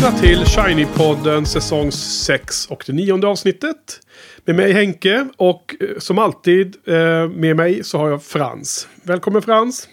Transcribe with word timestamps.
Välkomna 0.00 0.20
till 0.20 0.44
Shiny-podden 0.44 1.44
säsong 1.44 1.92
6 1.92 2.66
och 2.66 2.84
det 2.86 2.92
nionde 2.92 3.26
avsnittet. 3.26 4.00
Med 4.44 4.56
mig 4.56 4.72
Henke 4.72 5.28
och 5.36 5.74
eh, 5.80 5.98
som 5.98 6.18
alltid 6.18 6.76
eh, 6.86 7.28
med 7.28 7.56
mig 7.56 7.84
så 7.84 7.98
har 7.98 8.10
jag 8.10 8.22
Frans. 8.22 8.88
Välkommen 9.02 9.42
Frans. 9.42 9.88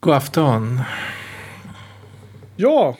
God 0.00 0.14
afton. 0.14 0.80
Ja, 2.56 2.96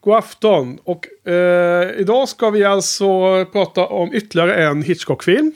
god 0.00 0.14
afton. 0.14 0.78
Och 0.84 1.28
eh, 1.28 1.90
idag 2.00 2.28
ska 2.28 2.50
vi 2.50 2.64
alltså 2.64 3.44
prata 3.44 3.86
om 3.86 4.14
ytterligare 4.14 4.54
en 4.54 4.82
Hitchcock-film. 4.82 5.52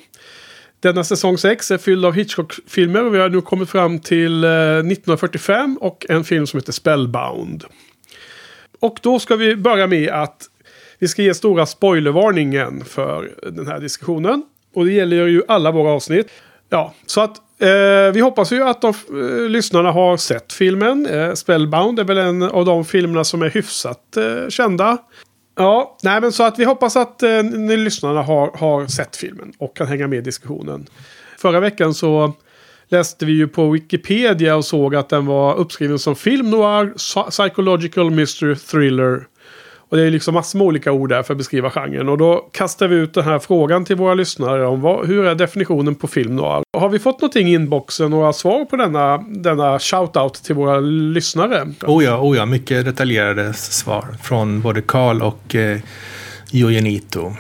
Denna 0.81 1.05
säsong 1.05 1.39
6 1.39 1.71
är 1.71 1.79
fylld 1.79 2.05
av 2.05 2.13
Hitchcock-filmer 2.13 3.05
och 3.05 3.15
vi 3.15 3.19
har 3.19 3.29
nu 3.29 3.41
kommit 3.41 3.71
fram 3.71 3.99
till 3.99 4.45
eh, 4.45 4.51
1945 4.51 5.79
och 5.81 6.07
en 6.09 6.25
film 6.25 6.47
som 6.47 6.61
heter 6.61 6.73
Spellbound. 6.73 7.65
Och 8.81 8.99
då 9.03 9.19
ska 9.19 9.37
vi 9.37 9.57
börja 9.57 9.87
med 9.87 10.09
att 10.09 10.47
vi 10.99 11.09
ska 11.09 11.23
ge 11.23 11.35
stora 11.35 11.67
spoilervarningen 11.67 12.85
för 12.85 13.31
den 13.53 13.67
här 13.67 13.81
diskussionen. 13.81 14.43
Och 14.75 14.85
det 14.85 14.93
gäller 14.93 15.27
ju 15.27 15.43
alla 15.49 15.71
våra 15.71 15.91
avsnitt. 15.91 16.31
Ja, 16.69 16.95
så 17.07 17.21
att 17.21 17.37
eh, 17.59 18.13
vi 18.15 18.21
hoppas 18.21 18.53
ju 18.53 18.63
att 18.63 18.83
de, 18.83 18.89
eh, 18.89 19.49
lyssnarna 19.49 19.93
har 19.93 20.17
sett 20.17 20.53
filmen. 20.53 21.07
Eh, 21.07 21.33
Spellbound 21.33 21.99
är 21.99 22.05
väl 22.05 22.19
en 22.19 22.43
av 22.43 22.65
de 22.65 22.85
filmerna 22.85 23.25
som 23.25 23.43
är 23.43 23.51
hyfsat 23.51 24.17
eh, 24.17 24.49
kända. 24.49 24.99
Ja, 25.57 25.99
nej 26.03 26.21
men 26.21 26.33
så 26.33 26.43
att 26.43 26.59
vi 26.59 26.65
hoppas 26.65 26.97
att 26.97 27.23
eh, 27.23 27.43
ni 27.43 27.77
lyssnarna 27.77 28.23
har, 28.23 28.51
har 28.55 28.87
sett 28.87 29.17
filmen 29.17 29.53
och 29.59 29.77
kan 29.77 29.87
hänga 29.87 30.09
med 30.09 30.19
i 30.19 30.23
diskussionen. 30.23 30.87
Förra 31.39 31.61
veckan 31.61 31.95
så 31.95 32.33
läste 32.91 33.27
vi 33.27 33.33
ju 33.33 33.49
på 33.49 33.71
Wikipedia 33.71 34.57
och 34.57 34.65
såg 34.65 34.95
att 34.95 35.09
den 35.09 35.27
var 35.27 35.55
uppskriven 35.55 35.99
som 35.99 36.17
film 36.17 36.51
noir, 36.51 36.95
psychological 37.31 38.11
mystery 38.11 38.57
thriller. 38.57 39.27
Och 39.91 39.97
det 39.97 40.03
är 40.03 40.11
liksom 40.11 40.35
massor 40.35 40.59
med 40.59 40.67
olika 40.67 40.93
ord 40.93 41.09
där 41.09 41.23
för 41.23 41.35
att 41.35 41.39
beskriva 41.39 41.71
genren. 41.71 42.09
Och 42.09 42.19
då 42.19 42.49
kastar 42.53 42.89
vi 42.89 42.97
ut 42.97 43.15
den 43.15 43.25
här 43.25 43.39
frågan 43.39 43.85
till 43.85 43.97
våra 43.97 44.15
lyssnare 44.15 44.67
om 44.67 44.81
vad, 44.81 45.07
hur 45.07 45.25
är 45.25 45.35
definitionen 45.35 45.95
på 45.95 46.09
film 46.09 46.37
noir? 46.37 46.63
Har 46.79 46.89
vi 46.89 46.99
fått 46.99 47.21
någonting 47.21 47.49
i 47.49 47.55
inboxen, 47.55 48.11
några 48.11 48.33
svar 48.33 48.65
på 48.65 48.77
denna, 48.77 49.19
denna 49.19 49.79
shout-out 49.79 50.45
till 50.45 50.55
våra 50.55 50.81
lyssnare? 50.81 51.69
Oh 51.83 52.05
ja, 52.05 52.21
oh 52.21 52.37
ja, 52.37 52.47
mycket 52.47 52.85
detaljerade 52.85 53.55
svar 53.55 54.07
från 54.23 54.61
både 54.61 54.83
Karl 54.83 55.23
och 55.23 55.55
eh, 55.55 55.79
Jojenito. 56.51 57.33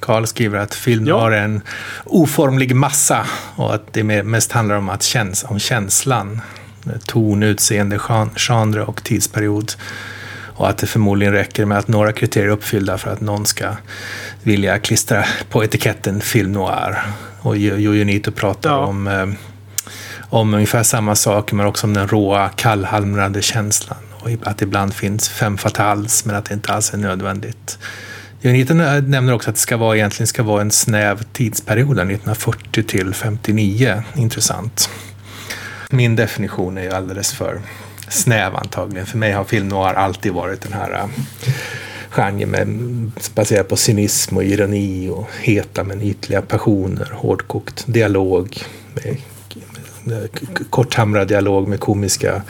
Karl 0.00 0.24
skriver 0.24 0.58
att 0.58 0.74
film 0.74 1.06
ja. 1.06 1.20
har 1.20 1.30
en 1.30 1.62
oformlig 2.04 2.74
massa 2.74 3.26
och 3.56 3.74
att 3.74 3.92
det 3.92 4.04
mest 4.04 4.52
handlar 4.52 4.76
om, 4.76 4.88
att 4.88 5.02
käns 5.02 5.44
om 5.48 5.58
känslan. 5.58 6.40
Ton, 7.06 7.42
utseende, 7.42 7.98
genre 8.36 8.82
och 8.82 9.04
tidsperiod. 9.04 9.72
Och 10.58 10.68
att 10.68 10.78
det 10.78 10.86
förmodligen 10.86 11.34
räcker 11.34 11.64
med 11.64 11.78
att 11.78 11.88
några 11.88 12.12
kriterier 12.12 12.48
är 12.48 12.52
uppfyllda 12.52 12.98
för 12.98 13.10
att 13.10 13.20
någon 13.20 13.46
ska 13.46 13.76
vilja 14.42 14.78
klistra 14.78 15.24
på 15.50 15.64
etiketten 15.64 16.20
film 16.20 16.52
noir. 16.52 17.02
Och 17.40 17.56
Jojonito 17.56 18.30
pratar 18.30 18.70
ja. 18.70 18.76
om, 18.76 19.08
eh, 19.08 19.28
om 20.28 20.54
ungefär 20.54 20.82
samma 20.82 21.14
sak 21.14 21.52
men 21.52 21.66
också 21.66 21.86
om 21.86 21.94
den 21.94 22.08
råa, 22.08 22.48
kallhamrade 22.48 23.42
känslan. 23.42 23.98
Och 24.20 24.30
att 24.42 24.58
det 24.58 24.64
ibland 24.64 24.94
finns 24.94 25.28
fem 25.28 25.58
fatals 25.58 26.24
men 26.24 26.36
att 26.36 26.44
det 26.44 26.54
inte 26.54 26.72
alls 26.72 26.94
är 26.94 26.98
nödvändigt. 26.98 27.78
Jonita 28.40 28.96
eh, 28.96 29.02
nämner 29.02 29.32
också 29.32 29.50
att 29.50 29.56
det 29.56 29.62
ska 29.62 29.76
vara, 29.76 29.96
egentligen 29.96 30.26
ska 30.26 30.42
vara 30.42 30.60
en 30.60 30.70
snäv 30.70 31.22
tidsperiod, 31.32 31.98
1940 31.98 32.82
till 32.82 33.14
59. 33.14 34.02
Intressant. 34.16 34.90
Min 35.90 36.16
definition 36.16 36.78
är 36.78 36.82
ju 36.82 36.90
alldeles 36.90 37.32
för 37.32 37.60
snäv 38.08 38.56
antagligen. 38.56 39.06
För 39.06 39.18
mig 39.18 39.32
har 39.32 39.44
film 39.44 39.68
noir 39.68 39.94
alltid 39.94 40.32
varit 40.32 40.60
den 40.60 40.72
här 40.72 40.92
eh, 40.92 41.06
genren 42.10 42.50
med, 42.50 42.68
baserad 43.34 43.68
på 43.68 43.76
cynism 43.76 44.36
och 44.36 44.44
ironi 44.44 45.08
och 45.08 45.28
heta 45.40 45.84
men 45.84 46.02
ytliga 46.02 46.42
passioner, 46.42 47.10
hårdkokt 47.12 47.84
dialog, 47.86 48.62
med, 48.94 49.16
med, 50.04 50.28
korthamrad 50.70 51.28
dialog 51.28 51.68
med 51.68 51.80
komiska 51.80 52.42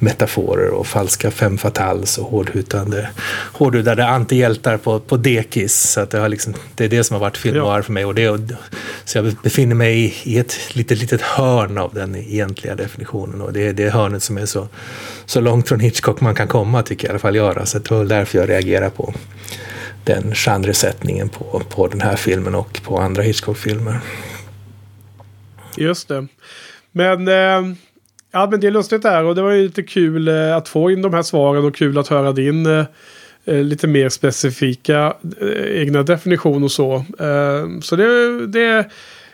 metaforer 0.00 0.70
och 0.70 0.86
falska 0.86 1.30
fem 1.30 1.58
fatals 1.58 2.18
och 2.18 2.24
hårdhudade, 2.24 3.10
hårdhudade 3.52 4.06
antihjältar 4.06 4.76
på, 4.76 5.00
på 5.00 5.16
dekis. 5.16 5.74
Så 5.74 6.00
att 6.00 6.10
det, 6.10 6.18
har 6.18 6.28
liksom, 6.28 6.54
det 6.74 6.84
är 6.84 6.88
det 6.88 7.04
som 7.04 7.14
har 7.14 7.20
varit 7.20 7.36
film 7.36 7.56
ja. 7.56 7.82
för 7.82 7.92
mig. 7.92 8.04
Och 8.04 8.14
det, 8.14 8.56
så 9.04 9.18
jag 9.18 9.34
befinner 9.42 9.74
mig 9.74 10.04
i, 10.04 10.14
i 10.24 10.38
ett 10.38 10.56
litet, 10.72 10.98
litet 10.98 11.20
hörn 11.20 11.78
av 11.78 11.94
den 11.94 12.16
egentliga 12.16 12.74
definitionen. 12.74 13.40
Och 13.40 13.52
det 13.52 13.66
är 13.66 13.72
det 13.72 13.90
hörnet 13.90 14.22
som 14.22 14.38
är 14.38 14.46
så, 14.46 14.68
så 15.26 15.40
långt 15.40 15.68
från 15.68 15.80
Hitchcock 15.80 16.20
man 16.20 16.34
kan 16.34 16.48
komma, 16.48 16.82
tycker 16.82 17.06
jag 17.06 17.10
i 17.10 17.12
alla 17.12 17.18
fall 17.18 17.36
göra. 17.36 17.66
Så 17.66 17.78
det 17.78 17.90
var 17.90 18.04
därför 18.04 18.38
jag 18.38 18.48
reagerar 18.48 18.90
på 18.90 19.14
den 20.04 20.34
genresättningen 20.34 21.28
på, 21.28 21.62
på 21.68 21.88
den 21.88 22.00
här 22.00 22.16
filmen 22.16 22.54
och 22.54 22.80
på 22.82 22.98
andra 22.98 23.22
Hitchcock-filmer. 23.22 24.00
Just 25.76 26.08
det. 26.08 26.26
Men 26.92 27.28
eh, 27.28 27.76
Ja, 28.32 28.48
men 28.50 28.60
det 28.60 28.66
är 28.66 28.70
lustigt 28.70 29.02
där 29.02 29.24
och 29.24 29.34
det 29.34 29.42
var 29.42 29.50
ju 29.50 29.62
lite 29.62 29.82
kul 29.82 30.28
eh, 30.28 30.56
att 30.56 30.68
få 30.68 30.90
in 30.90 31.02
de 31.02 31.14
här 31.14 31.22
svaren 31.22 31.64
och 31.64 31.74
kul 31.74 31.98
att 31.98 32.08
höra 32.08 32.32
din 32.32 32.66
eh, 32.66 32.84
eh, 33.44 33.62
lite 33.62 33.86
mer 33.86 34.08
specifika 34.08 35.14
egna 35.66 36.02
definition 36.02 36.64
och 36.64 36.72
så. 36.72 37.04
Så 37.82 37.96
det, 37.96 38.46
det, 38.46 38.90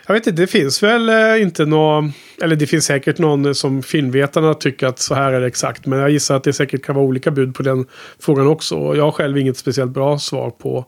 jag 0.07 0.13
vet 0.13 0.27
inte, 0.27 0.41
det 0.41 0.47
finns 0.47 0.83
väl 0.83 1.09
inte 1.41 1.65
någon, 1.65 2.13
eller 2.41 2.55
det 2.55 2.67
finns 2.67 2.85
säkert 2.85 3.17
någon 3.17 3.55
som 3.55 3.83
filmvetarna 3.83 4.53
tycker 4.53 4.87
att 4.87 4.99
så 4.99 5.15
här 5.15 5.33
är 5.33 5.41
det 5.41 5.47
exakt. 5.47 5.85
Men 5.85 5.99
jag 5.99 6.09
gissar 6.09 6.35
att 6.35 6.43
det 6.43 6.53
säkert 6.53 6.83
kan 6.83 6.95
vara 6.95 7.05
olika 7.05 7.31
bud 7.31 7.55
på 7.55 7.63
den 7.63 7.85
frågan 8.19 8.47
också. 8.47 8.75
Jag 8.75 9.03
har 9.03 9.11
själv 9.11 9.37
inget 9.37 9.57
speciellt 9.57 9.91
bra 9.91 10.19
svar 10.19 10.49
på, 10.49 10.85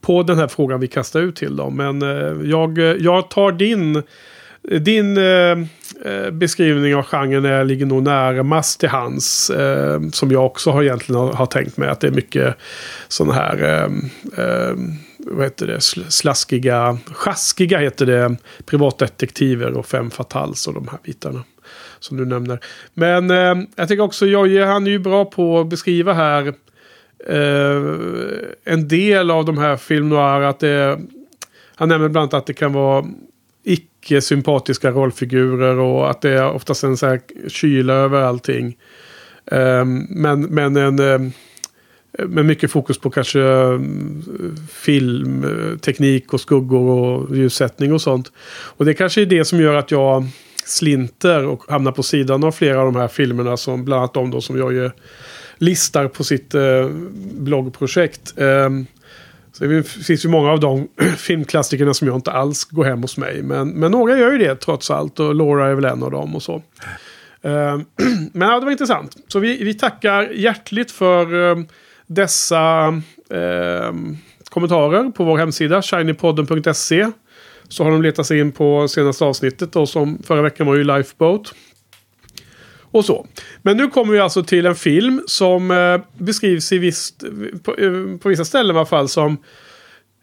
på 0.00 0.22
den 0.22 0.38
här 0.38 0.48
frågan 0.48 0.80
vi 0.80 0.88
kastar 0.88 1.20
ut 1.20 1.36
till 1.36 1.56
dem. 1.56 1.76
Men 1.76 2.00
jag, 2.50 2.78
jag 3.00 3.30
tar 3.30 3.52
din 3.52 4.02
din 4.70 5.16
eh, 5.16 5.58
eh, 6.04 6.30
beskrivning 6.32 6.94
av 6.94 7.02
genren 7.02 7.44
är, 7.44 7.64
ligger 7.64 7.86
nog 7.86 8.02
närmast 8.02 8.80
till 8.80 8.88
hans. 8.88 9.50
Eh, 9.50 10.00
som 10.12 10.30
jag 10.30 10.46
också 10.46 10.70
har 10.70 10.82
egentligen 10.82 11.20
har, 11.20 11.32
har, 11.32 11.46
tänkt 11.46 11.76
mig. 11.76 11.88
Att 11.88 12.00
det 12.00 12.06
är 12.06 12.12
mycket 12.12 12.54
sådana 13.08 13.34
här... 13.34 13.62
Eh, 13.62 14.44
eh, 14.44 14.74
vad 15.18 15.44
heter 15.44 15.66
det? 15.66 15.80
Slaskiga... 16.10 16.98
Sjaskiga 17.12 17.78
heter 17.78 18.06
det. 18.06 18.36
Privatdetektiver 18.66 19.72
och 19.72 19.86
fem 19.86 20.10
fatals 20.10 20.66
och 20.68 20.74
de 20.74 20.88
här 20.88 20.98
bitarna. 21.04 21.44
Som 21.98 22.16
du 22.16 22.24
nämner. 22.24 22.60
Men 22.94 23.30
eh, 23.30 23.54
jag 23.76 23.88
tycker 23.88 24.02
också 24.02 24.26
Jojje, 24.26 24.64
han 24.64 24.86
är 24.86 24.90
ju 24.90 24.98
bra 24.98 25.24
på 25.24 25.60
att 25.60 25.66
beskriva 25.66 26.12
här. 26.12 26.46
Eh, 27.26 27.82
en 28.64 28.88
del 28.88 29.30
av 29.30 29.44
de 29.44 29.58
här 29.58 29.76
film 29.76 30.08
noir. 30.08 30.40
Att 30.40 30.60
det, 30.60 31.00
han 31.74 31.88
nämner 31.88 32.08
bland 32.08 32.22
annat 32.22 32.34
att 32.34 32.46
det 32.46 32.54
kan 32.54 32.72
vara 32.72 33.04
icke-sympatiska 34.00 34.90
rollfigurer 34.90 35.78
och 35.78 36.10
att 36.10 36.20
det 36.20 36.30
är 36.30 36.50
oftast 36.50 36.84
en 36.84 36.96
så 36.96 37.06
här 37.06 37.20
kyla 37.48 37.92
över 37.92 38.22
allting. 38.22 38.76
Ehm, 39.50 40.06
men, 40.10 40.42
men 40.42 40.76
en... 40.76 40.98
Ehm, 40.98 41.32
med 42.28 42.44
mycket 42.44 42.70
fokus 42.70 42.98
på 42.98 43.10
kanske 43.10 43.42
ehm, 43.42 44.22
filmteknik 44.72 46.32
och 46.32 46.40
skuggor 46.40 46.90
och 46.90 47.36
ljussättning 47.36 47.92
och 47.92 48.00
sånt. 48.00 48.32
Och 48.76 48.84
det 48.84 48.94
kanske 48.94 49.22
är 49.22 49.26
det 49.26 49.44
som 49.44 49.60
gör 49.60 49.74
att 49.74 49.90
jag 49.90 50.26
slinter 50.64 51.46
och 51.46 51.62
hamnar 51.68 51.92
på 51.92 52.02
sidan 52.02 52.44
av 52.44 52.52
flera 52.52 52.80
av 52.80 52.92
de 52.92 52.96
här 52.96 53.08
filmerna. 53.08 53.56
Som 53.56 53.84
bland 53.84 53.98
annat 53.98 54.14
de 54.14 54.30
då 54.30 54.40
som 54.40 54.58
jag 54.58 54.72
ju 54.72 54.90
listar 55.58 56.08
på 56.08 56.24
sitt 56.24 56.54
eh, 56.54 56.88
bloggprojekt. 57.38 58.34
Så 59.58 59.64
det 59.64 59.82
finns 59.82 60.24
ju 60.24 60.28
många 60.28 60.50
av 60.50 60.60
de 60.60 60.88
filmklassikerna 61.16 61.94
som 61.94 62.08
jag 62.08 62.16
inte 62.16 62.30
alls 62.30 62.64
går 62.64 62.84
hem 62.84 63.02
hos 63.02 63.16
mig. 63.16 63.42
Men, 63.42 63.68
men 63.68 63.90
några 63.90 64.18
gör 64.18 64.32
ju 64.32 64.38
det 64.38 64.56
trots 64.56 64.90
allt. 64.90 65.20
Och 65.20 65.34
Laura 65.34 65.66
är 65.66 65.74
väl 65.74 65.84
en 65.84 66.02
av 66.02 66.10
dem 66.10 66.36
och 66.36 66.42
så. 66.42 66.62
Ehm, 67.42 67.84
men 68.32 68.48
ja, 68.48 68.58
det 68.58 68.64
var 68.64 68.72
intressant. 68.72 69.16
Så 69.28 69.38
vi, 69.38 69.64
vi 69.64 69.74
tackar 69.74 70.22
hjärtligt 70.22 70.90
för 70.90 71.52
ehm, 71.52 71.66
dessa 72.06 72.86
eh, 73.30 73.92
kommentarer 74.50 75.10
på 75.10 75.24
vår 75.24 75.38
hemsida. 75.38 75.82
shinypodden.se. 75.82 77.06
Så 77.68 77.84
har 77.84 77.90
de 77.90 78.02
letat 78.02 78.26
sig 78.26 78.38
in 78.40 78.52
på 78.52 78.88
senaste 78.88 79.24
avsnittet. 79.24 79.76
Och 79.76 79.88
som 79.88 80.22
förra 80.22 80.42
veckan 80.42 80.66
var 80.66 80.74
ju 80.74 80.84
Lifeboat. 80.84 81.54
Och 82.90 83.04
så. 83.04 83.26
Men 83.62 83.76
nu 83.76 83.88
kommer 83.88 84.12
vi 84.12 84.18
alltså 84.18 84.42
till 84.42 84.66
en 84.66 84.74
film 84.74 85.22
som 85.26 85.70
eh, 85.70 86.00
beskrivs 86.18 86.72
i 86.72 86.78
visst, 86.78 87.24
på, 87.62 87.76
eh, 87.76 88.18
på, 88.22 88.28
vissa 88.28 88.44
ställen 88.44 88.76
i 88.76 88.78
alla 88.78 88.86
fall 88.86 89.08
som 89.08 89.36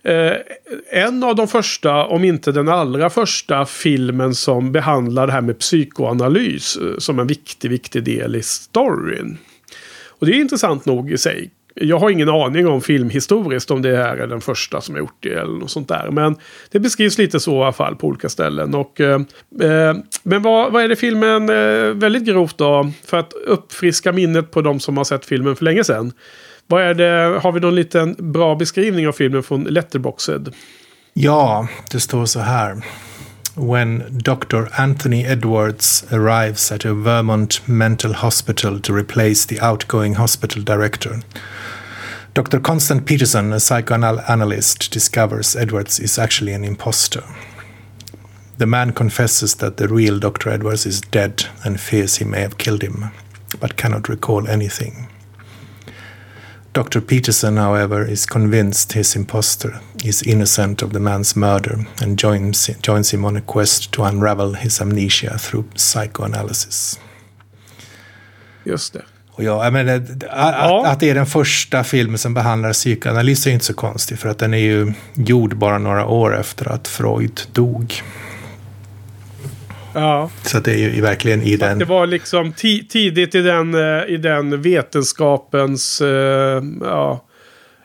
eh, 0.03 0.33
en 0.91 1.23
av 1.23 1.35
de 1.35 1.47
första, 1.47 2.05
om 2.05 2.23
inte 2.23 2.51
den 2.51 2.69
allra 2.69 3.09
första 3.09 3.65
filmen 3.65 4.35
som 4.35 4.71
behandlar 4.71 5.27
det 5.27 5.33
här 5.33 5.41
med 5.41 5.59
psykoanalys 5.59 6.77
eh, 6.77 6.97
som 6.97 7.19
en 7.19 7.27
viktig, 7.27 7.69
viktig 7.69 8.03
del 8.03 8.35
i 8.35 8.41
storyn. 8.41 9.37
Och 10.19 10.25
det 10.25 10.31
är 10.31 10.41
intressant 10.41 10.85
nog 10.85 11.11
i 11.11 11.17
sig. 11.17 11.49
Jag 11.81 11.99
har 11.99 12.09
ingen 12.09 12.29
aning 12.29 12.67
om 12.67 12.81
filmhistoriskt 12.81 13.71
om 13.71 13.81
det 13.81 13.97
här 13.97 14.17
är 14.17 14.27
den 14.27 14.41
första 14.41 14.81
som 14.81 14.95
har 14.95 14.99
gjort 14.99 15.17
det 15.19 15.33
eller 15.33 15.59
något 15.59 15.71
sånt 15.71 15.87
där. 15.87 16.11
Men 16.11 16.35
det 16.71 16.79
beskrivs 16.79 17.17
lite 17.17 17.39
så 17.39 17.51
i 17.51 17.63
alla 17.63 17.73
fall 17.73 17.95
på 17.95 18.07
olika 18.07 18.29
ställen. 18.29 18.75
Och, 18.75 19.01
eh, 19.01 19.21
eh, 19.61 19.95
men 20.23 20.41
vad, 20.41 20.71
vad 20.71 20.83
är 20.83 20.87
det 20.87 20.95
filmen 20.95 21.49
eh, 21.49 21.93
väldigt 21.93 22.23
grovt 22.23 22.57
då? 22.57 22.91
För 23.05 23.17
att 23.17 23.33
uppfriska 23.33 24.11
minnet 24.11 24.51
på 24.51 24.61
de 24.61 24.79
som 24.79 24.97
har 24.97 25.03
sett 25.03 25.25
filmen 25.25 25.55
för 25.55 25.65
länge 25.65 25.83
sedan. 25.83 26.11
Vad 26.67 26.81
är 26.81 26.93
det, 26.93 27.39
har 27.39 27.51
vi 27.51 27.59
någon 27.59 27.75
liten 27.75 28.15
bra 28.19 28.55
beskrivning 28.55 29.07
av 29.07 29.11
filmen 29.11 29.43
från 29.43 29.63
Letterboxed? 29.63 30.53
Ja, 31.13 31.67
det 31.91 31.99
står 31.99 32.25
så 32.25 32.39
här. 32.39 32.81
When 33.55 34.17
Dr. 34.17 34.67
Anthony 34.77 35.23
Edwards 35.23 36.05
arrives 36.11 36.73
at 36.73 36.83
a 36.83 36.93
Vermont 36.93 37.65
mental 37.69 38.11
hospital 38.11 38.81
to 38.81 38.91
replace 38.91 39.45
the 39.45 39.61
outgoing 39.61 40.15
hospital 40.15 40.61
director, 40.61 41.21
Dr. 42.33 42.59
Constant 42.59 43.05
Peterson, 43.05 43.53
a 43.53 43.61
psychoanalyst, 43.61 44.91
discovers 44.91 45.55
Edwards 45.55 46.01
is 46.01 46.19
actually 46.19 46.51
an 46.51 46.65
imposter. 46.65 47.23
The 48.57 48.65
man 48.65 48.91
confesses 48.91 49.55
that 49.55 49.77
the 49.77 49.87
real 49.87 50.19
Dr. 50.19 50.49
Edwards 50.49 50.85
is 50.85 50.99
dead 50.99 51.45
and 51.63 51.79
fears 51.79 52.17
he 52.17 52.25
may 52.25 52.41
have 52.41 52.57
killed 52.57 52.81
him, 52.81 53.05
but 53.61 53.77
cannot 53.77 54.09
recall 54.09 54.49
anything. 54.49 55.07
Dr. 56.73 56.99
Peterson, 56.99 57.55
however, 57.55 58.03
is 58.03 58.25
convinced 58.25 58.91
his 58.91 59.15
impostor 59.15 59.79
is 60.05 60.23
innocent 60.23 60.83
of 60.83 60.91
the 60.91 60.99
man's 60.99 61.35
murder 61.35 61.85
and 62.01 62.23
joins, 62.23 62.69
joins 62.81 63.13
him 63.13 63.25
on 63.25 63.37
a 63.37 63.41
quest 63.47 63.91
to 63.91 64.03
unravel 64.03 64.53
his 64.53 64.81
amnesia 64.81 65.37
through 65.37 65.65
psychoanalysis. 65.75 66.99
Just 68.63 68.93
det. 68.93 69.01
Och 69.31 69.43
jag, 69.43 69.65
jag 69.65 69.73
menar, 69.73 69.95
att, 69.95 70.09
ja. 70.29 70.87
att 70.87 70.99
det 70.99 71.09
är 71.09 71.15
den 71.15 71.25
första 71.25 71.83
filmen 71.83 72.17
som 72.17 72.33
behandlar 72.33 72.73
psykoanalys 72.73 73.47
är 73.47 73.51
inte 73.51 73.65
så 73.65 73.73
konstigt. 73.73 74.19
För 74.19 74.29
att 74.29 74.39
den 74.39 74.53
är 74.53 74.57
ju 74.57 74.93
gjord 75.13 75.57
bara 75.57 75.77
några 75.77 76.05
år 76.05 76.39
efter 76.39 76.71
att 76.71 76.87
Freud 76.87 77.41
dog. 77.53 77.93
Ja. 79.93 80.29
Så 80.43 80.59
det 80.59 80.71
är 80.71 80.77
ju 80.77 81.01
verkligen 81.01 81.41
i 81.41 81.55
den... 81.55 81.79
Det 81.79 81.85
var 81.85 82.07
liksom 82.07 82.53
tidigt 82.53 83.35
i 83.35 83.41
den, 83.41 83.73
eh, 83.73 84.05
i 84.07 84.17
den 84.17 84.61
vetenskapens 84.61 86.01
uh, 86.01 86.07
ja, 86.81 87.25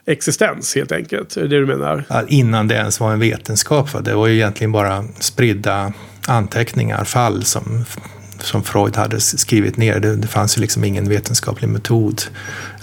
existens 0.05 0.75
helt 0.75 0.91
enkelt. 0.91 1.37
Är 1.37 1.41
det 1.41 1.59
du 1.59 1.65
menar? 1.65 2.03
Ja, 2.09 2.23
innan 2.27 2.67
det 2.67 2.75
ens 2.75 2.99
var 2.99 3.13
en 3.13 3.19
vetenskap. 3.19 3.89
För 3.89 4.01
det 4.01 4.15
var 4.15 4.27
ju 4.27 4.35
egentligen 4.35 4.71
bara 4.71 5.03
spridda 5.19 5.93
anteckningar, 6.27 7.03
fall 7.03 7.43
som 7.43 7.85
som 8.43 8.63
Freud 8.63 8.95
hade 8.95 9.19
skrivit 9.19 9.77
ner. 9.77 9.99
Det, 9.99 10.15
det 10.15 10.27
fanns 10.27 10.57
ju 10.57 10.61
liksom 10.61 10.83
ingen 10.83 11.09
vetenskaplig 11.09 11.69
metod. 11.69 12.21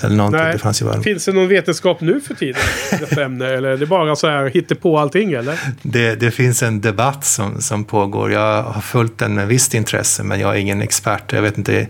Eller 0.00 0.16
någonting. 0.16 0.40
Nej. 0.40 0.52
Det 0.52 0.58
fanns 0.58 0.82
ju 0.82 0.86
bara... 0.86 1.02
Finns 1.02 1.24
det 1.24 1.32
någon 1.32 1.48
vetenskap 1.48 2.00
nu 2.00 2.20
för 2.20 2.34
tiden? 2.34 2.60
detta 2.90 3.24
ämne? 3.24 3.46
Eller 3.46 3.68
är 3.68 3.76
det 3.76 3.86
bara 3.86 4.16
så 4.16 4.26
här 4.26 4.74
på 4.74 4.98
allting 4.98 5.32
eller? 5.32 5.58
Det, 5.82 6.14
det 6.14 6.30
finns 6.30 6.62
en 6.62 6.80
debatt 6.80 7.24
som, 7.24 7.60
som 7.60 7.84
pågår. 7.84 8.32
Jag 8.32 8.62
har 8.62 8.80
följt 8.80 9.18
den 9.18 9.34
med 9.34 9.48
visst 9.48 9.74
intresse 9.74 10.22
men 10.22 10.40
jag 10.40 10.54
är 10.54 10.58
ingen 10.58 10.82
expert. 10.82 11.32
Jag 11.32 11.42
vet 11.42 11.58
inte 11.58 11.86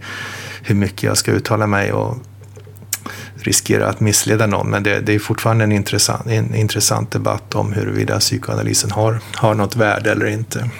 hur 0.62 0.74
mycket 0.74 1.02
jag 1.02 1.16
ska 1.16 1.32
uttala 1.32 1.66
mig 1.66 1.92
och 1.92 2.16
riskera 3.42 3.88
att 3.88 4.00
missleda 4.00 4.46
någon. 4.46 4.70
Men 4.70 4.82
det, 4.82 5.00
det 5.00 5.14
är 5.14 5.18
fortfarande 5.18 5.64
en 5.64 5.72
intressant, 5.72 6.26
en 6.26 6.54
intressant 6.54 7.10
debatt 7.10 7.54
om 7.54 7.72
huruvida 7.72 8.18
psykoanalysen 8.18 8.90
har, 8.90 9.20
har 9.34 9.54
något 9.54 9.76
värde 9.76 10.12
eller 10.12 10.26
inte. 10.26 10.70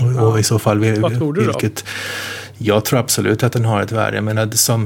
Och, 0.00 0.28
och 0.28 0.40
i 0.40 0.42
så 0.42 0.58
fall 0.58 1.00
Vad 1.00 1.18
tror 1.18 1.32
du 1.32 1.46
vilket... 1.46 1.76
Då? 1.76 1.90
Jag 2.58 2.84
tror 2.84 2.98
absolut 2.98 3.42
att 3.42 3.52
den 3.52 3.64
har 3.64 3.82
ett 3.82 3.92
värde. 3.92 4.20
Menar, 4.20 4.50
som 4.50 4.82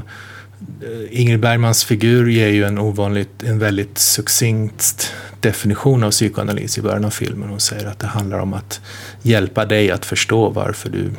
eh, 0.81 1.21
Ingrid 1.21 1.39
Bergmans 1.39 1.83
figur 1.83 2.29
ger 2.29 2.47
ju 2.47 2.63
en 2.63 2.77
ovanligt, 2.77 3.43
en 3.43 3.59
väldigt 3.59 3.97
succinkt 3.97 5.13
definition 5.39 6.03
av 6.03 6.11
psykoanalys 6.11 6.77
i 6.77 6.81
början 6.81 7.05
av 7.05 7.09
filmen. 7.09 7.49
Hon 7.49 7.59
säger 7.59 7.85
att 7.85 7.99
det 7.99 8.07
handlar 8.07 8.39
om 8.39 8.53
att 8.53 8.81
hjälpa 9.21 9.65
dig 9.65 9.91
att 9.91 10.05
förstå 10.05 10.49
varför 10.49 10.89
du 10.89 11.11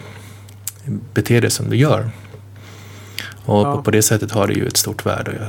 beter 1.14 1.40
dig 1.40 1.50
som 1.50 1.70
du 1.70 1.76
gör. 1.76 2.10
Och 3.44 3.66
ja. 3.66 3.76
på, 3.76 3.82
på, 3.82 3.90
det 3.90 4.02
sättet 4.02 4.32
har 4.32 4.46
det 4.46 4.54
ju 4.54 4.66
ett 4.66 4.76
stort 4.76 5.06
värde. 5.06 5.48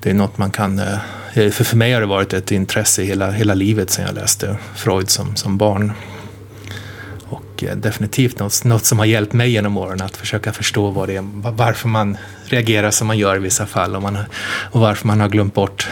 Det 0.00 0.10
är 0.10 0.14
något 0.14 0.38
man 0.38 0.50
kan... 0.50 0.78
Eh, 0.78 0.98
för, 1.32 1.64
för 1.64 1.76
mig 1.76 1.92
har 1.92 2.00
det 2.00 2.06
varit 2.06 2.32
ett 2.32 2.50
intresse 2.50 3.02
hela, 3.02 3.30
hela 3.30 3.54
livet 3.54 3.90
sedan 3.90 4.06
jag 4.06 4.14
läste 4.14 4.56
Freud 4.74 5.10
som, 5.10 5.36
som 5.36 5.58
barn. 5.58 5.92
Och 7.28 7.64
eh, 7.64 7.76
definitivt 7.76 8.38
något, 8.38 8.64
något 8.64 8.84
som 8.84 8.98
har 8.98 9.06
hjälpt 9.06 9.32
mig 9.32 9.50
genom 9.50 9.76
åren 9.76 10.02
att 10.02 10.16
försöka 10.16 10.52
förstå 10.52 10.90
vad 10.90 11.08
det 11.08 11.16
är, 11.16 11.24
varför 11.50 11.88
man 11.88 12.16
reagerar 12.44 12.90
som 12.90 13.06
man 13.06 13.18
gör 13.18 13.36
i 13.36 13.38
vissa 13.38 13.66
fall 13.66 13.96
och, 13.96 14.02
man, 14.02 14.18
och 14.70 14.80
varför 14.80 15.06
man 15.06 15.20
har 15.20 15.28
glömt 15.28 15.54
bort 15.54 15.88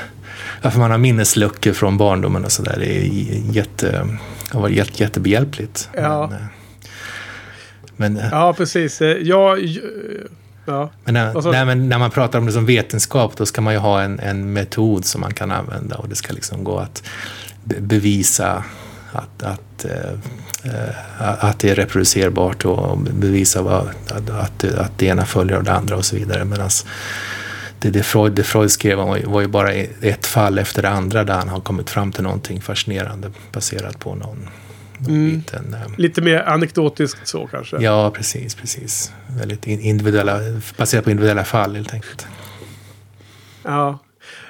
varför 0.62 0.78
man 0.78 0.90
har 0.90 0.98
minnesluckor 0.98 1.72
från 1.72 1.96
barndomen 1.96 2.44
och 2.44 2.52
sådär. 2.52 2.76
Det 2.78 2.96
är 2.96 3.02
jätte, 3.52 4.08
har 4.50 4.60
varit 4.60 4.76
jätte, 4.76 5.02
jättebehjälpligt. 5.02 5.88
Ja. 5.96 6.26
Men, 6.26 8.16
eh, 8.16 8.22
men, 8.22 8.30
ja, 8.30 8.52
precis. 8.52 9.02
Ja, 9.20 9.56
ja. 10.70 10.90
Men, 11.04 11.14
när, 11.14 11.52
nej, 11.52 11.64
men 11.64 11.88
när 11.88 11.98
man 11.98 12.10
pratar 12.10 12.38
om 12.38 12.46
det 12.46 12.52
som 12.52 12.66
vetenskap 12.66 13.36
då 13.36 13.46
ska 13.46 13.60
man 13.60 13.72
ju 13.72 13.78
ha 13.78 14.02
en, 14.02 14.20
en 14.20 14.52
metod 14.52 15.04
som 15.04 15.20
man 15.20 15.34
kan 15.34 15.50
använda 15.50 15.96
och 15.96 16.08
det 16.08 16.14
ska 16.14 16.32
liksom 16.32 16.64
gå 16.64 16.78
att 16.78 17.02
bevisa 17.64 18.64
att, 19.12 19.42
att, 19.42 19.84
äh, 19.84 21.44
att 21.44 21.58
det 21.58 21.70
är 21.70 21.74
reproducerbart 21.74 22.64
och 22.64 22.98
bevisa 22.98 23.62
vad, 23.62 23.88
att, 24.10 24.30
att, 24.30 24.64
att 24.64 24.98
det 24.98 25.06
ena 25.06 25.26
följer 25.26 25.56
av 25.56 25.64
det 25.64 25.72
andra 25.72 25.96
och 25.96 26.04
så 26.04 26.16
vidare. 26.16 26.44
Medan 26.44 26.70
det, 27.78 27.90
det, 27.90 28.02
Freud, 28.02 28.32
det 28.32 28.42
Freud 28.42 28.70
skrev 28.70 28.98
var, 28.98 29.18
var 29.24 29.40
ju 29.40 29.46
bara 29.46 29.72
ett 29.72 30.26
fall 30.26 30.58
efter 30.58 30.82
det 30.82 30.90
andra 30.90 31.24
där 31.24 31.34
han 31.34 31.48
har 31.48 31.60
kommit 31.60 31.90
fram 31.90 32.12
till 32.12 32.22
någonting 32.22 32.60
fascinerande 32.60 33.30
baserat 33.52 33.98
på 33.98 34.14
någon, 34.14 34.48
Mm. 35.08 35.30
Liten, 35.30 35.74
äh, 35.74 35.80
Lite 35.96 36.22
mer 36.22 36.42
anekdotiskt 36.42 37.28
så 37.28 37.46
kanske? 37.46 37.76
Ja, 37.80 38.10
precis. 38.10 38.54
precis. 38.54 39.12
Väldigt 39.38 39.66
individuella, 39.66 40.40
baserat 40.76 41.04
på 41.04 41.10
individuella 41.10 41.44
fall 41.44 41.74
helt 41.74 41.94
enkelt. 41.94 42.26
Ja. 43.62 43.98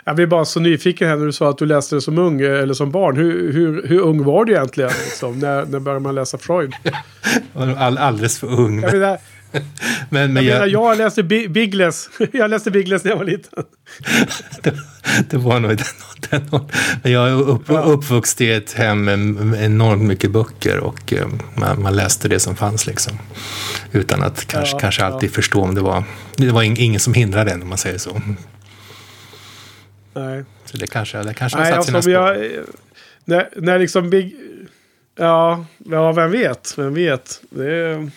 Jag 0.05 0.17
blir 0.17 0.27
bara 0.27 0.45
så 0.45 0.61
nyfiken 0.61 1.09
här 1.09 1.17
när 1.17 1.27
du 1.27 1.33
sa 1.33 1.51
att 1.51 1.59
du 1.59 1.67
läste 1.67 1.95
det 1.95 2.01
som 2.01 2.19
ung 2.19 2.41
eller 2.41 2.75
som 2.75 2.91
barn. 2.91 3.17
Hur, 3.17 3.53
hur, 3.53 3.87
hur 3.87 4.01
ung 4.01 4.25
var 4.25 4.45
du 4.45 4.53
egentligen? 4.53 4.91
Liksom? 5.05 5.39
när, 5.39 5.65
när 5.65 5.79
började 5.79 6.01
man 6.01 6.15
läsa 6.15 6.39
Freud? 6.39 6.73
All, 7.55 7.99
alldeles 7.99 8.39
för 8.39 8.47
ung. 8.61 8.83
Jag 8.83 8.93
menar, 8.93 9.19
men, 10.11 10.33
men 10.33 10.45
jag, 10.45 10.69
jag, 10.69 10.69
jag 10.69 10.99
läste 10.99 11.23
Biggles. 11.23 12.11
Jag 12.33 12.51
läste 12.51 12.71
Biggles 12.71 13.05
när 13.05 13.11
jag 13.11 13.19
var 13.19 13.25
liten. 13.25 13.65
det, 14.63 14.75
det 15.31 15.37
var 15.37 15.61
nog 15.61 15.77
den, 15.77 15.87
den 16.31 16.69
Men 17.03 17.13
jag 17.13 17.29
är 17.29 17.33
upp, 17.33 17.63
ja. 17.69 17.81
uppvuxen 17.81 18.47
i 18.47 18.51
ett 18.51 18.73
hem 18.73 19.05
med 19.05 19.65
enormt 19.65 20.03
mycket 20.03 20.31
böcker 20.31 20.79
och 20.79 21.13
eh, 21.13 21.29
man, 21.55 21.83
man, 21.83 21.97
läste 21.97 22.29
det 22.29 22.41
som 22.41 22.57
fanns 22.57 22.87
liksom. 22.87 23.19
Utan 23.93 24.23
att 24.23 24.47
kanske, 24.47 24.75
ja, 24.75 24.81
kanske 24.81 25.05
alltid 25.05 25.31
ja. 25.31 25.35
förstå 25.35 25.63
om 25.63 25.75
det 25.75 25.81
var... 25.81 26.05
Det 26.37 26.51
var 26.51 26.63
ingen 26.63 27.01
som 27.01 27.15
hindrade 27.15 27.51
en 27.51 27.63
om 27.63 27.69
man 27.69 27.79
säger 27.79 27.99
så. 27.99 28.21
Nej. 30.15 30.45
Så 30.65 30.77
det 30.77 30.87
kanske, 30.87 31.23
det 31.23 31.35
kanske 31.35 31.59
har 31.59 31.65
satt 31.65 31.85
sina 31.85 32.03
spår. 32.03 32.13
Jag, 32.13 32.51
när, 33.25 33.49
när 33.57 33.79
liksom 33.79 34.11
Big... 34.11 34.37
Ja, 35.19 35.65
ja, 35.79 36.13
vem 36.13 36.31
vet? 36.31 36.75
Vem 36.79 36.95
vet? 36.95 37.41
Det 37.51 37.73
är, 37.73 38.11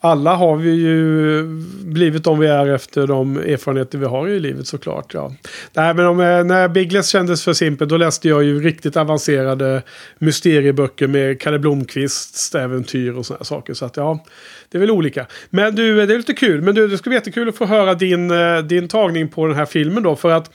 alla 0.00 0.34
har 0.34 0.56
vi 0.56 0.70
ju 0.70 1.42
blivit 1.84 2.24
de 2.24 2.38
vi 2.38 2.46
är 2.46 2.66
efter 2.66 3.06
de 3.06 3.36
erfarenheter 3.36 3.98
vi 3.98 4.06
har 4.06 4.28
i 4.28 4.40
livet 4.40 4.66
såklart. 4.66 5.14
Ja. 5.14 5.32
Nej, 5.72 5.94
men 5.94 6.06
om, 6.06 6.20
eh, 6.20 6.44
när 6.44 6.68
Biggles 6.68 7.08
kändes 7.08 7.44
för 7.44 7.52
simpelt 7.52 7.90
då 7.90 7.96
läste 7.96 8.28
jag 8.28 8.44
ju 8.44 8.60
riktigt 8.60 8.96
avancerade 8.96 9.82
mysterieböcker 10.18 11.06
med 11.06 11.40
Kalle 11.40 11.58
Blomqvists 11.58 12.54
äventyr 12.54 13.12
och 13.12 13.26
sådana 13.26 13.44
saker. 13.44 13.74
Så 13.74 13.84
att 13.84 13.96
ja, 13.96 14.24
det 14.68 14.78
är 14.78 14.80
väl 14.80 14.90
olika. 14.90 15.26
Men 15.50 15.74
du, 15.74 16.00
eh, 16.00 16.06
det 16.06 16.14
är 16.14 16.18
lite 16.18 16.34
kul. 16.34 16.62
Men 16.62 16.74
du, 16.74 16.88
det 16.88 16.98
skulle 16.98 17.10
bli 17.10 17.16
jättekul 17.16 17.48
att 17.48 17.56
få 17.56 17.66
höra 17.66 17.94
din, 17.94 18.30
eh, 18.30 18.58
din 18.58 18.88
tagning 18.88 19.28
på 19.28 19.46
den 19.46 19.56
här 19.56 19.66
filmen 19.66 20.02
då. 20.02 20.16
För 20.16 20.30
att 20.30 20.50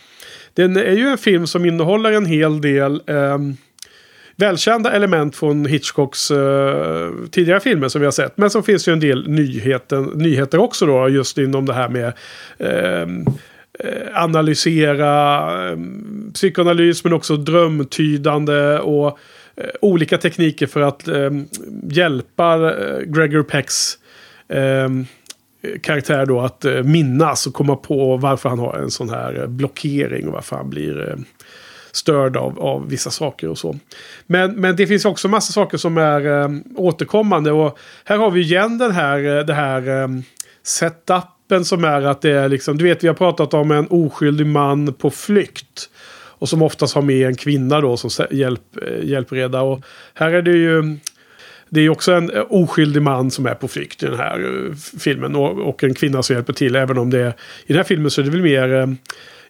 den 0.54 0.78
är 0.78 0.92
ju 0.92 1.08
en 1.08 1.18
film 1.18 1.48
som 1.48 1.66
innehåller 1.66 2.12
en 2.12 2.26
hel 2.26 2.62
del 2.62 3.02
eh, 3.08 3.38
välkända 4.36 4.92
element 4.92 5.36
från 5.36 5.66
Hitchcocks 5.66 6.32
eh, 6.32 7.10
tidigare 7.32 7.60
filmer 7.60 7.88
som 7.88 8.02
vi 8.02 8.06
har 8.06 8.12
sett. 8.12 8.38
Men 8.38 8.50
så 8.50 8.62
finns 8.62 8.88
ju 8.88 8.94
en 8.94 9.00
del 9.00 9.30
nyheten, 9.30 10.04
nyheter 10.04 10.58
också 10.58 10.86
då 10.86 11.10
just 11.10 11.38
inom 11.38 11.66
det 11.66 11.74
här 11.74 11.90
med 11.90 12.14
ehm, 12.58 13.26
eh, 13.80 14.24
analysera 14.24 15.70
eh, 15.70 15.78
psykoanalys 16.34 17.04
men 17.04 17.14
också 17.14 17.38
drömtydande 17.38 18.80
och 18.80 19.20
eh, 19.56 19.66
olika 19.82 20.18
tekniker 20.18 20.68
för 20.68 20.82
att 20.82 21.08
ehm, 21.08 21.46
hjälpa 21.90 22.54
eh, 22.56 23.00
Gregor 23.00 23.44
Pecks 23.44 23.98
ehm, 24.50 25.06
karaktär 25.82 26.26
då 26.26 26.42
att 26.42 26.66
eh, 26.66 26.84
minnas 26.84 27.48
och 27.48 27.54
komma 27.54 27.76
på 27.76 28.18
varför 28.18 28.50
han 28.50 28.60
har 28.60 28.74
en 28.74 28.92
sån 28.92 29.10
här 29.10 29.48
blockering 29.48 30.28
och 30.28 30.34
varför 30.34 30.56
han 30.56 30.70
blir 30.70 31.18
störd 31.96 32.38
av, 32.38 32.60
av 32.60 32.90
vissa 32.90 33.10
saker 33.10 33.50
och 33.50 33.58
så. 33.58 33.76
Men, 34.28 34.56
men 34.56 34.76
det 34.76 34.88
finns 34.88 35.06
också 35.06 35.28
massa 35.28 35.54
saker 35.54 35.78
som 35.78 35.98
är 35.98 36.42
eh, 36.42 36.50
återkommande 36.76 37.52
och 37.52 37.78
här 38.06 38.18
har 38.18 38.32
vi 38.32 38.42
igen 38.42 38.78
den 38.78 38.92
här, 38.92 39.38
eh, 39.38 39.46
det 39.46 39.54
här 39.54 40.02
eh, 40.02 40.08
setupen 40.64 41.66
som 41.66 41.84
är 41.84 42.02
att 42.02 42.22
det 42.22 42.32
är 42.32 42.50
liksom, 42.50 42.78
du 42.78 42.84
vet 42.84 43.04
vi 43.04 43.08
har 43.08 43.16
pratat 43.16 43.54
om 43.54 43.72
en 43.72 43.88
oskyldig 43.88 44.46
man 44.46 44.94
på 44.94 45.10
flykt. 45.10 45.90
Och 46.44 46.50
som 46.50 46.62
oftast 46.62 46.96
har 46.96 47.02
med 47.02 47.28
en 47.28 47.36
kvinna 47.36 47.82
då 47.82 47.98
som 47.98 48.28
hjälp, 48.32 48.78
eh, 48.82 49.06
hjälpreda. 49.10 49.62
Och 49.62 49.82
här 50.14 50.32
är 50.32 50.42
det 50.42 50.52
ju 50.52 50.98
det 51.70 51.82
är 51.82 51.90
också 51.90 52.12
en 52.14 52.30
eh, 52.30 52.46
oskyldig 52.50 53.02
man 53.02 53.32
som 53.32 53.46
är 53.46 53.54
på 53.54 53.68
flykt 53.68 54.04
i 54.04 54.06
den 54.06 54.18
här 54.18 54.74
filmen. 55.00 55.36
Och, 55.36 55.84
en 55.84 55.94
kvinna 55.94 56.24
som 56.24 56.36
hjälper 56.36 56.54
till. 56.54 56.76
Även 56.76 56.98
om 56.98 57.10
det 57.10 57.20
är, 57.20 57.30
i 57.66 57.68
den 57.68 57.78
här 57.78 57.84
filmen 57.84 58.12
så 58.12 58.22
är 58.22 58.26
det 58.26 58.32
väl 58.32 58.42
mer 58.42 58.98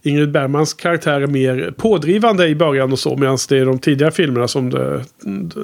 Ingrid 0.06 0.32
Bergmans 0.32 0.74
karaktär 0.74 1.22
är 1.22 1.28
mer 1.28 1.74
pådrivande 1.78 2.48
i 2.48 2.56
början 2.56 2.92
och 2.92 3.00
så. 3.00 3.18
Medan 3.18 3.38
det 3.50 3.58
är 3.58 3.66
de 3.66 3.80
tidigare 3.80 4.12
filmerna 4.12 4.48
som 4.48 4.72
The, 4.72 5.00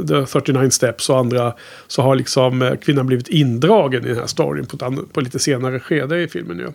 The 0.07 0.25
39 0.25 0.69
Steps 0.69 1.09
och 1.09 1.17
andra. 1.17 1.53
Så 1.87 2.01
har 2.01 2.15
liksom 2.15 2.61
eh, 2.61 2.75
kvinnan 2.75 3.07
blivit 3.07 3.27
indragen 3.27 4.05
i 4.05 4.07
den 4.07 4.17
här 4.17 4.27
storyn 4.27 4.65
på, 4.65 4.85
ett, 4.85 5.13
på 5.13 5.21
lite 5.21 5.39
senare 5.39 5.79
skede 5.79 6.21
i 6.21 6.27
filmen 6.27 6.57
ju. 6.59 6.67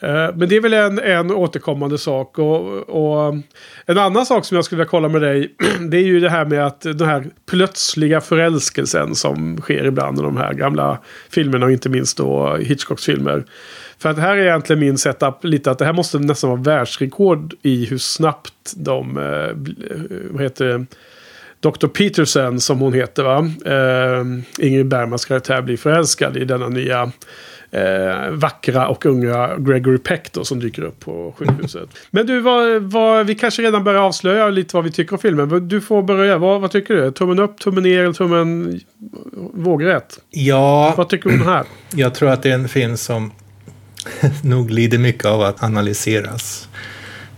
Eh, 0.00 0.34
men 0.34 0.48
det 0.48 0.56
är 0.56 0.60
väl 0.60 0.72
en, 0.72 0.98
en 0.98 1.30
återkommande 1.30 1.98
sak. 1.98 2.38
Och, 2.38 2.88
och, 2.88 3.34
en 3.86 3.98
annan 3.98 4.26
sak 4.26 4.44
som 4.44 4.54
jag 4.54 4.64
skulle 4.64 4.76
vilja 4.78 4.90
kolla 4.90 5.08
med 5.08 5.22
dig. 5.22 5.54
Det 5.90 5.96
är 5.96 6.04
ju 6.04 6.20
det 6.20 6.30
här 6.30 6.44
med 6.44 6.66
att 6.66 6.80
den 6.80 7.08
här 7.08 7.26
plötsliga 7.50 8.20
förälskelsen 8.20 9.14
som 9.14 9.60
sker 9.60 9.84
ibland 9.84 10.18
i 10.18 10.22
de 10.22 10.36
här 10.36 10.52
gamla 10.54 10.98
filmerna. 11.30 11.66
Och 11.66 11.72
inte 11.72 11.88
minst 11.88 12.16
då 12.16 12.56
Hitchcocks 12.56 13.04
filmer. 13.04 13.44
För 14.04 14.10
att 14.10 14.18
här 14.18 14.36
är 14.36 14.42
egentligen 14.42 14.80
min 14.80 14.98
setup 14.98 15.44
lite 15.44 15.70
att 15.70 15.78
det 15.78 15.84
här 15.84 15.92
måste 15.92 16.18
nästan 16.18 16.50
vara 16.50 16.60
världsrekord 16.60 17.54
i 17.62 17.84
hur 17.84 17.98
snabbt 17.98 18.72
de, 18.76 19.16
eh, 19.18 19.56
vad 20.30 20.42
heter 20.42 20.64
det, 20.64 20.86
Dr. 21.60 21.86
Peterson 21.86 22.60
som 22.60 22.78
hon 22.78 22.92
heter 22.92 23.22
va? 23.22 23.38
Eh, 23.66 24.66
Ingrid 24.66 24.86
Bergmans 24.86 25.24
karaktär 25.24 25.62
blir 25.62 25.76
förälskad 25.76 26.36
i 26.36 26.44
denna 26.44 26.68
nya 26.68 27.12
eh, 27.70 28.30
vackra 28.30 28.88
och 28.88 29.06
unga 29.06 29.56
Gregory 29.58 29.98
Peck 29.98 30.32
då, 30.32 30.44
som 30.44 30.60
dyker 30.60 30.82
upp 30.82 31.00
på 31.00 31.34
sjukhuset. 31.38 31.88
Men 32.10 32.26
du, 32.26 32.40
vad, 32.40 32.82
vad, 32.82 33.26
vi 33.26 33.34
kanske 33.34 33.62
redan 33.62 33.84
börjar 33.84 34.00
avslöja 34.00 34.48
lite 34.48 34.76
vad 34.76 34.84
vi 34.84 34.92
tycker 34.92 35.12
om 35.12 35.18
filmen. 35.18 35.68
Du 35.68 35.80
får 35.80 36.02
börja. 36.02 36.38
Vad, 36.38 36.60
vad 36.60 36.70
tycker 36.70 36.94
du? 36.94 37.10
Tummen 37.10 37.38
upp, 37.38 37.58
tummen 37.58 37.82
ner 37.82 38.02
eller 38.02 38.12
tummen 38.12 38.80
vågrätt? 39.54 40.20
Ja, 40.30 40.94
vad 40.96 41.08
tycker 41.08 41.28
du 41.28 41.34
om 41.34 41.40
den 41.40 41.48
här? 41.48 41.64
Jag 41.94 42.14
tror 42.14 42.30
att 42.30 42.42
det 42.42 42.50
är 42.50 42.54
en 42.54 42.68
film 42.68 42.96
som 42.96 43.30
nog 44.42 44.70
lider 44.70 44.98
mycket 44.98 45.24
av 45.24 45.42
att 45.42 45.62
analyseras. 45.62 46.68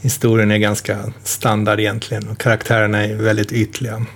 Historien 0.00 0.50
är 0.50 0.58
ganska 0.58 1.12
standard 1.25 1.80
egentligen 1.80 2.28
och 2.28 2.38
karaktärerna 2.38 3.04
är 3.04 3.14
väldigt 3.14 3.52
ytliga. 3.52 4.06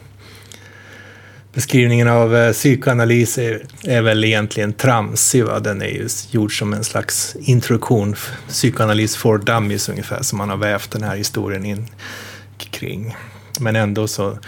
Beskrivningen 1.52 2.08
av 2.08 2.36
eh, 2.36 2.52
psykoanalys 2.52 3.38
är, 3.38 3.66
är, 3.84 4.02
väl 4.02 4.24
egentligen 4.24 4.72
tramsig. 4.72 5.44
Va? 5.44 5.60
Den 5.60 5.82
är 5.82 5.86
ju 5.86 6.08
gjord 6.30 6.58
som 6.58 6.72
en 6.72 6.84
slags 6.84 7.36
introduktion, 7.40 8.16
psykoanalys 8.48 9.16
for 9.16 9.38
dummies 9.38 9.88
ungefär, 9.88 10.22
som 10.22 10.38
man 10.38 10.50
har 10.50 10.56
vävt 10.56 10.90
den 10.90 11.02
här 11.02 11.16
historien 11.16 11.66
in 11.66 11.86
kring. 12.58 13.16
Men 13.60 13.76
ändå 13.76 14.08
så 14.08 14.38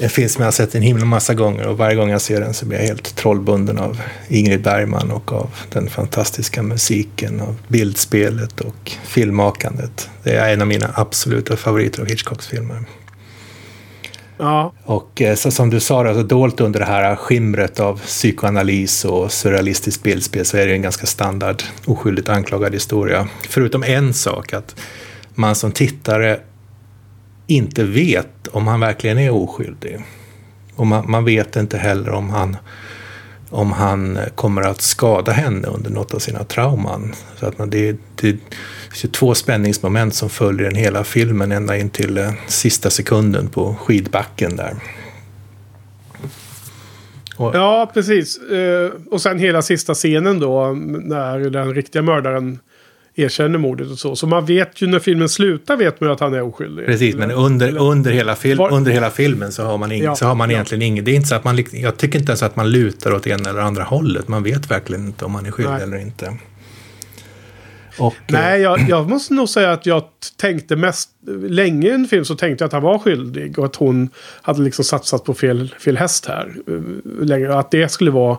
en 0.00 0.10
film 0.10 0.28
som 0.28 0.40
jag 0.40 0.46
har 0.46 0.52
sett 0.52 0.74
en 0.74 0.82
himla 0.82 1.04
massa 1.04 1.34
gånger 1.34 1.66
och 1.66 1.78
varje 1.78 1.96
gång 1.96 2.10
jag 2.10 2.20
ser 2.20 2.40
den 2.40 2.54
så 2.54 2.66
blir 2.66 2.78
jag 2.78 2.86
helt 2.86 3.16
trollbunden 3.16 3.78
av 3.78 4.00
Ingrid 4.28 4.62
Bergman 4.62 5.10
och 5.10 5.32
av 5.32 5.50
den 5.72 5.88
fantastiska 5.88 6.62
musiken, 6.62 7.40
av 7.40 7.56
bildspelet 7.68 8.60
och 8.60 8.92
filmmakandet. 9.04 10.10
Det 10.22 10.36
är 10.36 10.52
en 10.52 10.60
av 10.60 10.66
mina 10.66 10.90
absoluta 10.94 11.56
favoriter 11.56 12.02
av 12.02 12.08
Hitchcocks 12.08 12.46
filmer. 12.46 12.84
Ja. 14.36 14.72
Och 14.84 15.22
eh, 15.22 15.34
så 15.34 15.50
som 15.50 15.70
du 15.70 15.80
sa, 15.80 16.08
alltså, 16.08 16.22
dolt 16.22 16.60
under 16.60 16.80
det 16.80 16.86
här 16.86 17.16
skimret 17.16 17.80
av 17.80 18.00
psykoanalys 18.00 19.04
och 19.04 19.32
surrealistiskt 19.32 20.02
bildspel 20.02 20.44
så 20.44 20.56
är 20.56 20.66
det 20.66 20.72
en 20.72 20.82
ganska 20.82 21.06
standard 21.06 21.62
oskyldigt 21.86 22.28
anklagad 22.28 22.72
historia. 22.72 23.28
Förutom 23.48 23.82
en 23.82 24.14
sak, 24.14 24.52
att 24.52 24.76
man 25.34 25.54
som 25.54 25.72
tittare 25.72 26.40
inte 27.50 27.84
vet 27.84 28.48
om 28.48 28.66
han 28.66 28.80
verkligen 28.80 29.18
är 29.18 29.30
oskyldig. 29.30 30.04
Och 30.76 30.86
man, 30.86 31.10
man, 31.10 31.24
vet 31.24 31.56
inte 31.56 31.78
heller 31.78 32.10
om 32.10 32.30
han, 32.30 32.56
om 33.50 33.72
han 33.72 34.18
kommer 34.34 34.62
att 34.62 34.80
skada 34.80 35.32
henne 35.32 35.68
under 35.68 35.90
något 35.90 36.14
av 36.14 36.18
sina 36.18 36.44
trauman. 36.44 37.14
Så 37.36 37.46
att 37.46 37.58
man, 37.58 37.70
det, 37.70 37.96
det, 38.20 38.36
finns 38.90 39.12
två 39.12 39.34
spänningsmoment 39.34 40.14
som 40.14 40.30
följer 40.30 40.64
den 40.64 40.74
hela 40.74 41.04
filmen 41.04 41.52
ända 41.52 41.76
in 41.76 41.90
till 41.90 42.18
eh, 42.18 42.32
sista 42.46 42.90
sekunden 42.90 43.48
på 43.48 43.74
skidbacken 43.74 44.56
där. 44.56 44.74
Och, 47.36 47.54
ja, 47.54 47.90
precis. 47.94 48.38
Eh, 48.38 48.90
och 49.10 49.22
sen 49.22 49.38
hela 49.38 49.62
sista 49.62 49.94
scenen 49.94 50.40
då 50.40 50.72
när 51.00 51.38
den 51.50 51.74
riktiga 51.74 52.02
mördaren 52.02 52.58
erkänner 53.20 53.58
mordet 53.58 53.90
och 53.90 53.98
så. 53.98 54.16
Så 54.16 54.26
man 54.26 54.46
vet 54.46 54.82
ju 54.82 54.86
när 54.86 54.98
filmen 54.98 55.28
slutar 55.28 55.76
vet 55.76 56.00
man 56.00 56.08
ju 56.08 56.12
att 56.12 56.20
han 56.20 56.34
är 56.34 56.42
oskyldig. 56.42 56.86
Precis, 56.86 57.14
men 57.14 57.30
under, 57.30 57.76
under, 57.78 58.10
hela, 58.12 58.36
var, 58.56 58.72
under 58.72 58.92
hela 58.92 59.10
filmen 59.10 59.52
så 59.52 59.62
har 59.62 59.78
man, 59.78 59.92
ing, 59.92 60.02
ja, 60.02 60.16
så 60.16 60.26
har 60.26 60.34
man 60.34 60.50
ja. 60.50 60.54
egentligen 60.54 60.82
inget. 60.82 61.04
Det 61.04 61.10
är 61.10 61.16
inte 61.16 61.28
så 61.28 61.34
att 61.34 61.44
man, 61.44 61.64
jag 61.72 61.96
tycker 61.96 62.18
inte 62.18 62.30
ens 62.32 62.42
att 62.42 62.56
man 62.56 62.70
lutar 62.70 63.14
åt 63.14 63.26
ena 63.26 63.50
eller 63.50 63.60
andra 63.60 63.82
hållet. 63.82 64.28
Man 64.28 64.42
vet 64.42 64.70
verkligen 64.70 65.06
inte 65.06 65.24
om 65.24 65.32
man 65.32 65.46
är 65.46 65.50
skyldig 65.50 65.72
Nej. 65.72 65.82
eller 65.82 65.98
inte. 65.98 66.32
Och, 67.98 68.14
Nej, 68.28 68.60
jag, 68.60 68.88
jag, 68.88 69.10
måste 69.10 69.34
nog 69.34 69.48
säga 69.48 69.72
att 69.72 69.86
jag 69.86 70.04
tänkte 70.36 70.76
mest... 70.76 71.10
Länge 71.42 71.88
i 71.88 71.90
en 71.90 72.06
film 72.06 72.24
så 72.24 72.34
tänkte 72.34 72.62
jag 72.62 72.66
att 72.66 72.72
han 72.72 72.82
var 72.82 72.98
skyldig. 72.98 73.58
Och 73.58 73.64
att 73.64 73.76
hon 73.76 74.10
hade 74.42 74.62
liksom 74.62 74.84
satsat 74.84 75.24
på 75.24 75.34
fel, 75.34 75.74
fel 75.78 75.96
häst 75.96 76.26
här. 76.26 76.54
Länge, 77.20 77.54
att 77.54 77.70
det 77.70 77.88
skulle 77.88 78.10
vara 78.10 78.38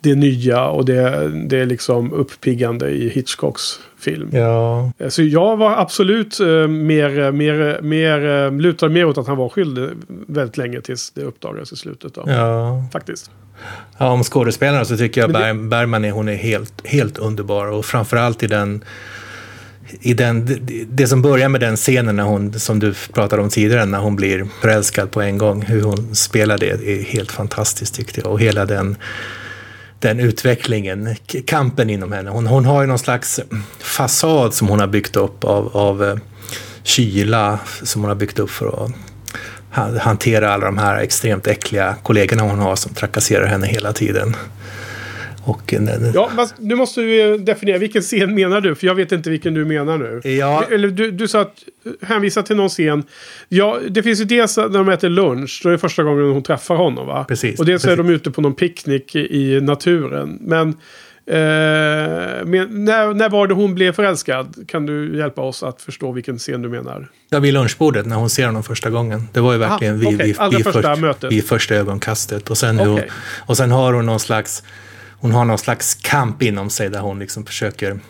det 0.00 0.14
nya 0.14 0.66
och 0.66 0.84
det, 0.84 1.28
det 1.28 1.64
liksom 1.64 2.12
uppiggande 2.12 2.90
i 2.90 3.08
Hitchcocks 3.08 3.80
film. 3.98 4.28
Ja. 4.32 4.92
Så 5.08 5.22
jag 5.22 5.56
var 5.56 5.76
absolut 5.76 6.40
uh, 6.40 6.68
mer, 6.68 7.32
mer, 7.32 7.80
mer, 7.82 8.20
uh, 8.20 8.60
lutad 8.60 8.88
mer 8.88 9.04
åt 9.04 9.18
att 9.18 9.26
han 9.26 9.36
var 9.36 9.48
skyldig 9.48 9.88
väldigt 10.26 10.56
länge 10.56 10.80
tills 10.80 11.10
det 11.10 11.22
uppdagades 11.22 11.72
i 11.72 11.76
slutet. 11.76 12.14
Då. 12.14 12.24
Ja. 12.26 12.84
Faktiskt. 12.92 13.30
Ja, 13.98 14.08
om 14.08 14.22
skådespelarna 14.22 14.84
så 14.84 14.96
tycker 14.96 15.20
jag 15.20 15.32
det... 15.32 15.54
Bergman 15.54 16.04
är, 16.04 16.10
hon 16.10 16.28
är 16.28 16.34
helt, 16.34 16.86
helt 16.86 17.18
underbar 17.18 17.66
och 17.66 17.84
framförallt 17.84 18.42
i 18.42 18.46
den 18.46 18.84
i 20.00 20.14
den, 20.14 20.58
det 20.88 21.06
som 21.06 21.22
börjar 21.22 21.48
med 21.48 21.60
den 21.60 21.76
scenen 21.76 22.16
när 22.16 22.22
hon, 22.22 22.52
som 22.52 22.78
du 22.78 22.94
pratade 23.12 23.42
om 23.42 23.48
tidigare, 23.48 23.84
när 23.84 23.98
hon 23.98 24.16
blir 24.16 24.46
förälskad 24.60 25.10
på 25.10 25.20
en 25.20 25.38
gång. 25.38 25.62
Hur 25.62 25.82
hon 25.82 26.14
spelar 26.14 26.58
det 26.58 26.70
är 26.70 27.02
helt 27.02 27.32
fantastiskt 27.32 27.94
tyckte 27.94 28.20
jag. 28.20 28.32
Och 28.32 28.40
hela 28.40 28.66
den, 28.66 28.96
den 30.00 30.20
utvecklingen, 30.20 31.16
kampen 31.46 31.90
inom 31.90 32.12
henne. 32.12 32.30
Hon, 32.30 32.46
hon 32.46 32.64
har 32.64 32.80
ju 32.80 32.86
någon 32.86 32.98
slags 32.98 33.40
fasad 33.78 34.54
som 34.54 34.68
hon 34.68 34.80
har 34.80 34.86
byggt 34.86 35.16
upp 35.16 35.44
av, 35.44 35.76
av 35.76 36.04
eh, 36.04 36.16
kyla 36.82 37.58
som 37.82 38.02
hon 38.02 38.08
har 38.08 38.16
byggt 38.16 38.38
upp 38.38 38.50
för 38.50 38.84
att 38.84 38.92
hantera 39.98 40.54
alla 40.54 40.66
de 40.66 40.78
här 40.78 40.96
extremt 40.96 41.46
äckliga 41.46 41.96
kollegorna 42.02 42.42
hon 42.42 42.58
har 42.58 42.76
som 42.76 42.94
trakasserar 42.94 43.46
henne 43.46 43.66
hela 43.66 43.92
tiden. 43.92 44.36
Och, 45.44 45.72
ja, 46.14 46.48
nu 46.58 46.74
måste 46.74 47.00
du 47.00 47.38
definiera 47.38 47.78
vilken 47.78 48.02
scen 48.02 48.34
menar 48.34 48.60
du? 48.60 48.74
För 48.74 48.86
jag 48.86 48.94
vet 48.94 49.12
inte 49.12 49.30
vilken 49.30 49.54
du 49.54 49.64
menar 49.64 49.98
nu. 49.98 50.30
Ja. 50.30 50.64
Eller 50.70 50.88
du, 50.88 51.10
du 51.10 51.28
sa 51.28 51.40
att 51.40 51.64
hänvisa 52.02 52.42
till 52.42 52.56
någon 52.56 52.68
scen. 52.68 53.04
Ja, 53.48 53.78
det 53.90 54.02
finns 54.02 54.20
ju 54.20 54.24
dels 54.24 54.56
när 54.56 54.68
de 54.68 54.88
äter 54.88 55.08
lunch. 55.08 55.60
Då 55.62 55.68
är 55.68 55.72
det 55.72 55.78
första 55.78 56.02
gången 56.02 56.32
hon 56.32 56.42
träffar 56.42 56.74
honom 56.74 57.06
va? 57.06 57.24
Precis. 57.28 57.60
Och 57.60 57.66
dels 57.66 57.82
precis. 57.82 57.92
är 57.92 58.02
de 58.02 58.10
ute 58.10 58.30
på 58.30 58.40
någon 58.40 58.54
picknick 58.54 59.16
i 59.16 59.60
naturen. 59.60 60.38
Men 60.40 60.76
Eh, 61.30 61.36
men 62.44 62.84
när, 62.84 63.14
när 63.14 63.28
var 63.28 63.46
det 63.46 63.54
hon 63.54 63.74
blev 63.74 63.92
förälskad? 63.92 64.68
Kan 64.68 64.86
du 64.86 65.18
hjälpa 65.18 65.42
oss 65.42 65.62
att 65.62 65.82
förstå 65.82 66.12
vilken 66.12 66.38
scen 66.38 66.62
du 66.62 66.68
menar? 66.68 67.08
Ja, 67.28 67.38
vid 67.38 67.54
lunchbordet 67.54 68.06
när 68.06 68.16
hon 68.16 68.30
ser 68.30 68.46
honom 68.46 68.62
första 68.62 68.90
gången. 68.90 69.28
Det 69.32 69.40
var 69.40 69.52
ju 69.52 69.58
verkligen 69.58 69.94
Aha, 69.94 70.00
vid, 70.10 70.14
okay. 70.14 70.26
vid, 70.26 70.56
vid, 70.56 70.64
första 70.64 70.96
först, 70.96 71.24
vid 71.24 71.44
första 71.44 71.74
ögonkastet. 71.74 72.50
Och 72.50 72.58
sen, 72.58 72.80
okay. 72.80 72.90
hon, 72.90 73.00
och 73.46 73.56
sen 73.56 73.70
har 73.70 73.92
hon 73.92 74.06
någon 74.06 74.20
slags 74.20 74.62
hon 75.20 75.32
har 75.32 75.44
någon 75.44 75.58
slags 75.58 75.94
kamp 75.94 76.42
inom 76.42 76.70
sig 76.70 76.88
där 76.88 77.00
hon 77.00 77.18
liksom 77.18 77.46
försöker 77.46 78.00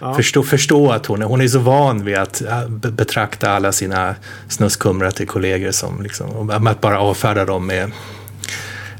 ja. 0.00 0.14
förstå, 0.14 0.42
förstå 0.42 0.92
att 0.92 1.06
hon 1.06 1.22
är, 1.22 1.26
hon 1.26 1.40
är 1.40 1.48
så 1.48 1.58
van 1.58 2.04
vid 2.04 2.16
att 2.16 2.42
betrakta 2.68 3.50
alla 3.50 3.72
sina 3.72 4.14
snuskumrar 4.48 5.10
till 5.10 5.26
kollegor 5.26 5.70
som 5.70 6.02
liksom, 6.02 6.50
att 6.50 6.80
bara 6.80 7.00
avfärda 7.00 7.44
dem 7.44 7.66
med 7.66 7.90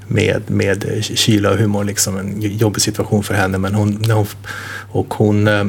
med, 0.06 0.50
med 0.50 1.04
kyla 1.04 1.50
och 1.50 1.56
humor, 1.56 1.84
liksom 1.84 2.18
en 2.18 2.40
jobbig 2.40 2.82
situation 2.82 3.22
för 3.22 3.34
henne. 3.34 3.58
Men 3.58 3.74
hon, 3.74 4.10
hon, 4.10 4.26
och 4.90 5.14
hon, 5.14 5.48
eh, 5.48 5.64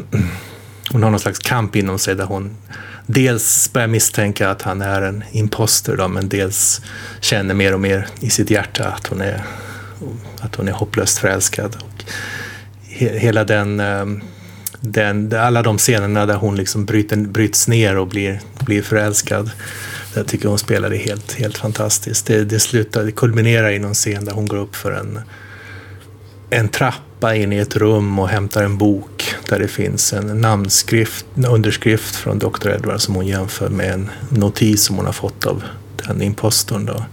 hon 0.92 1.04
har 1.04 1.10
någon 1.10 1.20
slags 1.20 1.40
kamp 1.40 1.76
inom 1.76 2.00
sig 2.00 2.16
där 2.16 2.26
hon 2.26 2.58
dels 3.08 3.74
börjar 3.74 3.88
misstänka 3.88 4.50
att 4.50 4.62
han 4.62 4.82
är 4.82 5.02
en 5.02 5.24
imposter 5.32 5.98
då, 5.98 6.08
men 6.08 6.30
dels 6.30 6.82
känner 7.20 7.54
mer 7.54 7.74
och 7.74 7.80
mer 7.80 8.08
i 8.20 8.30
sitt 8.30 8.50
hjärta 8.50 8.88
att 8.88 9.08
hon 9.08 9.22
är, 9.22 9.44
att 10.40 10.56
hon 10.56 10.68
är 10.68 10.72
hopplöst 10.72 11.18
förälskad. 11.18 11.78
Och 11.82 12.04
he, 12.88 13.20
hela 13.20 13.44
den, 13.44 13.80
ehm, 13.80 14.22
den, 14.80 15.34
alla 15.34 15.62
de 15.62 15.78
scenerna 15.78 16.26
där 16.26 16.36
hon 16.36 16.56
liksom 16.56 16.86
bryter, 16.86 17.18
bryts 17.18 17.68
ner 17.68 17.98
och 17.98 18.08
blir, 18.08 18.42
blir 18.66 18.82
förälskad 18.82 19.52
jag 20.18 20.28
tycker 20.28 20.50
hon 20.50 20.60
spelade 20.60 20.98
helt, 20.98 21.34
helt 21.34 21.58
fantastiskt. 21.58 22.26
Det, 22.26 22.44
det, 22.44 22.60
slutar, 22.60 23.04
det 23.04 23.12
kulminerar 23.12 23.72
i 23.72 23.80
någon 23.80 23.94
scen 23.94 24.26
där 24.26 24.32
hon 24.32 24.48
går 24.48 24.58
upp 24.58 24.76
för 24.76 24.92
en, 24.92 25.20
en 26.50 26.70
trappa 26.70 27.36
in 27.36 27.54
i 27.54 27.58
ett 27.58 27.76
rum 27.76 28.20
och 28.20 28.30
hämtar 28.30 28.64
en 28.64 28.78
bok 28.78 29.36
där 29.50 29.60
det 29.60 29.68
finns 29.68 30.14
en 30.14 30.42
namnskrift, 30.42 31.26
en 31.36 31.46
underskrift 31.46 32.16
från 32.16 32.40
Dr. 32.40 32.70
Edward 32.70 33.02
som 33.02 33.16
hon 33.16 33.28
jämför 33.28 33.70
med 33.70 33.94
en 33.94 34.10
notis 34.30 34.84
som 34.84 34.96
hon 34.96 35.06
har 35.06 35.14
fått 35.14 35.46
av 35.46 35.64
den 36.08 36.22
impostorn. 36.22 36.86
Då. 36.86 37.06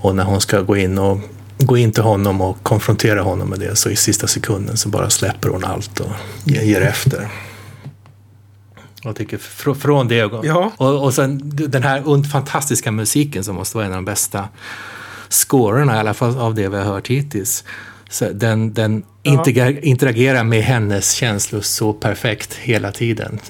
Och 0.00 0.16
när 0.16 0.24
hon 0.24 0.40
ska 0.40 0.60
gå 0.60 0.76
in 0.76 0.98
och 0.98 1.20
gå 1.58 1.76
in 1.76 1.92
till 1.92 2.02
honom 2.02 2.40
och 2.40 2.62
konfrontera 2.62 3.22
honom 3.22 3.48
med 3.48 3.58
det 3.58 3.76
så 3.76 3.90
i 3.90 3.96
sista 3.96 4.26
sekunden 4.26 4.76
så 4.76 4.88
bara 4.88 5.10
släpper 5.10 5.48
hon 5.48 5.64
allt 5.64 6.00
och 6.00 6.12
ger 6.44 6.80
efter. 6.80 7.28
Jag 9.02 9.16
tycker 9.16 9.38
fr 9.38 9.74
från 9.74 10.08
det 10.08 10.20
ögonblicket. 10.20 10.56
Ja. 10.56 10.72
Och, 10.76 11.04
och 11.04 11.14
sen 11.14 11.40
den 11.44 11.82
här 11.82 12.22
fantastiska 12.30 12.92
musiken 12.92 13.44
som 13.44 13.54
måste 13.54 13.76
vara 13.76 13.86
en 13.86 13.92
av 13.92 13.96
de 13.96 14.04
bästa 14.04 14.48
scorerna, 15.30 15.96
i 15.96 15.98
alla 15.98 16.14
fall 16.14 16.38
av 16.38 16.54
det 16.54 16.68
vi 16.68 16.76
har 16.76 16.84
hört 16.84 17.08
hittills. 17.08 17.64
Så 18.10 18.28
den 18.32 18.74
den 18.74 19.04
ja. 19.22 19.44
interagerar 19.82 20.44
med 20.44 20.62
hennes 20.62 21.12
känslor 21.12 21.60
så 21.60 21.92
perfekt 21.92 22.54
hela 22.54 22.92
tiden. 22.92 23.40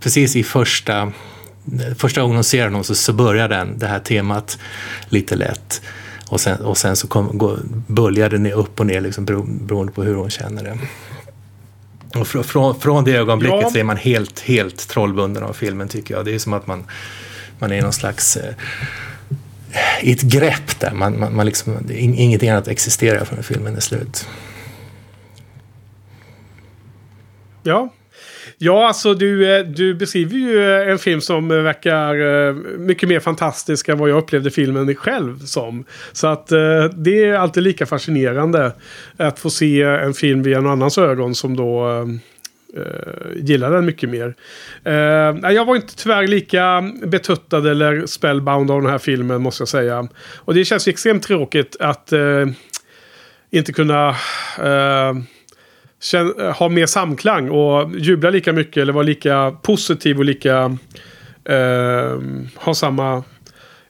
Precis 0.00 0.36
i 0.36 0.42
första, 0.42 1.12
första 1.96 2.20
gången 2.20 2.36
hon 2.36 2.44
ser 2.44 2.64
honom 2.64 2.84
så, 2.84 2.94
så 2.94 3.12
börjar 3.12 3.48
den, 3.48 3.78
det 3.78 3.86
här 3.86 4.00
temat 4.00 4.58
lite 5.08 5.36
lätt. 5.36 5.82
Och 6.32 6.40
sen, 6.40 6.60
och 6.60 6.78
sen 6.78 6.96
så 6.96 7.08
kom, 7.08 7.38
gå, 7.38 7.58
böljar 7.86 8.30
det 8.30 8.52
upp 8.52 8.80
och 8.80 8.86
ner 8.86 9.00
liksom, 9.00 9.24
beroende 9.24 9.92
på 9.92 10.02
hur 10.02 10.14
hon 10.14 10.30
känner 10.30 10.64
det. 10.64 10.78
Och 12.20 12.26
fr 12.26 12.42
från, 12.42 12.80
från 12.80 13.04
det 13.04 13.16
ögonblicket 13.16 13.62
ja. 13.62 13.70
så 13.70 13.78
är 13.78 13.84
man 13.84 13.96
helt, 13.96 14.40
helt 14.40 14.88
trollbunden 14.88 15.42
av 15.42 15.52
filmen 15.52 15.88
tycker 15.88 16.14
jag. 16.14 16.24
Det 16.24 16.34
är 16.34 16.38
som 16.38 16.52
att 16.52 16.66
man, 16.66 16.84
man 17.58 17.72
är 17.72 17.82
någon 17.82 17.92
slags 17.92 18.36
eh, 18.36 18.54
i 20.02 20.12
ett 20.12 20.22
grepp 20.22 20.80
där. 20.80 20.92
Man, 20.94 21.20
man, 21.20 21.36
man 21.36 21.46
liksom, 21.46 21.90
ingenting 21.90 22.50
annat 22.50 22.68
existerar 22.68 23.24
förrän 23.24 23.42
filmen 23.42 23.76
är 23.76 23.80
slut. 23.80 24.28
Ja. 27.62 27.88
Ja, 28.64 28.86
alltså 28.86 29.14
du, 29.14 29.56
eh, 29.56 29.64
du 29.64 29.94
beskriver 29.94 30.36
ju 30.36 30.82
eh, 30.82 30.90
en 30.90 30.98
film 30.98 31.20
som 31.20 31.50
eh, 31.50 31.56
verkar 31.56 32.52
mycket 32.78 33.08
mer 33.08 33.20
fantastisk 33.20 33.88
än 33.88 33.98
vad 33.98 34.10
jag 34.10 34.18
upplevde 34.18 34.50
filmen 34.50 34.94
själv 34.94 35.38
som. 35.38 35.84
Så 36.12 36.26
att 36.26 36.48
det 36.96 37.24
är 37.24 37.34
alltid 37.34 37.62
lika 37.62 37.86
fascinerande 37.86 38.72
att 39.16 39.38
få 39.38 39.50
se 39.50 39.82
en 39.82 40.14
film 40.14 40.42
via 40.42 40.60
någon 40.60 40.72
annans 40.72 40.98
ögon 40.98 41.34
som 41.34 41.56
då 41.56 41.86
uh, 42.76 43.36
gillar 43.36 43.70
den 43.70 43.86
mycket 43.86 44.08
mer. 44.08 44.34
Uh, 44.86 45.52
jag 45.52 45.64
var 45.64 45.76
inte 45.76 45.96
tyvärr 45.96 46.26
lika 46.26 46.90
betuttad 47.06 47.66
eller 47.66 48.06
spellbound 48.06 48.70
av 48.70 48.82
den 48.82 48.90
här 48.90 48.98
filmen 48.98 49.42
måste 49.42 49.60
jag 49.60 49.68
säga. 49.68 50.08
Och 50.36 50.54
det 50.54 50.64
känns 50.64 50.88
extremt 50.88 51.22
tråkigt 51.22 51.76
att 51.80 52.12
uh, 52.12 52.46
inte 53.50 53.72
kunna 53.72 54.16
Eh, 56.14 56.52
ha 56.52 56.68
mer 56.68 56.86
samklang 56.86 57.50
och 57.50 57.90
jubla 57.96 58.30
lika 58.30 58.52
mycket 58.52 58.76
eller 58.76 58.92
vara 58.92 59.02
lika 59.02 59.56
positiv 59.62 60.18
och 60.18 60.24
lika 60.24 60.76
eh, 61.44 62.20
ha 62.54 62.74
samma 62.74 63.24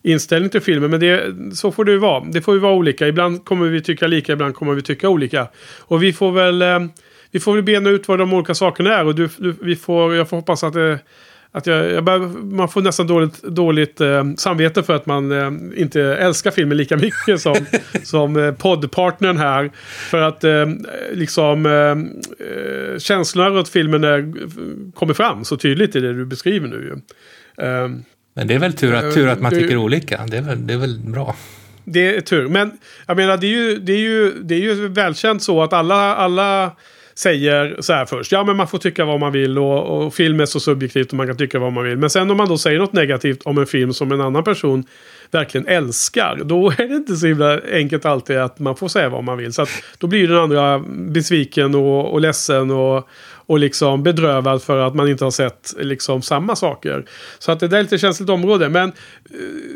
inställning 0.02 0.50
till 0.50 0.60
filmen. 0.60 0.90
Men 0.90 1.00
det, 1.00 1.34
så 1.56 1.72
får 1.72 1.84
det 1.84 1.92
ju 1.92 1.98
vara. 1.98 2.24
Det 2.24 2.40
får 2.42 2.54
ju 2.54 2.60
vara 2.60 2.72
olika. 2.72 3.08
Ibland 3.08 3.44
kommer 3.44 3.66
vi 3.66 3.80
tycka 3.80 4.06
lika, 4.06 4.32
ibland 4.32 4.54
kommer 4.54 4.74
vi 4.74 4.82
tycka 4.82 5.08
olika. 5.08 5.48
Och 5.78 6.02
vi 6.02 6.12
får 6.12 6.32
väl 6.32 6.62
eh, 6.62 6.80
vi 7.30 7.40
får 7.40 7.54
väl 7.54 7.62
bena 7.62 7.90
ut 7.90 8.08
vad 8.08 8.18
de 8.18 8.32
olika 8.32 8.54
sakerna 8.54 8.94
är. 8.94 9.04
Och 9.04 9.14
du, 9.14 9.28
du, 9.38 9.54
vi 9.60 9.76
får, 9.76 10.14
jag 10.14 10.28
får 10.28 10.36
hoppas 10.36 10.64
att, 10.64 10.72
det, 10.72 10.98
att 11.54 11.66
jag, 11.66 11.90
jag 11.90 12.04
bör, 12.04 12.18
man 12.44 12.68
får 12.68 12.82
nästan 12.82 13.06
dåligt, 13.06 13.42
dåligt 13.42 14.00
eh, 14.00 14.24
samvete 14.36 14.82
för 14.82 14.96
att 14.96 15.06
man 15.06 15.32
eh, 15.32 15.80
inte 15.80 16.02
älskar 16.02 16.50
filmen 16.50 16.76
lika 16.76 16.96
mycket 16.96 17.40
som, 17.40 17.54
som 18.02 18.36
eh, 18.36 18.54
poddpartnern 18.54 19.36
här. 19.36 19.70
För 20.10 20.22
att 20.22 20.44
eh, 20.44 20.66
liksom 21.12 21.66
eh, 21.66 21.72
eh, 22.46 22.98
känslorna 22.98 23.50
runt 23.50 23.68
filmen 23.68 24.04
är, 24.04 24.32
kommer 24.94 25.14
fram 25.14 25.44
så 25.44 25.56
tydligt 25.56 25.96
i 25.96 26.00
det 26.00 26.12
du 26.12 26.24
beskriver 26.24 26.68
nu. 26.68 27.00
Eh, 27.58 27.88
Men 28.34 28.46
det 28.46 28.54
är 28.54 28.58
väl 28.58 28.72
tur 28.72 28.94
att, 28.94 29.14
tur 29.14 29.28
att 29.28 29.40
man 29.40 29.52
tycker 29.52 29.76
olika. 29.76 30.26
Det 30.26 30.36
är 30.36 30.42
väl, 30.42 30.66
det 30.66 30.74
är 30.74 30.78
väl 30.78 30.98
bra. 30.98 31.36
Det 31.84 32.16
är 32.16 32.20
tur. 32.20 32.48
Men 32.48 32.78
jag 33.06 33.16
menar 33.16 33.36
det 33.36 33.46
är 33.46 33.50
ju, 33.50 33.78
det 33.78 33.92
är 33.92 33.98
ju, 33.98 34.32
det 34.42 34.54
är 34.54 34.58
ju 34.58 34.88
välkänt 34.88 35.42
så 35.42 35.62
att 35.62 35.72
alla, 35.72 36.14
alla 36.16 36.72
säger 37.14 37.76
så 37.80 37.92
här 37.92 38.06
först. 38.06 38.32
Ja 38.32 38.44
men 38.44 38.56
man 38.56 38.68
får 38.68 38.78
tycka 38.78 39.04
vad 39.04 39.20
man 39.20 39.32
vill 39.32 39.58
och, 39.58 40.04
och 40.04 40.14
film 40.14 40.40
är 40.40 40.46
så 40.46 40.60
subjektivt 40.60 41.08
och 41.08 41.14
man 41.14 41.26
kan 41.26 41.36
tycka 41.36 41.58
vad 41.58 41.72
man 41.72 41.84
vill. 41.84 41.98
Men 41.98 42.10
sen 42.10 42.30
om 42.30 42.36
man 42.36 42.48
då 42.48 42.58
säger 42.58 42.78
något 42.78 42.92
negativt 42.92 43.42
om 43.42 43.58
en 43.58 43.66
film 43.66 43.92
som 43.92 44.12
en 44.12 44.20
annan 44.20 44.44
person 44.44 44.84
verkligen 45.30 45.66
älskar. 45.66 46.40
Då 46.44 46.70
är 46.70 46.88
det 46.88 46.94
inte 46.94 47.16
så 47.16 47.26
himla 47.26 47.60
enkelt 47.72 48.04
alltid 48.04 48.36
att 48.38 48.58
man 48.58 48.76
får 48.76 48.88
säga 48.88 49.08
vad 49.08 49.24
man 49.24 49.38
vill. 49.38 49.52
Så 49.52 49.62
att 49.62 49.68
då 49.98 50.06
blir 50.06 50.28
den 50.28 50.38
andra 50.38 50.78
besviken 50.88 51.74
och, 51.74 52.12
och 52.12 52.20
ledsen 52.20 52.70
och, 52.70 53.08
och 53.46 53.58
liksom 53.58 54.02
bedrövad 54.02 54.62
för 54.62 54.78
att 54.78 54.94
man 54.94 55.08
inte 55.08 55.24
har 55.24 55.30
sett 55.30 55.74
liksom 55.78 56.22
samma 56.22 56.56
saker. 56.56 57.04
Så 57.38 57.52
att 57.52 57.60
det 57.60 57.68
där 57.68 57.78
är 57.78 57.82
lite 57.82 57.98
känsligt 57.98 58.28
område. 58.28 58.68
Men 58.68 58.88
eh, 58.88 58.92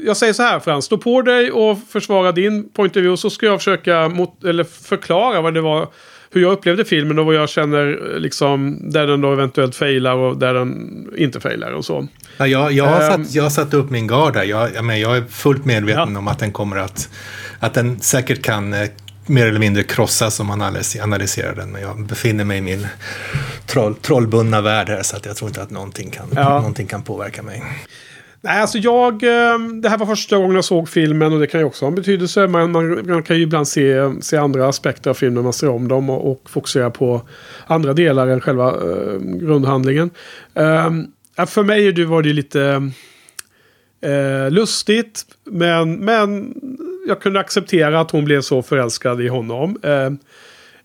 jag 0.07 0.16
säger 0.16 0.33
så 0.33 0.42
här 0.42 0.61
Frans, 0.61 0.85
stå 0.85 0.99
på 0.99 1.22
dig 1.22 1.51
och 1.51 1.79
försvara 1.88 2.33
din 2.33 2.68
point 2.68 2.96
of 2.96 3.03
view 3.03 3.16
så 3.16 3.31
ska 3.31 3.46
jag 3.46 3.59
försöka 3.59 4.09
mot, 4.09 4.44
eller 4.44 4.64
förklara 4.64 5.40
vad 5.40 5.55
det 5.55 5.61
var 5.61 5.88
hur 6.30 6.42
jag 6.42 6.52
upplevde 6.52 6.84
filmen 6.84 7.18
och 7.18 7.26
vad 7.26 7.34
jag 7.34 7.48
känner 7.48 8.18
liksom 8.18 8.78
där 8.90 9.06
den 9.06 9.20
då 9.20 9.32
eventuellt 9.32 9.74
failar 9.74 10.14
och 10.14 10.36
där 10.36 10.54
den 10.54 11.06
inte 11.16 11.40
failar 11.40 11.72
och 11.72 11.84
så. 11.84 12.08
Ja, 12.38 12.46
jag, 12.46 12.72
jag, 12.72 12.84
har 12.84 13.14
um, 13.14 13.24
satt, 13.24 13.34
jag 13.34 13.42
har 13.42 13.50
satt 13.50 13.74
upp 13.74 13.90
min 13.90 14.06
gard 14.06 14.34
där. 14.34 14.44
Jag, 14.44 14.74
jag, 14.74 14.84
men 14.84 15.00
jag 15.00 15.16
är 15.16 15.24
fullt 15.30 15.64
medveten 15.64 16.12
ja. 16.12 16.18
om 16.18 16.28
att 16.28 16.38
den 16.38 16.52
kommer 16.52 16.76
att, 16.76 17.08
att 17.58 17.74
den 17.74 18.00
säkert 18.00 18.42
kan 18.42 18.74
eh, 18.74 18.88
mer 19.26 19.46
eller 19.46 19.60
mindre 19.60 19.82
krossas 19.82 20.40
om 20.40 20.46
man 20.46 20.62
analyserar 21.02 21.54
den. 21.54 21.72
Men 21.72 21.82
jag 21.82 22.06
befinner 22.06 22.44
mig 22.44 22.58
i 22.58 22.60
min 22.60 22.86
troll, 23.66 23.94
trollbundna 23.94 24.60
värld 24.60 24.88
här 24.88 25.02
så 25.02 25.16
att 25.16 25.26
jag 25.26 25.36
tror 25.36 25.48
inte 25.48 25.62
att 25.62 25.70
någonting 25.70 26.10
kan, 26.10 26.26
ja. 26.34 26.58
någonting 26.58 26.86
kan 26.86 27.02
påverka 27.02 27.42
mig. 27.42 27.62
Nej, 28.40 28.61
alltså 28.61 28.79
jag... 28.79 29.12
Eh, 29.12 29.59
det 29.83 29.88
här 29.88 29.99
var 29.99 30.07
första 30.07 30.37
gången 30.37 30.55
jag 30.55 30.64
såg 30.64 30.88
filmen 30.88 31.33
och 31.33 31.40
det 31.40 31.46
kan 31.46 31.61
ju 31.61 31.66
också 31.66 31.85
ha 31.85 31.88
en 31.88 31.94
betydelse. 31.94 32.46
Man, 32.46 32.72
man, 32.72 33.07
man 33.07 33.22
kan 33.22 33.37
ju 33.37 33.42
ibland 33.42 33.68
se, 33.68 34.12
se 34.20 34.37
andra 34.37 34.68
aspekter 34.68 35.11
av 35.11 35.14
filmen 35.14 35.35
när 35.35 35.42
man 35.42 35.53
ser 35.53 35.68
om 35.68 35.88
dem 35.88 36.11
och, 36.11 36.31
och 36.31 36.51
fokusera 36.51 36.90
på 36.90 37.22
andra 37.66 37.92
delar 37.92 38.27
än 38.27 38.40
själva 38.40 38.68
eh, 38.68 39.18
grundhandlingen. 39.20 40.11
Eh, 40.55 41.46
för 41.46 41.62
mig 41.62 42.05
var 42.05 42.22
det 42.22 42.33
lite 42.33 42.90
eh, 44.01 44.51
lustigt. 44.51 45.22
Men, 45.44 45.96
men 45.96 46.55
jag 47.09 47.20
kunde 47.20 47.40
acceptera 47.40 48.01
att 48.01 48.11
hon 48.11 48.25
blev 48.25 48.40
så 48.40 48.62
förälskad 48.62 49.20
i 49.20 49.29
honom. 49.29 49.79
Eh, 49.83 50.11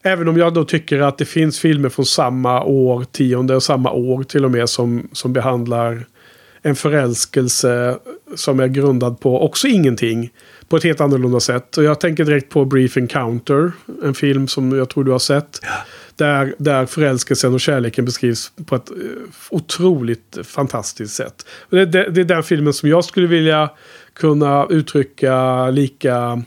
även 0.03 0.27
om 0.27 0.37
jag 0.37 0.53
då 0.53 0.63
tycker 0.63 0.99
att 0.99 1.17
det 1.17 1.25
finns 1.25 1.59
filmer 1.59 1.89
från 1.89 2.05
samma 2.05 2.63
årtionde 2.63 3.55
och 3.55 3.63
samma 3.63 3.91
år 3.91 4.23
till 4.23 4.45
och 4.45 4.51
med 4.51 4.69
som, 4.69 5.09
som 5.11 5.33
behandlar 5.33 6.05
en 6.63 6.75
förälskelse 6.75 7.97
som 8.35 8.59
är 8.59 8.67
grundad 8.67 9.19
på 9.19 9.45
också 9.45 9.67
ingenting. 9.67 10.29
På 10.67 10.77
ett 10.77 10.83
helt 10.83 11.01
annorlunda 11.01 11.39
sätt. 11.39 11.77
Och 11.77 11.83
jag 11.83 11.99
tänker 11.99 12.25
direkt 12.25 12.49
på 12.49 12.65
Brief 12.65 12.97
Encounter. 12.97 13.71
En 14.03 14.13
film 14.13 14.47
som 14.47 14.77
jag 14.77 14.89
tror 14.89 15.03
du 15.03 15.11
har 15.11 15.19
sett. 15.19 15.59
Ja. 15.61 15.69
Där, 16.15 16.55
där 16.57 16.85
förälskelsen 16.85 17.53
och 17.53 17.61
kärleken 17.61 18.05
beskrivs 18.05 18.51
på 18.65 18.75
ett 18.75 18.91
eh, 18.91 18.95
otroligt 19.49 20.37
fantastiskt 20.43 21.13
sätt. 21.13 21.45
Det, 21.69 21.85
det, 21.85 22.09
det 22.09 22.21
är 22.21 22.25
den 22.25 22.43
filmen 22.43 22.73
som 22.73 22.89
jag 22.89 23.05
skulle 23.05 23.27
vilja 23.27 23.69
kunna 24.13 24.67
uttrycka 24.69 25.69
lika 25.69 26.43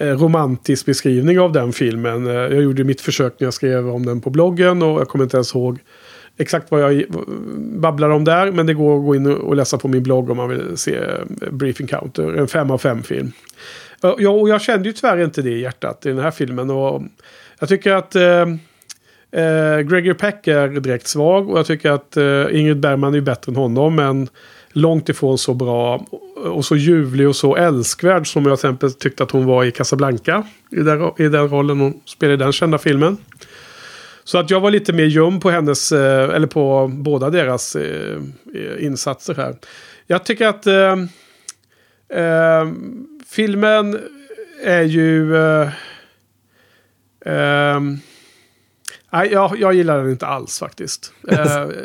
eh, 0.00 0.06
romantisk 0.06 0.86
beskrivning 0.86 1.40
av 1.40 1.52
den 1.52 1.72
filmen. 1.72 2.26
Eh, 2.26 2.32
jag 2.32 2.62
gjorde 2.62 2.84
mitt 2.84 3.00
försök 3.00 3.40
när 3.40 3.46
jag 3.46 3.54
skrev 3.54 3.88
om 3.88 4.06
den 4.06 4.20
på 4.20 4.30
bloggen 4.30 4.82
och 4.82 5.00
jag 5.00 5.08
kommer 5.08 5.24
inte 5.24 5.36
ens 5.36 5.54
ihåg 5.54 5.78
exakt 6.38 6.70
vad 6.70 6.82
jag 6.82 7.04
babblar 7.56 8.10
om 8.10 8.24
där. 8.24 8.50
Men 8.50 8.66
det 8.66 8.74
går 8.74 8.98
att 8.98 9.04
gå 9.04 9.14
in 9.14 9.26
och 9.26 9.56
läsa 9.56 9.78
på 9.78 9.88
min 9.88 10.02
blogg 10.02 10.30
om 10.30 10.36
man 10.36 10.48
vill 10.48 10.76
se 10.76 10.96
eh, 10.96 11.50
Brief 11.50 11.80
Encounter. 11.80 12.34
En 12.34 12.48
fem 12.48 12.70
av 12.70 12.78
fem 12.78 13.02
film. 13.02 13.32
Ja, 14.00 14.30
och 14.30 14.48
jag 14.48 14.62
kände 14.62 14.88
ju 14.88 14.92
tyvärr 14.92 15.24
inte 15.24 15.42
det 15.42 15.50
i 15.50 15.60
hjärtat 15.60 16.06
i 16.06 16.08
den 16.08 16.18
här 16.18 16.30
filmen. 16.30 16.70
Och 16.70 17.02
jag 17.58 17.68
tycker 17.68 17.92
att 17.92 18.16
eh, 18.16 18.42
eh, 19.30 19.78
Gregory 19.80 20.14
Peck 20.14 20.46
är 20.46 20.68
direkt 20.68 21.06
svag. 21.06 21.50
Och 21.50 21.58
jag 21.58 21.66
tycker 21.66 21.90
att 21.90 22.16
eh, 22.16 22.44
Ingrid 22.50 22.80
Bergman 22.80 23.14
är 23.14 23.20
bättre 23.20 23.52
än 23.52 23.56
honom. 23.56 23.94
Men 23.94 24.28
långt 24.72 25.08
ifrån 25.08 25.38
så 25.38 25.54
bra 25.54 26.06
och 26.44 26.64
så 26.64 26.76
ljuvlig 26.76 27.28
och 27.28 27.36
så 27.36 27.56
älskvärd 27.56 28.32
som 28.32 28.46
jag 28.46 28.58
till 28.58 28.68
exempel 28.68 28.92
tyckte 28.92 29.22
att 29.22 29.30
hon 29.30 29.46
var 29.46 29.64
i 29.64 29.70
Casablanca. 29.70 30.46
I 30.70 30.80
den, 30.80 31.10
i 31.18 31.28
den 31.28 31.48
rollen 31.48 31.80
hon 31.80 32.00
spelade 32.04 32.34
i 32.34 32.36
den 32.36 32.52
kända 32.52 32.78
filmen. 32.78 33.16
Så 34.26 34.38
att 34.38 34.50
jag 34.50 34.60
var 34.60 34.70
lite 34.70 34.92
mer 34.92 35.04
ljum 35.04 35.40
på 35.40 35.50
hennes, 35.50 35.92
eh, 35.92 36.34
eller 36.34 36.46
på 36.46 36.88
båda 36.92 37.30
deras 37.30 37.76
eh, 37.76 38.18
insatser 38.78 39.34
här. 39.34 39.56
Jag 40.06 40.24
tycker 40.24 40.46
att 40.46 40.66
eh, 40.66 40.96
eh, 42.22 42.66
filmen 43.26 44.00
är 44.64 44.82
ju... 44.82 45.36
Eh, 45.36 45.68
eh, 47.26 47.80
Nej, 49.10 49.32
jag, 49.32 49.60
jag 49.60 49.74
gillar 49.74 49.98
den 49.98 50.10
inte 50.10 50.26
alls 50.26 50.58
faktiskt. 50.58 51.12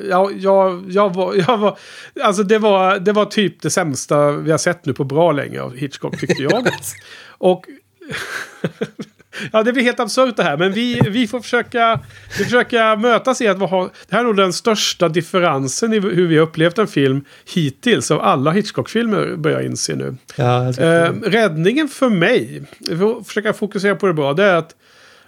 jag, 0.10 0.38
jag, 0.38 0.86
jag, 0.89 1.15
var, 1.15 1.36
jag 1.36 1.58
var, 1.58 1.77
alltså 2.21 2.43
det 2.43 2.58
var, 2.58 2.99
det 2.99 3.12
var 3.12 3.25
typ 3.25 3.62
det 3.62 3.69
sämsta 3.69 4.32
vi 4.32 4.51
har 4.51 4.58
sett 4.58 4.86
nu 4.86 4.93
på 4.93 5.04
bra 5.04 5.32
länge 5.32 5.62
av 5.62 5.75
Hitchcock 5.75 6.19
tyckte 6.19 6.43
jag. 6.43 6.67
Och 7.38 7.65
Ja, 9.54 9.63
det 9.63 9.73
blir 9.73 9.84
helt 9.84 9.99
absurt 9.99 10.38
det 10.38 10.43
här. 10.43 10.58
Men 10.58 10.71
vi, 10.71 11.01
vi 11.10 11.27
får 11.27 11.39
försöka, 11.39 11.99
vi 12.38 12.43
försöka 12.43 12.95
mötas 12.95 13.41
i 13.41 13.47
att 13.47 13.60
ha, 13.60 13.84
det 13.84 14.15
här 14.15 14.19
är 14.19 14.23
nog 14.23 14.38
den 14.38 14.54
största 14.54 15.10
differensen 15.10 15.93
i 15.93 15.99
hur 15.99 16.27
vi 16.27 16.38
har 16.38 16.43
upplevt 16.43 16.77
en 16.77 16.88
film 16.88 17.25
hittills 17.54 18.12
av 18.12 18.21
alla 18.21 18.51
Hitchcock-filmer 18.51 19.36
börjar 19.36 19.58
jag 19.58 19.65
inse 19.65 19.95
nu. 19.95 20.15
Ja, 20.36 20.69
eh, 20.69 21.12
räddningen 21.23 21.88
för 21.88 22.10
mig, 22.10 22.63
vi 22.80 22.97
får 22.97 23.23
försöka 23.23 23.54
fokusera 23.54 23.95
på 23.95 24.08
det 24.08 24.13
bra, 24.13 24.34
det 24.34 24.43
är 24.43 24.56
att 24.56 24.75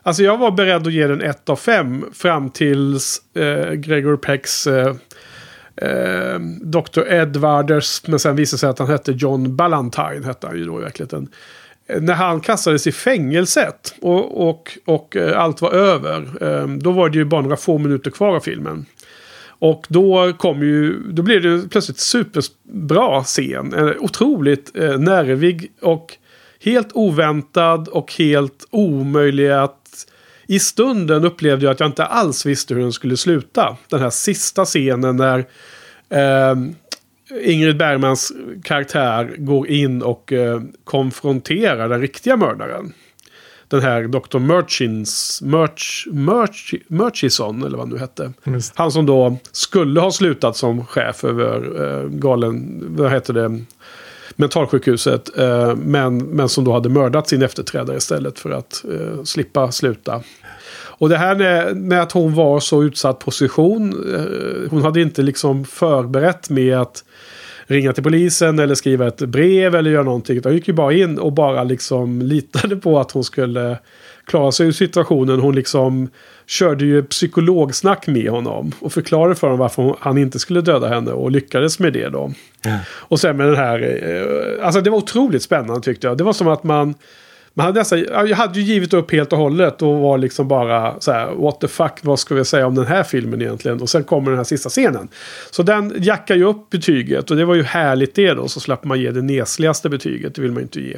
Alltså 0.05 0.23
jag 0.23 0.37
var 0.37 0.51
beredd 0.51 0.87
att 0.87 0.93
ge 0.93 1.07
den 1.07 1.21
1 1.21 1.49
av 1.49 1.55
5 1.55 2.05
fram 2.13 2.49
tills 2.49 3.21
eh, 3.35 3.71
Gregor 3.71 4.17
Pecks 4.17 4.67
eh, 4.67 4.95
eh, 5.75 6.39
Dr. 6.61 7.01
Edwarders, 7.07 8.07
men 8.07 8.19
sen 8.19 8.35
visade 8.35 8.59
sig 8.59 8.69
att 8.69 8.79
han 8.79 8.87
hette 8.87 9.11
John 9.11 9.55
Ballantyne, 9.55 10.25
hette 10.25 10.47
han 10.47 10.57
ju 10.57 10.65
då 10.65 10.79
i 10.79 10.83
verkligheten. 10.83 11.27
När 11.87 12.13
han 12.13 12.41
kastades 12.41 12.87
i 12.87 12.91
fängelset 12.91 13.95
och, 14.01 14.49
och, 14.49 14.77
och 14.85 15.15
eh, 15.15 15.39
allt 15.39 15.61
var 15.61 15.71
över, 15.71 16.27
eh, 16.41 16.67
då 16.67 16.91
var 16.91 17.09
det 17.09 17.17
ju 17.17 17.25
bara 17.25 17.41
några 17.41 17.57
få 17.57 17.77
minuter 17.77 18.11
kvar 18.11 18.35
av 18.35 18.39
filmen. 18.39 18.85
Och 19.45 19.85
då 19.89 20.33
kom 20.37 20.61
ju, 20.61 20.99
då 20.99 21.21
blev 21.21 21.41
det 21.41 21.69
plötsligt 21.69 21.99
superbra 21.99 23.23
scen. 23.23 23.73
En 23.73 23.99
otroligt 23.99 24.77
eh, 24.77 24.99
nervig 24.99 25.71
och 25.81 26.17
helt 26.63 26.89
oväntad 26.93 27.87
och 27.87 28.13
helt 28.13 28.67
omöjlig 28.69 29.49
att... 29.49 29.79
I 30.47 30.59
stunden 30.59 31.25
upplevde 31.25 31.65
jag 31.65 31.73
att 31.73 31.79
jag 31.79 31.89
inte 31.89 32.05
alls 32.05 32.45
visste 32.45 32.73
hur 32.73 32.81
den 32.81 32.91
skulle 32.91 33.17
sluta. 33.17 33.77
Den 33.89 33.99
här 33.99 34.09
sista 34.09 34.65
scenen 34.65 35.17
när 35.17 35.39
eh, 36.09 36.55
Ingrid 37.43 37.77
Bergmans 37.77 38.31
karaktär 38.63 39.35
går 39.37 39.67
in 39.67 40.01
och 40.01 40.33
eh, 40.33 40.61
konfronterar 40.83 41.89
den 41.89 42.01
riktiga 42.01 42.37
mördaren 42.37 42.93
den 43.73 43.81
här 43.81 44.03
Dr. 44.07 44.39
Murchins, 44.39 45.41
Murch, 45.41 46.07
Murch, 46.11 46.73
Murchison, 46.87 47.63
eller 47.63 47.77
vad 47.77 47.87
han 47.87 47.89
nu 47.89 47.97
hette. 47.97 48.33
Just. 48.43 48.73
Han 48.75 48.91
som 48.91 49.05
då 49.05 49.37
skulle 49.51 49.99
ha 49.99 50.11
slutat 50.11 50.57
som 50.57 50.85
chef 50.85 51.23
över 51.23 51.83
eh, 51.83 52.09
galen, 52.09 52.83
vad 52.95 53.11
heter 53.11 53.33
det, 53.33 53.59
mentalsjukhuset. 54.35 55.37
Eh, 55.37 55.75
men, 55.75 56.17
men 56.17 56.49
som 56.49 56.63
då 56.63 56.73
hade 56.73 56.89
mördat 56.89 57.27
sin 57.27 57.41
efterträdare 57.41 57.97
istället 57.97 58.39
för 58.39 58.51
att 58.51 58.83
eh, 58.91 59.23
slippa 59.23 59.71
sluta. 59.71 60.21
Och 61.03 61.09
det 61.09 61.17
här 61.17 61.73
med, 61.73 62.01
att 62.01 62.11
hon 62.11 62.33
var 62.33 62.59
så 62.59 62.83
utsatt 62.83 63.19
position. 63.19 64.13
Eh, 64.15 64.69
hon 64.69 64.81
hade 64.81 65.01
inte 65.01 65.21
liksom 65.21 65.65
förberett 65.65 66.49
med 66.49 66.77
att 66.77 67.03
ringa 67.67 67.93
till 67.93 68.03
polisen 68.03 68.59
eller 68.59 68.75
skriva 68.75 69.07
ett 69.07 69.17
brev 69.17 69.75
eller 69.75 69.91
göra 69.91 70.03
någonting. 70.03 70.37
Utan 70.37 70.53
gick 70.53 70.67
ju 70.67 70.73
bara 70.73 70.93
in 70.93 71.19
och 71.19 71.33
bara 71.33 71.63
liksom 71.63 72.21
litade 72.25 72.75
på 72.75 72.99
att 72.99 73.11
hon 73.11 73.23
skulle 73.23 73.77
klara 74.25 74.51
sig 74.51 74.67
ur 74.67 74.71
situationen. 74.71 75.39
Hon 75.39 75.55
liksom 75.55 76.09
körde 76.45 76.85
ju 76.85 77.03
psykologsnack 77.03 78.07
med 78.07 78.29
honom. 78.29 78.71
Och 78.79 78.93
förklarade 78.93 79.35
för 79.35 79.47
honom 79.47 79.59
varför 79.59 79.95
han 79.99 80.17
inte 80.17 80.39
skulle 80.39 80.61
döda 80.61 80.87
henne. 80.87 81.11
Och 81.11 81.31
lyckades 81.31 81.79
med 81.79 81.93
det 81.93 82.09
då. 82.09 82.31
Mm. 82.65 82.79
Och 82.87 83.19
sen 83.19 83.37
med 83.37 83.47
den 83.47 83.55
här... 83.55 83.79
Eh, 83.79 84.65
alltså 84.65 84.81
det 84.81 84.89
var 84.89 84.97
otroligt 84.97 85.43
spännande 85.43 85.81
tyckte 85.81 86.07
jag. 86.07 86.17
Det 86.17 86.23
var 86.23 86.33
som 86.33 86.47
att 86.47 86.63
man 86.63 86.95
men 87.53 87.65
hade 87.65 87.79
nästan, 87.79 87.99
jag 88.09 88.35
hade 88.35 88.59
ju 88.59 88.65
givit 88.65 88.93
upp 88.93 89.11
helt 89.11 89.33
och 89.33 89.39
hållet 89.39 89.81
och 89.81 89.99
var 89.99 90.17
liksom 90.17 90.47
bara 90.47 90.99
så 90.99 91.11
här, 91.11 91.31
what 91.35 91.61
the 91.61 91.67
fuck, 91.67 91.99
vad 92.01 92.19
ska 92.19 92.35
vi 92.35 92.45
säga 92.45 92.67
om 92.67 92.75
den 92.75 92.85
här 92.85 93.03
filmen 93.03 93.41
egentligen? 93.41 93.81
Och 93.81 93.89
sen 93.89 94.03
kommer 94.03 94.31
den 94.31 94.37
här 94.37 94.43
sista 94.43 94.69
scenen. 94.69 95.07
Så 95.51 95.63
den 95.63 95.93
jackar 95.97 96.35
ju 96.35 96.43
upp 96.43 96.69
betyget 96.69 97.31
och 97.31 97.37
det 97.37 97.45
var 97.45 97.55
ju 97.55 97.63
härligt 97.63 98.15
det 98.15 98.33
då, 98.33 98.47
så 98.47 98.59
slapp 98.59 98.83
man 98.83 98.99
ge 98.99 99.11
det 99.11 99.21
nesligaste 99.21 99.89
betyget, 99.89 100.35
det 100.35 100.41
vill 100.41 100.51
man 100.51 100.59
ju 100.59 100.63
inte 100.63 100.81
ge. 100.81 100.97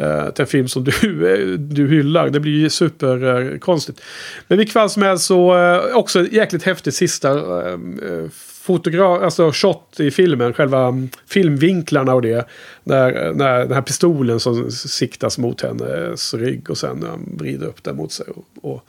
Uh, 0.00 0.30
till 0.30 0.42
en 0.42 0.46
film 0.46 0.68
som 0.68 0.84
du, 0.84 1.56
du 1.58 1.88
hyllar. 1.88 2.30
Det 2.30 2.40
blir 2.40 2.52
ju 2.52 2.70
superkonstigt. 2.70 3.98
Uh, 3.98 4.04
Men 4.48 4.58
vilket 4.58 4.72
fall 4.72 4.90
som 4.90 5.02
helst 5.02 5.24
så 5.24 5.56
uh, 5.56 5.96
också 5.96 6.26
jäkligt 6.26 6.62
häftigt 6.62 6.94
sista 6.94 7.32
uh, 7.34 7.78
fotograf, 8.70 9.22
alltså 9.22 9.52
shot 9.52 10.00
i 10.00 10.10
filmen, 10.10 10.52
själva 10.52 10.92
filmvinklarna 11.26 12.14
och 12.14 12.22
det. 12.22 12.48
När, 12.84 13.32
när 13.32 13.58
den 13.58 13.72
här 13.72 13.82
pistolen 13.82 14.40
som 14.40 14.70
siktas 14.70 15.38
mot 15.38 15.60
hennes 15.60 16.34
rygg 16.34 16.70
och 16.70 16.78
sen 16.78 17.06
vrider 17.38 17.66
upp 17.66 17.84
den 17.84 17.96
mot 17.96 18.12
sig. 18.12 18.26
Och, 18.28 18.72
och 18.72 18.84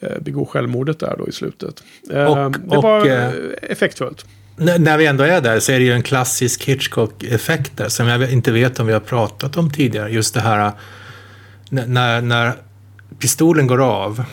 eh, 0.00 0.20
begår 0.20 0.44
självmordet 0.44 0.98
där 0.98 1.14
då 1.18 1.28
i 1.28 1.32
slutet. 1.32 1.82
Eh, 2.10 2.24
och, 2.24 2.52
det 2.52 2.76
och, 2.76 2.82
var 2.82 3.06
eh, 3.06 3.30
effektfullt. 3.62 4.24
När 4.56 4.98
vi 4.98 5.06
ändå 5.06 5.24
är 5.24 5.40
där 5.40 5.60
så 5.60 5.72
är 5.72 5.78
det 5.78 5.84
ju 5.84 5.92
en 5.92 6.02
klassisk 6.02 6.64
Hitchcock-effekt 6.64 7.76
där 7.76 7.88
som 7.88 8.06
jag 8.06 8.32
inte 8.32 8.52
vet 8.52 8.80
om 8.80 8.86
vi 8.86 8.92
har 8.92 9.00
pratat 9.00 9.56
om 9.56 9.70
tidigare. 9.70 10.10
Just 10.10 10.34
det 10.34 10.40
här 10.40 10.72
när, 11.70 12.20
när 12.20 12.52
pistolen 13.18 13.66
går 13.66 13.82
av, 13.82 14.24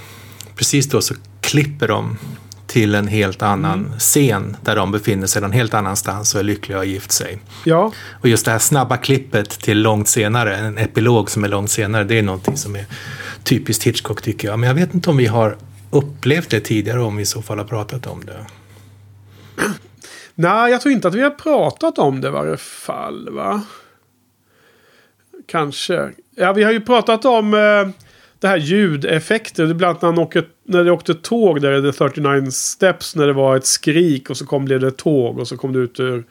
precis 0.56 0.90
då 0.90 1.02
så 1.02 1.14
klipper 1.42 1.88
de 1.88 2.18
till 2.68 2.96
en 2.96 3.08
helt 3.08 3.42
annan 3.42 3.80
mm. 3.80 4.00
scen 4.00 4.58
där 4.62 4.76
de 4.76 4.92
befinner 4.92 5.28
sig 5.28 5.42
någon 5.42 5.52
helt 5.52 5.74
annanstans 5.74 6.34
och 6.34 6.40
är 6.40 6.44
lyckliga 6.44 6.78
och 6.78 6.82
har 6.82 6.88
gift 6.88 7.12
sig. 7.12 7.40
Ja. 7.64 7.92
Och 8.22 8.30
just 8.30 8.46
det 8.46 8.52
här 8.52 8.60
snabba 8.60 8.98
klippet 8.98 9.50
till 9.50 9.82
långt 9.82 10.08
senare, 10.08 10.58
en 10.58 10.78
epilog 10.78 11.32
som 11.32 11.44
är 11.44 11.48
långt 11.48 11.72
senare, 11.72 12.04
det 12.04 12.20
är 12.20 12.24
någonting 12.24 12.58
som 12.58 12.76
är 12.76 12.86
typiskt 13.44 13.84
Hitchcock 13.84 14.22
tycker 14.22 14.48
jag. 14.48 14.60
Men 14.60 14.68
jag 14.68 14.76
vet 14.76 14.94
inte 14.94 15.10
om 15.10 15.18
vi 15.18 15.26
har 15.26 15.58
upplevt 15.92 16.50
det 16.50 16.60
tidigare, 16.60 17.02
om 17.02 17.16
vi 17.16 17.24
i 17.24 17.26
så 17.26 17.42
fall 17.42 17.58
har 17.58 17.66
pratat 17.66 18.08
om 18.08 18.26
det. 18.26 18.46
Nej, 20.36 20.72
jag 20.72 20.82
tror 20.82 20.94
inte 20.94 21.08
att 21.08 21.16
vi 21.16 21.22
har 21.22 21.30
pratat 21.30 21.98
om 21.98 22.22
det 22.22 22.28
i 22.28 22.32
varje 22.32 22.58
fall, 22.58 23.30
va? 23.32 23.62
Kanske. 25.48 26.12
Ja, 26.36 26.54
vi 26.54 26.64
har 26.64 26.72
ju 26.72 26.82
pratat 26.82 27.26
om 27.26 27.54
eh, 27.54 28.04
det 28.40 28.48
här 28.48 28.58
ljudeffekter. 28.58 29.74
Bland 29.74 29.90
annat 29.90 30.02
när, 30.02 30.10
han 30.10 30.20
åker, 30.20 30.44
när 30.66 30.84
det 30.84 30.92
åkte 30.92 31.14
tåg 31.14 31.62
där 31.62 31.88
i 31.88 31.92
The 31.92 31.98
39 31.98 32.52
Steps. 32.52 33.16
När 33.16 33.28
det 33.28 33.34
var 33.34 33.58
ett 33.58 33.66
skrik 33.66 34.30
och 34.30 34.38
så 34.38 34.46
kom 34.46 34.68
det 34.68 34.88
ett 34.88 34.98
tåg 34.98 35.40
och 35.40 35.48
så 35.48 35.58
kom 35.58 35.74
det 35.74 35.80
ut 35.80 36.00
ur 36.00 36.24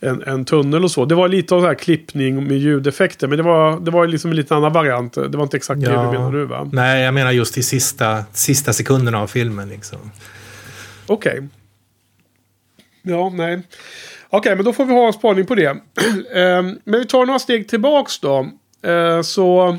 en, 0.00 0.22
en 0.22 0.44
tunnel 0.44 0.84
och 0.84 0.90
så. 0.90 1.04
Det 1.04 1.14
var 1.14 1.28
lite 1.28 1.54
av 1.54 1.60
så 1.60 1.66
här 1.66 1.74
klippning 1.74 2.48
med 2.48 2.58
ljudeffekter. 2.58 3.28
Men 3.28 3.36
det 3.36 3.42
var, 3.42 3.80
det 3.80 3.90
var 3.90 4.06
liksom 4.06 4.30
en 4.30 4.36
lite 4.36 4.56
annan 4.56 4.72
variant. 4.72 5.14
Det 5.14 5.36
var 5.36 5.42
inte 5.42 5.56
exakt 5.56 5.82
ja. 5.82 5.90
det 5.90 5.96
du 5.96 6.18
menar 6.18 6.30
nu 6.30 6.44
va? 6.44 6.70
Nej, 6.72 7.04
jag 7.04 7.14
menar 7.14 7.32
just 7.32 7.58
i 7.58 7.62
sista, 7.62 8.24
sista 8.32 8.72
sekunderna 8.72 9.20
av 9.20 9.26
filmen 9.26 9.68
liksom. 9.68 9.98
Okej. 11.06 11.32
Okay. 11.32 11.48
Ja, 13.02 13.30
nej. 13.34 13.62
Okej, 14.28 14.38
okay, 14.38 14.54
men 14.54 14.64
då 14.64 14.72
får 14.72 14.84
vi 14.84 14.92
ha 14.92 15.06
en 15.06 15.12
spaning 15.12 15.46
på 15.46 15.54
det. 15.54 15.68
um, 15.70 15.78
men 16.84 17.00
vi 17.00 17.06
tar 17.06 17.26
några 17.26 17.38
steg 17.38 17.68
tillbaks 17.68 18.18
då. 18.18 18.48
Uh, 18.86 19.22
så 19.22 19.78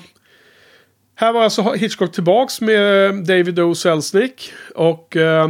här 1.20 1.34
var 1.34 1.44
alltså 1.44 1.74
Hitchcock 1.74 2.12
tillbaks 2.12 2.62
med 2.62 3.06
eh, 3.06 3.14
David 3.14 3.60
O. 3.60 3.76
Selznick. 3.76 4.54
Och 4.76 5.16
eh, 5.16 5.48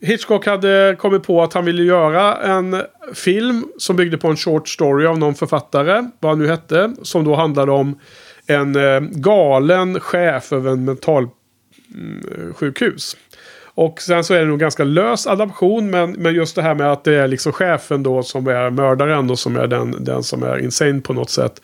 Hitchcock 0.00 0.46
hade 0.46 0.96
kommit 0.98 1.22
på 1.22 1.42
att 1.42 1.52
han 1.52 1.64
ville 1.64 1.82
göra 1.82 2.36
en 2.36 2.82
film 3.14 3.66
som 3.78 3.96
byggde 3.96 4.18
på 4.18 4.28
en 4.28 4.36
short 4.36 4.68
story 4.68 5.06
av 5.06 5.18
någon 5.18 5.34
författare. 5.34 6.10
Vad 6.20 6.32
han 6.32 6.38
nu 6.38 6.48
hette. 6.48 6.94
Som 7.02 7.24
då 7.24 7.34
handlade 7.34 7.72
om 7.72 7.98
en 8.46 8.76
eh, 8.76 9.00
galen 9.00 10.00
chef 10.00 10.52
över 10.52 10.70
en 10.70 10.84
mentalsjukhus. 10.84 13.16
Mm, 13.16 13.26
och 13.74 14.00
sen 14.00 14.24
så 14.24 14.34
är 14.34 14.38
det 14.38 14.46
nog 14.46 14.60
ganska 14.60 14.84
lös 14.84 15.26
adaption. 15.26 15.90
Men, 15.90 16.12
men 16.12 16.34
just 16.34 16.56
det 16.56 16.62
här 16.62 16.74
med 16.74 16.92
att 16.92 17.04
det 17.04 17.14
är 17.14 17.28
liksom 17.28 17.52
chefen 17.52 18.02
då 18.02 18.22
som 18.22 18.46
är 18.46 18.70
mördaren 18.70 19.30
och 19.30 19.38
som 19.38 19.56
är 19.56 19.66
den, 19.66 20.04
den 20.04 20.22
som 20.22 20.42
är 20.42 20.58
insane 20.58 21.00
på 21.00 21.12
något 21.12 21.30
sätt. 21.30 21.62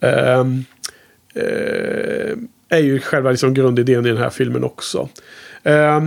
Um, 0.00 0.64
eh, 1.36 2.36
är 2.68 2.78
ju 2.78 3.00
själva 3.00 3.30
liksom 3.30 3.54
grundidén 3.54 4.06
i 4.06 4.08
den 4.08 4.18
här 4.18 4.30
filmen 4.30 4.64
också. 4.64 5.08
Eh, 5.62 6.06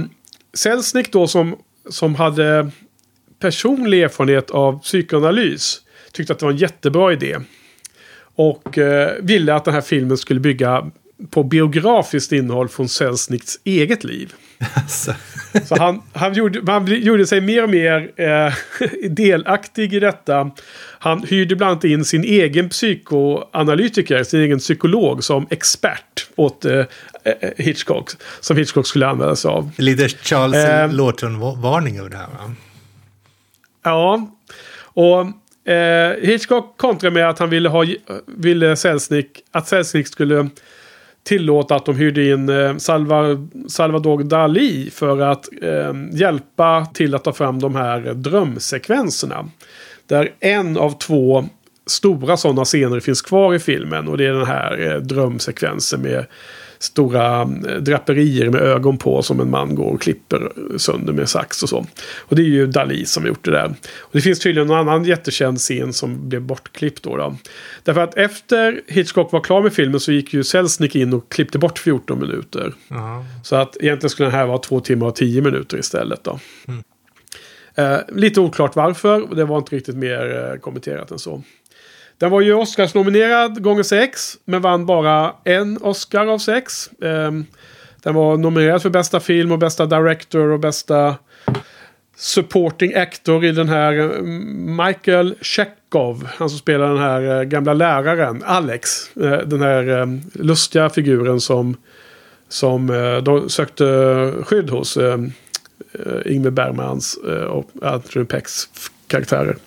Selznick 0.53 1.11
då 1.11 1.27
som, 1.27 1.55
som 1.89 2.15
hade 2.15 2.71
personlig 3.39 4.03
erfarenhet 4.03 4.49
av 4.49 4.79
psykoanalys 4.79 5.81
tyckte 6.11 6.33
att 6.33 6.39
det 6.39 6.45
var 6.45 6.51
en 6.51 6.57
jättebra 6.57 7.13
idé. 7.13 7.37
Och 8.35 8.77
eh, 8.77 9.11
ville 9.21 9.53
att 9.53 9.65
den 9.65 9.73
här 9.73 9.81
filmen 9.81 10.17
skulle 10.17 10.39
bygga 10.39 10.91
på 11.29 11.43
biografiskt 11.43 12.31
innehåll 12.31 12.69
från 12.69 12.89
Selznicks 12.89 13.59
eget 13.63 14.03
liv. 14.03 14.33
Alltså. 14.75 15.13
Så 15.65 15.75
han, 15.79 16.01
han, 16.13 16.33
gjorde, 16.33 16.71
han 16.71 17.01
gjorde 17.01 17.27
sig 17.27 17.41
mer 17.41 17.63
och 17.63 17.69
mer 17.69 18.11
eh, 18.15 18.53
delaktig 19.09 19.93
i 19.93 19.99
detta. 19.99 20.51
Han 20.99 21.23
hyrde 21.23 21.55
bland 21.55 21.71
annat 21.71 21.83
in 21.83 22.05
sin 22.05 22.23
egen 22.23 22.69
psykoanalytiker, 22.69 24.23
sin 24.23 24.39
egen 24.41 24.59
psykolog 24.59 25.23
som 25.23 25.47
expert 25.49 26.27
åt 26.35 26.65
eh, 26.65 26.79
eh 27.23 27.49
Hitchcock. 27.57 28.11
Som 28.39 28.57
Hitchcock 28.57 28.87
skulle 28.87 29.07
använda 29.07 29.35
sig 29.35 29.49
av. 29.49 29.71
Lite 29.77 30.09
Charles 30.09 30.65
eh, 30.65 30.93
Lawton-varning 30.93 31.99
över 31.99 32.09
det 32.09 32.17
här 32.17 32.27
va? 32.27 32.55
Ja. 33.83 34.29
Och 34.81 35.19
eh, 35.71 36.15
Hitchcock 36.21 36.77
kontrade 36.77 37.13
med 37.13 37.29
att 37.29 37.39
han 37.39 37.49
ville 37.49 37.69
ha 37.69 37.85
ville 38.25 38.75
Selznick, 38.75 39.43
att 39.51 39.67
Selznick 39.67 40.07
skulle 40.07 40.49
tillåta 41.23 41.75
att 41.75 41.85
de 41.85 41.95
hyrde 41.95 42.29
in 42.29 42.49
eh, 42.49 42.77
Salvador 43.67 44.23
Dali 44.23 44.89
för 44.89 45.19
att 45.19 45.49
eh, 45.61 45.93
hjälpa 46.11 46.85
till 46.93 47.15
att 47.15 47.23
ta 47.23 47.33
fram 47.33 47.59
de 47.59 47.75
här 47.75 48.13
drömsekvenserna. 48.13 49.49
Där 50.07 50.29
en 50.39 50.77
av 50.77 50.97
två 50.97 51.45
stora 51.87 52.37
sådana 52.37 52.65
scener 52.65 52.99
finns 52.99 53.21
kvar 53.21 53.53
i 53.53 53.59
filmen 53.59 54.07
och 54.07 54.17
det 54.17 54.25
är 54.25 54.33
den 54.33 54.45
här 54.45 54.91
eh, 54.91 55.01
drömsekvensen 55.01 56.01
med 56.01 56.25
stora 56.79 57.41
eh, 57.41 57.77
draperier 57.81 58.49
med 58.49 58.61
ögon 58.61 58.97
på 58.97 59.21
som 59.21 59.39
en 59.39 59.49
man 59.49 59.75
går 59.75 59.93
och 59.93 60.01
klipper 60.01 60.51
sönder 60.77 61.13
med 61.13 61.29
sax 61.29 61.63
och 61.63 61.69
så. 61.69 61.85
Och 62.17 62.35
det 62.35 62.41
är 62.41 62.45
ju 62.45 62.67
Dali 62.67 63.05
som 63.05 63.23
har 63.23 63.27
gjort 63.27 63.45
det 63.45 63.51
där. 63.51 63.73
Och 63.99 64.11
det 64.11 64.21
finns 64.21 64.39
tydligen 64.39 64.69
en 64.69 64.77
annan 64.77 65.05
jättekänd 65.05 65.57
scen 65.57 65.93
som 65.93 66.29
blev 66.29 66.41
bortklippt 66.41 67.03
då. 67.03 67.17
då. 67.17 67.35
Därför 67.83 68.01
att 68.01 68.17
efter 68.17 68.81
Hitchcock 68.87 69.31
var 69.31 69.41
klar 69.41 69.61
med 69.61 69.73
filmen 69.73 69.99
så 69.99 70.11
gick 70.11 70.33
ju 70.33 70.43
Selznick 70.43 70.95
in 70.95 71.13
och 71.13 71.29
klippte 71.29 71.59
bort 71.59 71.79
14 71.79 72.19
minuter. 72.19 72.73
-huh. 72.89 73.23
Så 73.43 73.55
att 73.55 73.77
egentligen 73.79 74.09
skulle 74.09 74.29
den 74.29 74.35
här 74.35 74.45
vara 74.45 74.57
två 74.57 74.79
timmar 74.79 75.07
och 75.07 75.15
tio 75.15 75.41
minuter 75.41 75.77
istället 75.77 76.23
då. 76.23 76.39
Mm. 76.67 76.83
Eh, 77.75 77.99
lite 78.07 78.39
oklart 78.39 78.75
varför. 78.75 79.35
Det 79.35 79.45
var 79.45 79.57
inte 79.57 79.75
riktigt 79.75 79.95
mer 79.95 80.51
eh, 80.51 80.59
kommenterat 80.59 81.11
än 81.11 81.19
så. 81.19 81.43
Den 82.19 82.31
var 82.31 82.41
ju 82.41 82.53
Oscars-nominerad 82.53 83.63
gånger 83.63 83.83
sex. 83.83 84.37
Men 84.45 84.61
vann 84.61 84.85
bara 84.85 85.33
en 85.43 85.77
Oscar 85.81 86.27
av 86.27 86.37
sex. 86.37 86.89
Ehm, 87.01 87.45
den 88.03 88.15
var 88.15 88.37
nominerad 88.37 88.81
för 88.81 88.89
bästa 88.89 89.19
film 89.19 89.51
och 89.51 89.59
bästa 89.59 89.85
director 89.85 90.47
och 90.47 90.59
bästa 90.59 91.15
supporting 92.15 92.93
actor 92.95 93.45
i 93.45 93.51
den 93.51 93.69
här 93.69 93.93
mm, 93.93 94.75
Michael 94.85 95.35
Chekhov. 95.41 96.27
Han 96.35 96.49
som 96.49 96.59
spelar 96.59 96.87
den 96.87 96.97
här 96.97 97.39
eh, 97.39 97.43
gamla 97.43 97.73
läraren 97.73 98.43
Alex. 98.45 99.15
Eh, 99.17 99.37
den 99.37 99.61
här 99.61 99.87
ehm, 99.87 100.21
lustiga 100.33 100.89
figuren 100.89 101.39
som, 101.39 101.77
som 102.49 102.89
eh, 102.89 103.17
de 103.17 103.49
sökte 103.49 104.33
skydd 104.43 104.69
hos. 104.69 104.97
Ehm, 104.97 105.31
Ingmar 106.25 106.49
Bergmans 106.49 107.19
och 107.49 107.69
Anthony 107.81 108.25
Pecks 108.25 108.69
karaktärer. 109.07 109.57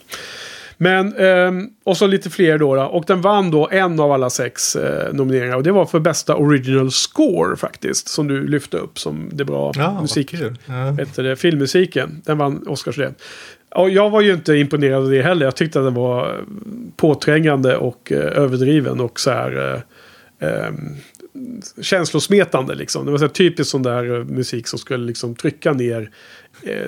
Men, 0.83 1.17
eh, 1.17 1.53
och 1.85 1.97
så 1.97 2.07
lite 2.07 2.31
fler 2.31 2.59
då, 2.59 2.75
då, 2.75 2.83
Och 2.83 3.05
den 3.07 3.21
vann 3.21 3.51
då 3.51 3.69
en 3.71 4.01
av 4.01 4.13
alla 4.13 4.31
sex 4.31 4.77
eh, 4.77 5.13
nomineringar. 5.13 5.57
Och 5.57 5.63
det 5.63 5.73
var 5.73 5.87
för 5.87 6.01
bästa 6.01 6.37
original 6.37 6.91
score 6.91 7.57
faktiskt. 7.57 8.09
Som 8.09 8.29
du 8.29 8.47
lyfte 8.47 8.77
upp 8.77 8.99
som 8.99 9.31
det 9.33 9.45
bra 9.45 9.73
ja, 9.75 10.01
musik. 10.01 10.35
Ja. 10.35 11.23
det, 11.23 11.37
filmmusiken. 11.37 12.23
Den 12.25 12.39
vann 12.39 12.65
Oscars 12.69 12.97
det. 12.97 13.15
Och 13.75 13.91
jag 13.91 14.11
var 14.11 14.21
ju 14.21 14.33
inte 14.33 14.55
imponerad 14.55 15.03
av 15.03 15.11
det 15.11 15.23
heller. 15.23 15.47
Jag 15.47 15.57
tyckte 15.57 15.79
att 15.79 15.87
den 15.87 15.95
var 15.95 16.41
påträngande 16.97 17.77
och 17.77 18.13
eh, 18.13 18.43
överdriven. 18.43 19.01
Och 19.01 19.21
så 19.21 19.31
här... 19.31 19.83
Eh, 20.39 20.49
ehm, 20.49 20.97
känslosmetande 21.81 22.75
liksom. 22.75 23.05
Det 23.05 23.11
var 23.11 23.19
så 23.19 23.25
här 23.25 23.33
typiskt 23.33 23.71
sån 23.71 23.83
där 23.83 24.19
eh, 24.19 24.25
musik 24.25 24.69
som 24.69 24.79
skulle 24.79 25.07
liksom 25.07 25.35
trycka 25.35 25.73
ner 25.73 26.11
eh, 26.63 26.83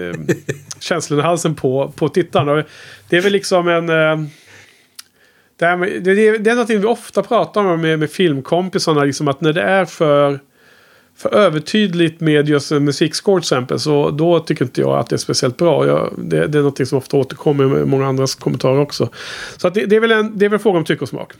eh, 0.00 0.14
känslan 0.78 1.18
i 1.18 1.22
halsen 1.22 1.54
på, 1.54 1.92
på 1.96 2.08
tittaren. 2.08 2.64
det 3.08 3.16
är 3.16 3.20
väl 3.20 3.32
liksom 3.32 3.68
en... 3.68 3.88
Eh, 3.88 4.28
det, 5.56 5.64
är, 5.64 6.00
det, 6.00 6.10
är, 6.10 6.38
det 6.38 6.50
är 6.50 6.54
någonting 6.54 6.80
vi 6.80 6.86
ofta 6.86 7.22
pratar 7.22 7.64
om 7.64 7.80
med, 7.80 7.98
med 7.98 8.10
filmkompisarna. 8.10 9.04
Liksom 9.04 9.28
att 9.28 9.40
när 9.40 9.52
det 9.52 9.62
är 9.62 9.84
för, 9.84 10.40
för 11.16 11.34
övertydligt 11.34 12.20
med 12.20 12.48
just 12.48 12.72
en 12.72 12.84
musikscore 12.84 13.40
till 13.40 13.44
exempel. 13.44 13.78
Så 13.78 14.10
då 14.10 14.40
tycker 14.40 14.64
inte 14.64 14.80
jag 14.80 14.98
att 14.98 15.08
det 15.08 15.16
är 15.16 15.18
speciellt 15.18 15.56
bra. 15.56 15.86
Jag, 15.86 16.14
det, 16.18 16.46
det, 16.46 16.58
är 16.58 16.62
någonting 16.62 16.86
som 16.86 16.98
ofta 16.98 17.16
återkommer 17.16 17.80
i 17.82 17.84
många 17.84 18.06
andras 18.06 18.34
kommentarer 18.34 18.80
också. 18.80 19.08
Så 19.56 19.68
det, 19.70 19.86
det, 19.86 19.96
är 19.96 20.00
väl 20.00 20.12
en, 20.12 20.38
det 20.38 20.44
är 20.44 20.48
väl 20.48 20.58
fråga 20.58 20.78
om 20.78 20.84
tycke 20.84 21.02
och 21.02 21.08
smak. 21.08 21.32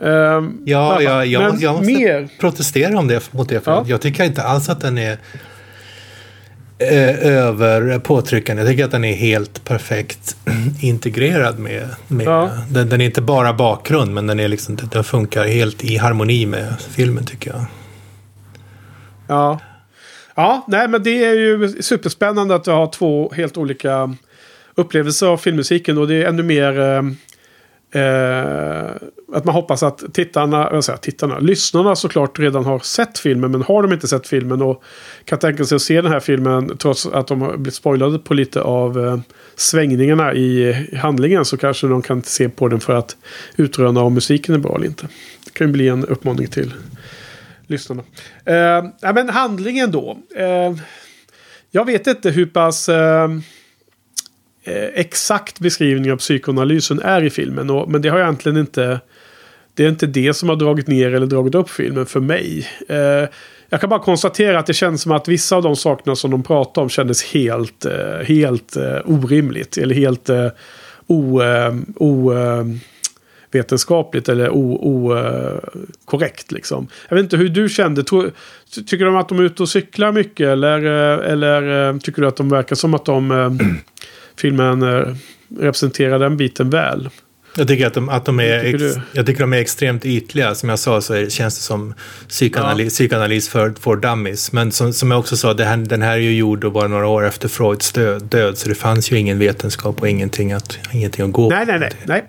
Um, 0.00 0.62
ja, 0.64 1.02
ja, 1.02 1.24
jag, 1.24 1.60
jag 1.60 1.76
måste 1.76 1.92
mer... 1.92 2.28
protestera 2.40 2.98
om 2.98 3.08
det, 3.08 3.32
mot 3.32 3.48
det. 3.48 3.60
För 3.60 3.70
ja. 3.70 3.84
Jag 3.86 4.00
tycker 4.00 4.24
inte 4.24 4.42
alls 4.42 4.68
att 4.68 4.80
den 4.80 4.98
är 4.98 5.18
eh, 6.78 7.26
över 7.26 7.98
påtryckande. 7.98 8.62
Jag 8.62 8.70
tycker 8.70 8.84
att 8.84 8.90
den 8.90 9.04
är 9.04 9.14
helt 9.14 9.64
perfekt 9.64 10.36
integrerad 10.80 11.58
med... 11.58 11.88
med 12.08 12.26
ja. 12.26 12.50
den, 12.70 12.88
den, 12.88 13.00
är 13.00 13.04
inte 13.04 13.22
bara 13.22 13.52
bakgrund, 13.52 14.14
men 14.14 14.26
den, 14.26 14.40
är 14.40 14.48
liksom, 14.48 14.78
den 14.92 15.04
funkar 15.04 15.44
helt 15.44 15.84
i 15.84 15.96
harmoni 15.96 16.46
med 16.46 16.74
filmen 16.90 17.24
tycker 17.24 17.50
jag. 17.50 17.64
Ja. 19.26 19.60
Ja, 20.34 20.64
nej 20.68 20.88
men 20.88 21.02
det 21.02 21.24
är 21.24 21.34
ju 21.34 21.82
superspännande 21.82 22.54
att 22.54 22.64
du 22.64 22.70
har 22.70 22.86
två 22.86 23.32
helt 23.36 23.56
olika 23.56 24.14
upplevelser 24.74 25.26
av 25.26 25.36
filmmusiken. 25.36 25.98
Och 25.98 26.08
det 26.08 26.14
är 26.14 26.28
ännu 26.28 26.42
mer... 26.42 26.80
Eh, 26.80 27.02
Eh, 27.90 28.90
att 29.32 29.44
man 29.44 29.54
hoppas 29.54 29.82
att 29.82 30.14
tittarna, 30.14 30.68
jag 30.72 30.84
säger, 30.84 30.98
tittarna, 30.98 31.38
lyssnarna 31.38 31.96
såklart 31.96 32.38
redan 32.38 32.64
har 32.64 32.78
sett 32.78 33.18
filmen. 33.18 33.50
Men 33.50 33.62
har 33.62 33.82
de 33.82 33.92
inte 33.92 34.08
sett 34.08 34.26
filmen 34.26 34.62
och 34.62 34.82
kan 35.24 35.38
tänka 35.38 35.64
sig 35.64 35.76
att 35.76 35.82
se 35.82 36.00
den 36.00 36.12
här 36.12 36.20
filmen 36.20 36.76
trots 36.76 37.06
att 37.06 37.26
de 37.26 37.42
har 37.42 37.56
blivit 37.56 37.74
spoilade 37.74 38.18
på 38.18 38.34
lite 38.34 38.60
av 38.60 39.06
eh, 39.06 39.18
svängningarna 39.56 40.34
i 40.34 40.72
handlingen. 40.96 41.44
Så 41.44 41.56
kanske 41.56 41.86
de 41.86 42.02
kan 42.02 42.22
se 42.22 42.48
på 42.48 42.68
den 42.68 42.80
för 42.80 42.94
att 42.94 43.16
utröna 43.56 44.00
om 44.00 44.14
musiken 44.14 44.54
är 44.54 44.58
bra 44.58 44.76
eller 44.76 44.86
inte. 44.86 45.08
Det 45.44 45.52
kan 45.52 45.66
ju 45.66 45.72
bli 45.72 45.88
en 45.88 46.04
uppmaning 46.04 46.46
till 46.46 46.74
lyssnarna. 47.66 48.02
Eh, 48.44 48.84
ja, 49.00 49.12
men 49.14 49.28
handlingen 49.28 49.90
då. 49.90 50.18
Eh, 50.36 50.74
jag 51.70 51.84
vet 51.84 52.06
inte 52.06 52.30
hur 52.30 52.46
pass... 52.46 52.88
Eh, 52.88 53.28
Eh, 54.68 54.88
exakt 54.94 55.60
beskrivning 55.60 56.12
av 56.12 56.16
psykoanalysen 56.16 57.00
är 57.00 57.24
i 57.24 57.30
filmen. 57.30 57.70
Och, 57.70 57.90
men 57.90 58.02
det 58.02 58.08
har 58.08 58.18
egentligen 58.18 58.58
inte... 58.58 59.00
Det 59.74 59.84
är 59.84 59.88
inte 59.88 60.06
det 60.06 60.34
som 60.34 60.48
har 60.48 60.56
dragit 60.56 60.86
ner 60.86 61.14
eller 61.14 61.26
dragit 61.26 61.54
upp 61.54 61.70
filmen 61.70 62.06
för 62.06 62.20
mig. 62.20 62.68
Eh, 62.88 63.24
jag 63.68 63.80
kan 63.80 63.90
bara 63.90 64.00
konstatera 64.00 64.58
att 64.58 64.66
det 64.66 64.74
känns 64.74 65.02
som 65.02 65.12
att 65.12 65.28
vissa 65.28 65.56
av 65.56 65.62
de 65.62 65.76
sakerna 65.76 66.16
som 66.16 66.30
de 66.30 66.42
pratade 66.42 66.82
om 66.82 66.88
kändes 66.88 67.24
helt, 67.24 67.84
eh, 67.84 68.18
helt 68.24 68.76
eh, 68.76 68.98
orimligt. 69.04 69.78
Eller 69.78 69.94
helt 69.94 70.28
eh, 70.28 70.48
ovetenskapligt 71.96 74.28
eh, 74.28 74.34
o, 74.34 75.12
eh, 75.12 75.18
eller 75.20 75.60
okorrekt. 76.04 76.52
Eh, 76.52 76.54
liksom. 76.54 76.88
Jag 77.08 77.16
vet 77.16 77.22
inte 77.22 77.36
hur 77.36 77.48
du 77.48 77.68
kände. 77.68 78.04
tycker 78.86 79.04
de 79.04 79.16
att 79.16 79.28
de 79.28 79.38
är 79.38 79.42
ute 79.42 79.62
och 79.62 79.68
cyklar 79.68 80.12
mycket? 80.12 80.46
Eller, 80.46 80.78
eller 81.18 81.98
tycker 81.98 82.22
du 82.22 82.28
att 82.28 82.36
de 82.36 82.48
verkar 82.48 82.76
som 82.76 82.94
att 82.94 83.04
de 83.04 83.58
filmen 84.38 84.82
eh, 84.82 85.14
representerar 85.58 86.18
den 86.18 86.36
biten 86.36 86.70
väl. 86.70 87.08
Jag 87.56 87.68
tycker 87.68 87.86
att 87.86 87.94
de, 87.94 88.08
att 88.08 88.24
de 88.24 88.40
är, 88.40 88.64
ex, 88.64 88.82
jag 89.12 89.26
tycker 89.26 89.40
de 89.40 89.52
är 89.52 89.58
extremt 89.58 90.04
ytliga. 90.04 90.54
Som 90.54 90.68
jag 90.68 90.78
sa 90.78 91.00
så 91.00 91.14
är, 91.14 91.28
känns 91.28 91.54
det 91.54 91.62
som 91.62 91.94
psykoanalys, 92.28 92.86
ja. 92.86 92.90
psykoanalys 92.90 93.48
för, 93.48 93.74
för 93.80 93.96
dummies. 93.96 94.52
Men 94.52 94.72
som, 94.72 94.92
som 94.92 95.10
jag 95.10 95.20
också 95.20 95.36
sa, 95.36 95.54
här, 95.54 95.76
den 95.76 96.02
här 96.02 96.12
är 96.12 96.16
ju 96.16 96.34
gjord 96.36 96.72
bara 96.72 96.88
några 96.88 97.06
år 97.06 97.26
efter 97.26 97.48
Freuds 97.48 97.92
död, 97.92 98.22
död. 98.22 98.58
Så 98.58 98.68
det 98.68 98.74
fanns 98.74 99.12
ju 99.12 99.18
ingen 99.18 99.38
vetenskap 99.38 100.00
och 100.00 100.08
ingenting 100.08 100.52
att, 100.52 100.78
ingenting 100.92 101.24
att 101.24 101.32
gå 101.32 101.48
nej, 101.48 101.66
på. 101.66 101.72
Nej, 101.72 101.80
nej, 101.80 101.92
nej. 102.04 102.24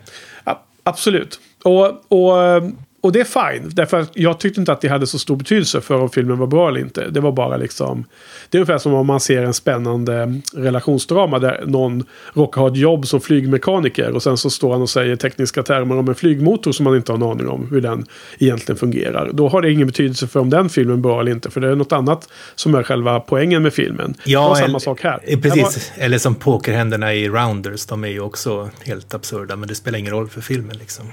Absolut. 0.84 1.40
Och, 1.64 2.04
och 2.08 2.44
eh, 2.44 2.64
och 3.02 3.12
det 3.12 3.20
är 3.20 3.54
fine. 3.54 3.70
Därför 3.74 4.00
att 4.00 4.12
jag 4.14 4.40
tyckte 4.40 4.60
inte 4.60 4.72
att 4.72 4.82
det 4.82 4.88
hade 4.88 5.08
så 5.08 5.20
stor 5.20 5.36
betydelse 5.36 5.82
för 5.82 6.02
om 6.02 6.10
filmen 6.10 6.38
var 6.38 6.48
bra 6.48 6.70
eller 6.70 6.80
inte. 6.80 7.10
Det 7.10 7.20
var 7.20 7.32
bara 7.32 7.58
liksom... 7.58 8.06
Det 8.50 8.58
är 8.58 8.60
ungefär 8.60 8.78
som 8.78 8.94
om 8.94 9.08
man 9.08 9.20
ser 9.20 9.44
en 9.44 9.54
spännande 9.54 10.42
relationsdrama 10.54 11.40
där 11.40 11.64
någon 11.66 12.04
råkar 12.34 12.62
ha 12.62 12.68
ett 12.68 12.78
jobb 12.78 13.08
som 13.08 13.22
flygmekaniker. 13.22 14.12
Och 14.12 14.24
sen 14.24 14.38
så 14.38 14.50
står 14.50 14.72
han 14.72 14.82
och 14.82 14.90
säger 14.90 15.16
tekniska 15.16 15.64
termer 15.64 15.98
om 15.98 16.10
en 16.10 16.16
flygmotor 16.16 16.72
som 16.72 16.84
man 16.84 16.96
inte 16.96 17.12
har 17.12 17.18
en 17.18 17.24
aning 17.24 17.48
om 17.48 17.68
hur 17.72 17.82
den 17.82 18.06
egentligen 18.40 18.80
fungerar. 18.80 19.30
Då 19.34 19.50
har 19.50 19.62
det 19.62 19.72
ingen 19.72 19.88
betydelse 19.88 20.28
för 20.28 20.40
om 20.40 20.50
den 20.50 20.70
filmen 20.70 20.98
är 20.98 21.02
bra 21.02 21.22
eller 21.22 21.32
inte. 21.32 21.52
För 21.52 21.62
det 21.62 21.68
är 21.68 21.76
något 21.76 21.92
annat 21.92 22.30
som 22.56 22.76
är 22.76 22.84
själva 22.84 23.20
poängen 23.20 23.64
med 23.64 23.74
filmen. 23.74 24.14
Ja, 24.26 24.42
det 24.42 24.50
var 24.50 24.56
samma 24.56 24.80
sak 24.80 25.02
här. 25.02 25.20
Eh, 25.24 25.40
precis. 25.40 25.92
Var... 25.98 26.06
Eller 26.06 26.18
som 26.18 26.36
pokerhänderna 26.36 27.14
i 27.14 27.30
Rounders. 27.30 27.86
De 27.86 28.04
är 28.04 28.08
ju 28.08 28.20
också 28.20 28.70
helt 28.86 29.14
absurda. 29.14 29.56
Men 29.56 29.70
det 29.70 29.76
spelar 29.76 30.00
ingen 30.00 30.14
roll 30.14 30.30
för 30.30 30.42
filmen 30.42 30.78
liksom. 30.78 31.06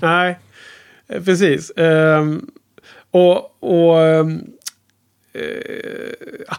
Nej, 0.00 0.38
eh, 1.08 1.22
precis. 1.22 1.72
Um, 1.76 2.50
och 3.10 3.56
och 3.62 3.96
um, 3.96 4.42
uh, 5.36 6.54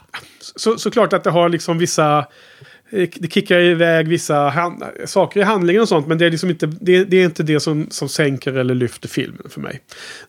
så, 0.56 0.78
såklart 0.78 1.14
att 1.14 1.24
det 1.24 1.30
har 1.30 1.50
liksom 1.50 1.78
vissa... 1.78 2.28
Eh, 2.90 3.10
det 3.16 3.34
kickar 3.34 3.60
iväg 3.60 4.08
vissa 4.08 4.36
hand, 4.36 4.84
saker 5.06 5.40
i 5.40 5.44
handlingen 5.44 5.82
och 5.82 5.88
sånt. 5.88 6.08
Men 6.08 6.18
det 6.18 6.26
är 6.26 6.30
liksom 6.30 6.50
inte 6.50 6.66
det, 6.66 7.04
det, 7.04 7.18
är 7.18 7.26
inte 7.26 7.44
det 7.44 7.60
som, 7.60 7.88
som 7.90 8.10
sänker 8.10 8.54
eller 8.54 8.76
lyfter 8.76 9.10
filmen 9.10 9.50
för 9.50 9.62
mig. 9.62 9.82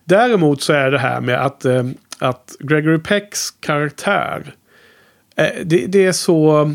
Däremot 0.03 0.61
så 0.61 0.73
är 0.73 0.91
det 0.91 0.99
här 0.99 1.21
med 1.21 1.45
att, 1.45 1.65
ehm, 1.65 1.93
att 2.19 2.55
Gregory 2.59 2.99
Pecks 2.99 3.51
karaktär 3.51 4.55
Eh, 5.35 5.65
det, 5.65 5.87
det, 5.87 6.05
är 6.05 6.11
så 6.11 6.61
eh, 6.61 6.69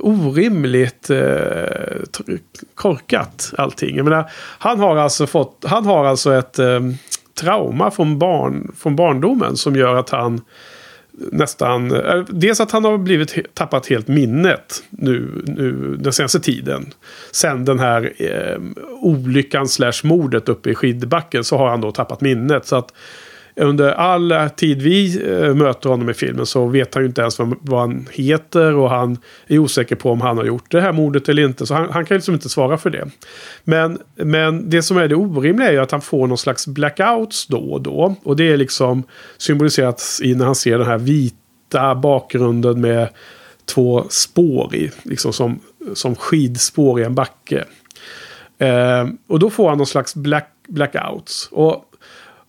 orimligt 0.00 1.10
eh, 1.10 2.26
korkat 2.74 3.52
allting. 3.58 3.96
Jag 3.96 4.04
menar, 4.04 4.30
han 4.58 4.80
har 4.80 4.96
alltså 4.96 5.26
fått, 5.26 5.64
han 5.66 5.86
har 5.86 6.04
alltså 6.04 6.34
ett 6.34 6.58
eh, 6.58 6.80
trauma 7.40 7.90
från, 7.90 8.18
barn, 8.18 8.72
från 8.76 8.96
barndomen 8.96 9.56
som 9.56 9.76
gör 9.76 9.94
att 9.94 10.10
han 10.10 10.40
nästan... 11.32 11.92
Eh, 11.92 12.24
dels 12.28 12.60
att 12.60 12.70
han 12.70 12.84
har 12.84 12.98
blivit 12.98 13.54
tappat 13.54 13.86
helt 13.86 14.08
minnet 14.08 14.84
nu, 14.90 15.42
nu 15.46 15.96
den 15.96 16.12
senaste 16.12 16.40
tiden. 16.40 16.92
Sen 17.32 17.64
den 17.64 17.78
här 17.78 18.12
eh, 18.16 18.60
olyckan 19.00 19.68
slash 19.68 20.00
mordet 20.02 20.48
uppe 20.48 20.70
i 20.70 20.74
skidbacken 20.74 21.44
så 21.44 21.56
har 21.56 21.68
han 21.68 21.80
då 21.80 21.92
tappat 21.92 22.20
minnet. 22.20 22.66
Så 22.66 22.76
att 22.76 22.92
under 23.56 23.92
all 23.92 24.50
tid 24.56 24.82
vi 24.82 25.22
eh, 25.30 25.54
möter 25.54 25.88
honom 25.88 26.10
i 26.10 26.14
filmen 26.14 26.46
så 26.46 26.66
vet 26.66 26.94
han 26.94 27.02
ju 27.02 27.06
inte 27.06 27.20
ens 27.20 27.38
vad, 27.38 27.54
vad, 27.60 27.80
han 27.80 28.08
heter 28.12 28.74
och 28.74 28.90
han 28.90 29.18
är 29.46 29.58
osäker 29.58 29.96
på 29.96 30.10
om 30.10 30.20
han 30.20 30.36
har 30.36 30.44
gjort 30.44 30.70
det 30.70 30.80
här 30.80 30.92
mordet 30.92 31.28
eller 31.28 31.44
inte. 31.44 31.66
Så 31.66 31.74
han, 31.74 31.90
han 31.90 32.04
kan 32.04 32.14
liksom 32.14 32.34
inte 32.34 32.48
svara 32.48 32.78
för 32.78 32.90
det. 32.90 33.08
Men, 33.64 33.98
men 34.14 34.70
det 34.70 34.82
som 34.82 34.96
är 34.96 35.08
det 35.08 35.14
orimliga 35.14 35.68
är 35.68 35.72
ju 35.72 35.78
att 35.78 35.90
han 35.90 36.00
får 36.00 36.26
någon 36.26 36.38
slags 36.38 36.66
blackouts 36.66 37.46
då 37.46 37.58
och 37.58 37.82
då. 37.82 38.14
Och 38.22 38.36
det 38.36 38.52
är 38.52 38.56
liksom 38.56 39.02
symboliserat 39.38 40.02
i 40.22 40.34
när 40.34 40.44
han 40.44 40.54
ser 40.54 40.78
den 40.78 40.86
här 40.86 40.98
vita 40.98 41.94
bakgrunden 41.94 42.80
med 42.80 43.08
två 43.64 44.04
spår 44.08 44.74
i. 44.74 44.90
Liksom 45.02 45.32
som, 45.32 45.60
som 45.94 46.16
skidspår 46.16 47.00
i 47.00 47.04
en 47.04 47.14
backe. 47.14 47.64
Eh, 48.58 49.08
och 49.26 49.38
då 49.38 49.50
får 49.50 49.68
han 49.68 49.78
någon 49.78 49.86
slags 49.86 50.14
black, 50.14 50.50
blackouts. 50.68 51.48
Och 51.52 51.84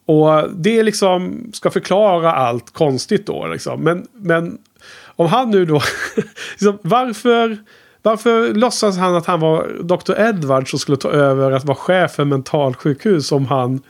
och 0.06 0.50
det 0.56 0.84
liksom 0.84 1.50
ska 1.54 1.72
förklara 1.72 2.34
allt 2.34 2.74
konstigt 2.74 3.28
då. 3.28 3.48
Liksom. 3.48 3.82
Men, 3.82 4.08
men 4.14 4.58
om 5.16 5.28
han 5.28 5.52
nu 5.52 5.66
då... 5.66 5.82
liksom, 6.52 6.78
varför, 6.82 7.58
varför 8.02 8.54
låtsas 8.54 8.98
han 8.98 9.16
att 9.16 9.26
han 9.26 9.40
var 9.40 9.84
Dr. 9.84 10.22
Edward 10.22 10.70
som 10.70 10.80
skulle 10.80 10.98
ta 10.98 11.10
över 11.10 11.52
att 11.52 11.66
vara 11.66 11.78
chef 11.78 12.12
för 12.12 12.26
mentalsjukhus 12.26 13.32
om 13.32 13.46
han, 13.46 13.82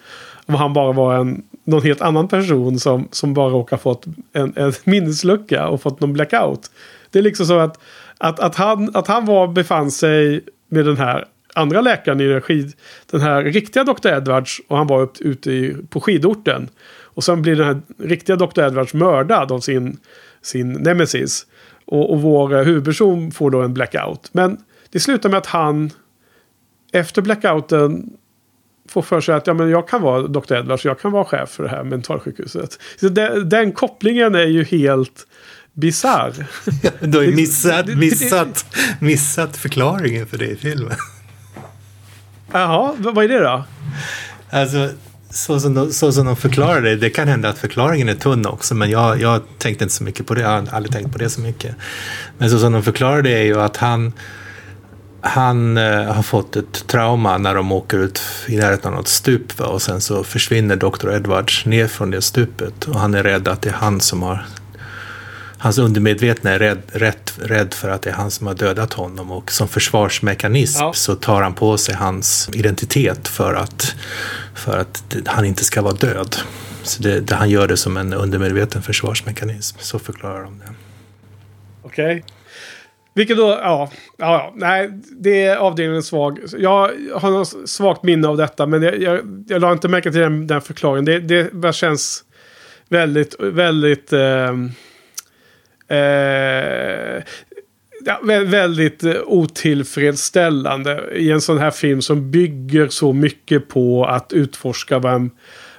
om 0.46 0.56
han 0.56 0.74
bara 0.74 0.92
var 0.92 1.16
en 1.16 1.44
någon 1.64 1.84
helt 1.84 2.02
annan 2.02 2.28
person 2.28 2.80
som, 2.80 3.08
som 3.12 3.34
bara 3.34 3.50
råkar 3.50 3.78
fått 3.78 4.06
en, 4.34 4.54
en 4.56 4.74
minneslucka 4.84 5.68
och 5.68 5.82
fått 5.82 6.00
någon 6.00 6.14
blackout. 6.14 6.72
Det 7.12 7.20
är 7.20 7.24
liksom 7.24 7.46
så 7.46 7.60
att, 7.60 7.80
att, 8.18 8.40
att, 8.40 8.56
han, 8.56 8.96
att 8.96 9.08
han 9.08 9.26
var, 9.26 9.48
befann 9.48 9.92
sig 9.92 10.42
med 10.70 10.86
den 10.86 10.98
här 10.98 11.26
andra 11.56 11.82
läkaren 11.82 12.22
i 12.22 12.42
skid, 12.42 12.74
den 13.12 13.22
här 13.22 13.44
riktiga 13.44 13.84
Dr. 13.84 14.08
Edwards 14.08 14.62
och 14.68 14.78
han 14.78 14.88
var 14.88 15.02
upp, 15.02 15.22
ute 15.22 15.52
i, 15.52 15.78
på 15.90 16.02
skidorten. 16.02 16.70
Och 16.88 17.24
sen 17.24 17.42
blir 17.42 17.56
den 17.56 17.66
här 17.66 17.82
riktiga 17.98 18.36
Dr. 18.36 18.62
Edwards 18.62 18.94
mördad 18.94 19.52
av 19.52 19.60
sin, 19.60 19.98
sin 20.42 20.74
nemesis. 20.74 21.46
Och, 21.86 22.12
och 22.12 22.22
vår 22.22 22.64
huvudperson 22.64 23.32
får 23.32 23.52
då 23.52 23.62
en 23.62 23.74
blackout. 23.74 24.30
Men 24.32 24.58
det 24.90 25.00
slutar 25.00 25.30
med 25.30 25.38
att 25.38 25.46
han 25.46 25.92
efter 26.92 27.22
blackouten 27.22 28.10
får 28.90 29.02
för 29.02 29.22
sig 29.22 29.36
att 29.36 29.48
ja, 29.48 29.54
men 29.54 29.70
jag 29.70 29.88
kan 29.88 30.02
vara 30.02 30.28
Dr. 30.28 30.54
Edwards, 30.54 30.86
jag 30.86 31.00
kan 31.00 31.12
vara 31.12 31.26
chef 31.26 31.50
för 31.50 31.64
det 31.64 31.70
här 31.70 31.84
mentalsjukhuset. 31.84 32.80
Så 33.00 33.10
den, 33.10 33.50
den 33.50 33.72
kopplingen 33.72 34.36
är 34.36 34.46
ju 34.46 34.64
helt 34.64 35.28
bisarr. 35.74 36.34
du 37.06 37.18
har 37.18 37.26
ju 37.26 37.36
missat, 37.36 37.88
missat, 37.88 38.66
missat 39.00 39.58
förklaringen 39.58 40.28
för 40.28 40.38
det 40.38 40.48
i 40.48 40.56
filmen. 40.56 40.98
Jaha, 42.60 42.94
vad 42.98 43.24
är 43.24 43.28
det 43.28 43.40
då? 43.40 43.64
Alltså, 44.50 44.90
så 45.30 45.60
som, 45.60 45.74
de, 45.74 45.92
så 45.92 46.12
som 46.12 46.26
de 46.26 46.36
förklarar 46.36 46.82
det, 46.82 46.96
det 46.96 47.10
kan 47.10 47.28
hända 47.28 47.50
att 47.50 47.58
förklaringen 47.58 48.10
är 48.10 48.14
tunn 48.14 48.46
också, 48.46 48.76
men 48.76 48.90
jag, 48.90 49.22
jag 49.22 49.42
tänkte 49.58 49.84
inte 49.84 49.96
så 49.96 50.04
mycket 50.04 50.28
på 50.28 50.34
det, 50.34 50.42
jag 50.42 50.50
har 50.50 50.68
aldrig 50.72 50.94
tänkt 50.94 51.12
på 51.12 51.18
det 51.18 51.30
så 51.30 51.42
mycket. 51.42 51.76
Men 52.38 52.50
så 52.50 52.60
som 52.60 52.74
de 52.74 52.84
förklarar 52.84 53.22
det 53.22 53.32
är 53.32 53.44
ju 53.44 53.62
att 53.62 53.78
han 53.78 54.14
han 55.22 55.78
eh, 55.78 56.04
har 56.04 56.24
fått 56.24 56.56
ett 56.56 56.88
trauma 56.88 57.38
när 57.38 57.56
de 57.56 57.72
åker 57.72 57.98
ut 57.98 58.22
i 58.48 58.58
närheten 58.58 58.92
av 58.92 58.98
något 58.98 59.08
stup 59.08 59.60
va? 59.60 59.66
och 59.66 59.82
sen 59.82 60.02
så 60.02 60.24
försvinner 60.24 60.76
Dr. 60.76 61.12
Edwards 61.12 61.66
ner 61.66 61.88
från 61.88 62.12
det 62.12 62.22
stupet 62.22 62.86
och 62.86 63.00
han 63.00 63.14
är 63.14 63.24
rädd 63.24 63.48
att 63.48 63.62
det 63.62 63.70
är 63.70 63.74
han 63.74 64.02
som 64.02 64.24
har 64.24 64.46
Hans 65.58 65.78
undermedvetna 65.78 66.52
är 66.52 66.60
rädd, 66.60 66.82
rädd, 66.88 67.32
rädd 67.38 67.74
för 67.74 67.90
att 67.90 68.02
det 68.02 68.10
är 68.10 68.14
han 68.14 68.32
som 68.32 68.48
har 68.48 68.54
dödat 68.54 68.94
honom 68.94 69.32
och 69.32 69.52
som 69.52 69.68
försvarsmekanism 69.68 70.80
ja. 70.80 70.94
så 70.94 71.16
tar 71.16 71.42
han 71.42 71.54
på 71.54 71.78
sig 71.78 71.96
hans 71.96 72.50
identitet 72.54 73.28
för 73.28 73.54
att, 73.54 73.96
för 74.56 74.78
att 74.78 75.16
han 75.26 75.46
inte 75.46 75.64
ska 75.64 75.82
vara 75.82 75.94
död. 75.94 76.36
Så 76.84 77.04
det, 77.04 77.20
det, 77.20 77.36
han 77.36 77.50
gör 77.50 77.68
det 77.68 77.78
som 77.78 77.98
en 77.98 78.14
undermedveten 78.14 78.82
försvarsmekanism. 78.82 79.78
Så 79.80 80.00
förklarar 80.00 80.44
de 80.44 80.60
det. 80.60 80.66
Okej. 81.84 82.06
Okay. 82.06 82.22
Vilket 83.14 83.38
då, 83.38 83.60
ja, 83.62 83.92
ja, 84.18 84.54
nej, 84.56 84.90
det 85.12 85.46
är 85.46 85.58
avdelningen 85.58 86.04
svag. 86.04 86.40
Jag 86.58 86.92
har 87.16 87.32
något 87.32 87.70
svagt 87.70 88.04
minne 88.04 88.28
av 88.28 88.38
detta, 88.38 88.66
men 88.66 88.84
jag, 88.84 89.02
jag, 89.02 89.46
jag 89.48 89.62
la 89.62 89.72
inte 89.72 89.88
märke 89.88 90.12
till 90.12 90.22
den, 90.22 90.48
den 90.48 90.62
förklaringen. 90.62 91.28
Det, 91.28 91.50
det 91.54 91.74
känns 91.74 92.24
väldigt, 92.90 93.36
väldigt... 93.40 94.14
Eh, 94.14 94.54
eh, 95.88 97.24
ja, 98.06 98.20
väldigt 98.24 99.04
eh, 99.04 99.14
otillfredsställande 99.26 101.04
i 101.16 101.32
en 101.32 101.42
sån 101.42 101.58
här 101.58 101.72
film 101.72 102.02
som 102.02 102.32
bygger 102.32 102.88
så 102.88 103.14
mycket 103.14 103.68
på 103.70 104.06
att 104.06 104.34
utforska 104.34 105.00
vem, 105.00 105.32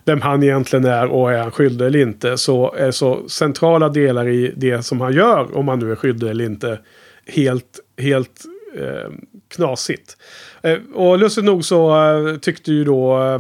vem 0.04 0.20
han 0.20 0.42
egentligen 0.42 0.84
är 0.84 1.06
och 1.06 1.32
är 1.32 1.38
han 1.38 1.50
skyldig 1.50 1.86
eller 1.86 1.98
inte. 1.98 2.38
Så 2.38 2.74
är 2.74 2.90
så 2.90 3.28
centrala 3.28 3.88
delar 3.88 4.28
i 4.28 4.52
det 4.56 4.82
som 4.82 5.00
han 5.00 5.12
gör, 5.12 5.56
om 5.56 5.68
han 5.68 5.78
nu 5.78 5.92
är 5.92 5.96
skyldig 5.96 6.28
eller 6.28 6.44
inte, 6.44 6.78
helt, 7.26 7.80
helt 7.98 8.44
eh, 8.76 9.10
knasigt. 9.54 10.16
Eh, 10.62 10.78
och 10.94 11.18
lustigt 11.18 11.44
nog 11.44 11.64
så 11.64 12.04
eh, 12.04 12.36
tyckte 12.36 12.72
ju 12.72 12.84
då 12.84 13.22
eh, 13.22 13.38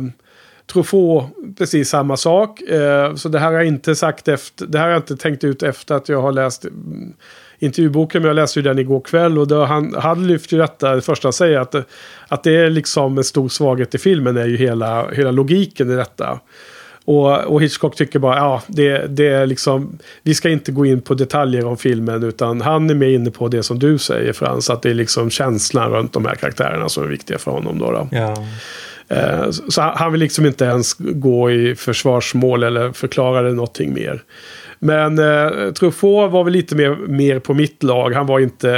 Truffaut 0.72 1.24
precis 1.58 1.88
samma 1.88 2.16
sak. 2.16 2.60
Eh, 2.60 3.14
så 3.14 3.28
det 3.28 3.38
här 3.38 3.46
har 3.46 3.52
jag 3.52 3.66
inte 3.66 3.94
sagt 3.94 4.28
efter, 4.28 4.66
det 4.66 4.78
här 4.78 4.84
har 4.84 4.92
jag 4.92 4.98
inte 4.98 5.16
tänkt 5.16 5.44
ut 5.44 5.62
efter 5.62 5.94
att 5.94 6.08
jag 6.08 6.22
har 6.22 6.32
läst 6.32 6.64
mm, 6.64 7.12
intervjuboken, 7.58 8.22
men 8.22 8.28
jag 8.28 8.34
läste 8.34 8.58
ju 8.58 8.62
den 8.62 8.78
igår 8.78 9.00
kväll 9.00 9.38
och 9.38 9.48
då 9.48 9.64
han, 9.64 9.94
han 9.98 10.26
lyfter 10.26 10.56
ju 10.56 10.62
detta, 10.62 10.94
det 10.94 11.02
första 11.02 11.26
han 11.26 11.32
säger, 11.32 11.58
att, 11.58 11.74
att 12.28 12.42
det 12.42 12.56
är 12.56 12.70
liksom 12.70 13.18
en 13.18 13.24
stor 13.24 13.48
svaghet 13.48 13.94
i 13.94 13.98
filmen 13.98 14.36
är 14.36 14.46
ju 14.46 14.56
hela, 14.56 15.10
hela 15.10 15.30
logiken 15.30 15.90
i 15.90 15.94
detta. 15.94 16.40
Och, 17.06 17.44
och 17.44 17.62
Hitchcock 17.62 17.96
tycker 17.96 18.18
bara, 18.18 18.36
ja, 18.36 18.62
det, 18.66 19.06
det 19.06 19.26
är 19.26 19.46
liksom, 19.46 19.98
vi 20.22 20.34
ska 20.34 20.48
inte 20.48 20.72
gå 20.72 20.86
in 20.86 21.00
på 21.00 21.14
detaljer 21.14 21.66
om 21.66 21.76
filmen, 21.76 22.22
utan 22.22 22.60
han 22.60 22.90
är 22.90 22.94
mer 22.94 23.08
inne 23.08 23.30
på 23.30 23.48
det 23.48 23.62
som 23.62 23.78
du 23.78 23.98
säger 23.98 24.32
Frans, 24.32 24.70
att 24.70 24.82
det 24.82 24.90
är 24.90 24.94
liksom 24.94 25.30
känslan 25.30 25.90
runt 25.90 26.12
de 26.12 26.24
här 26.24 26.34
karaktärerna 26.34 26.88
som 26.88 27.04
är 27.04 27.08
viktiga 27.08 27.38
för 27.38 27.50
honom 27.50 27.78
då. 27.78 27.92
då. 27.92 28.08
Ja. 28.12 28.36
Eh, 29.08 29.50
så 29.50 29.80
han 29.80 30.12
vill 30.12 30.20
liksom 30.20 30.46
inte 30.46 30.64
ens 30.64 30.94
gå 30.98 31.50
i 31.50 31.74
försvarsmål 31.74 32.62
eller 32.62 32.92
förklara 32.92 33.42
det 33.42 33.52
någonting 33.52 33.94
mer. 33.94 34.22
Men 34.78 35.18
eh, 35.18 35.72
Truffaut 35.72 36.32
var 36.32 36.44
väl 36.44 36.52
lite 36.52 36.76
mer, 36.76 36.96
mer 36.96 37.38
på 37.38 37.54
mitt 37.54 37.82
lag. 37.82 38.10
Han 38.10 38.26
var 38.26 38.40
inte 38.40 38.70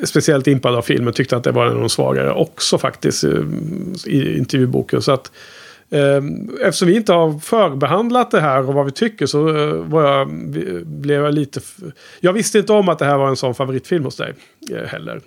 eh, 0.00 0.04
speciellt 0.04 0.46
impad 0.46 0.74
av 0.74 0.82
filmen. 0.82 1.12
Tyckte 1.12 1.36
att 1.36 1.44
det 1.44 1.52
var 1.52 1.66
en 1.66 1.72
av 1.72 1.80
de 1.80 1.88
svagare 1.88 2.32
också 2.32 2.78
faktiskt 2.78 3.24
eh, 3.24 3.30
i 4.06 4.38
intervjuboken. 4.38 5.02
Så 5.02 5.12
att 5.12 5.32
eftersom 6.60 6.88
vi 6.88 6.96
inte 6.96 7.12
har 7.12 7.38
förbehandlat 7.38 8.30
det 8.30 8.40
här 8.40 8.68
och 8.68 8.74
vad 8.74 8.84
vi 8.84 8.92
tycker 8.92 9.26
så 9.26 9.42
var 9.82 10.02
jag, 10.02 10.28
blev 10.84 11.24
jag 11.24 11.34
lite... 11.34 11.60
Jag 12.20 12.32
visste 12.32 12.58
inte 12.58 12.72
om 12.72 12.88
att 12.88 12.98
det 12.98 13.04
här 13.04 13.18
var 13.18 13.28
en 13.28 13.36
sån 13.36 13.54
favoritfilm 13.54 14.04
hos 14.04 14.16
dig 14.16 14.34
eh, 14.70 14.86
heller. 14.86 15.20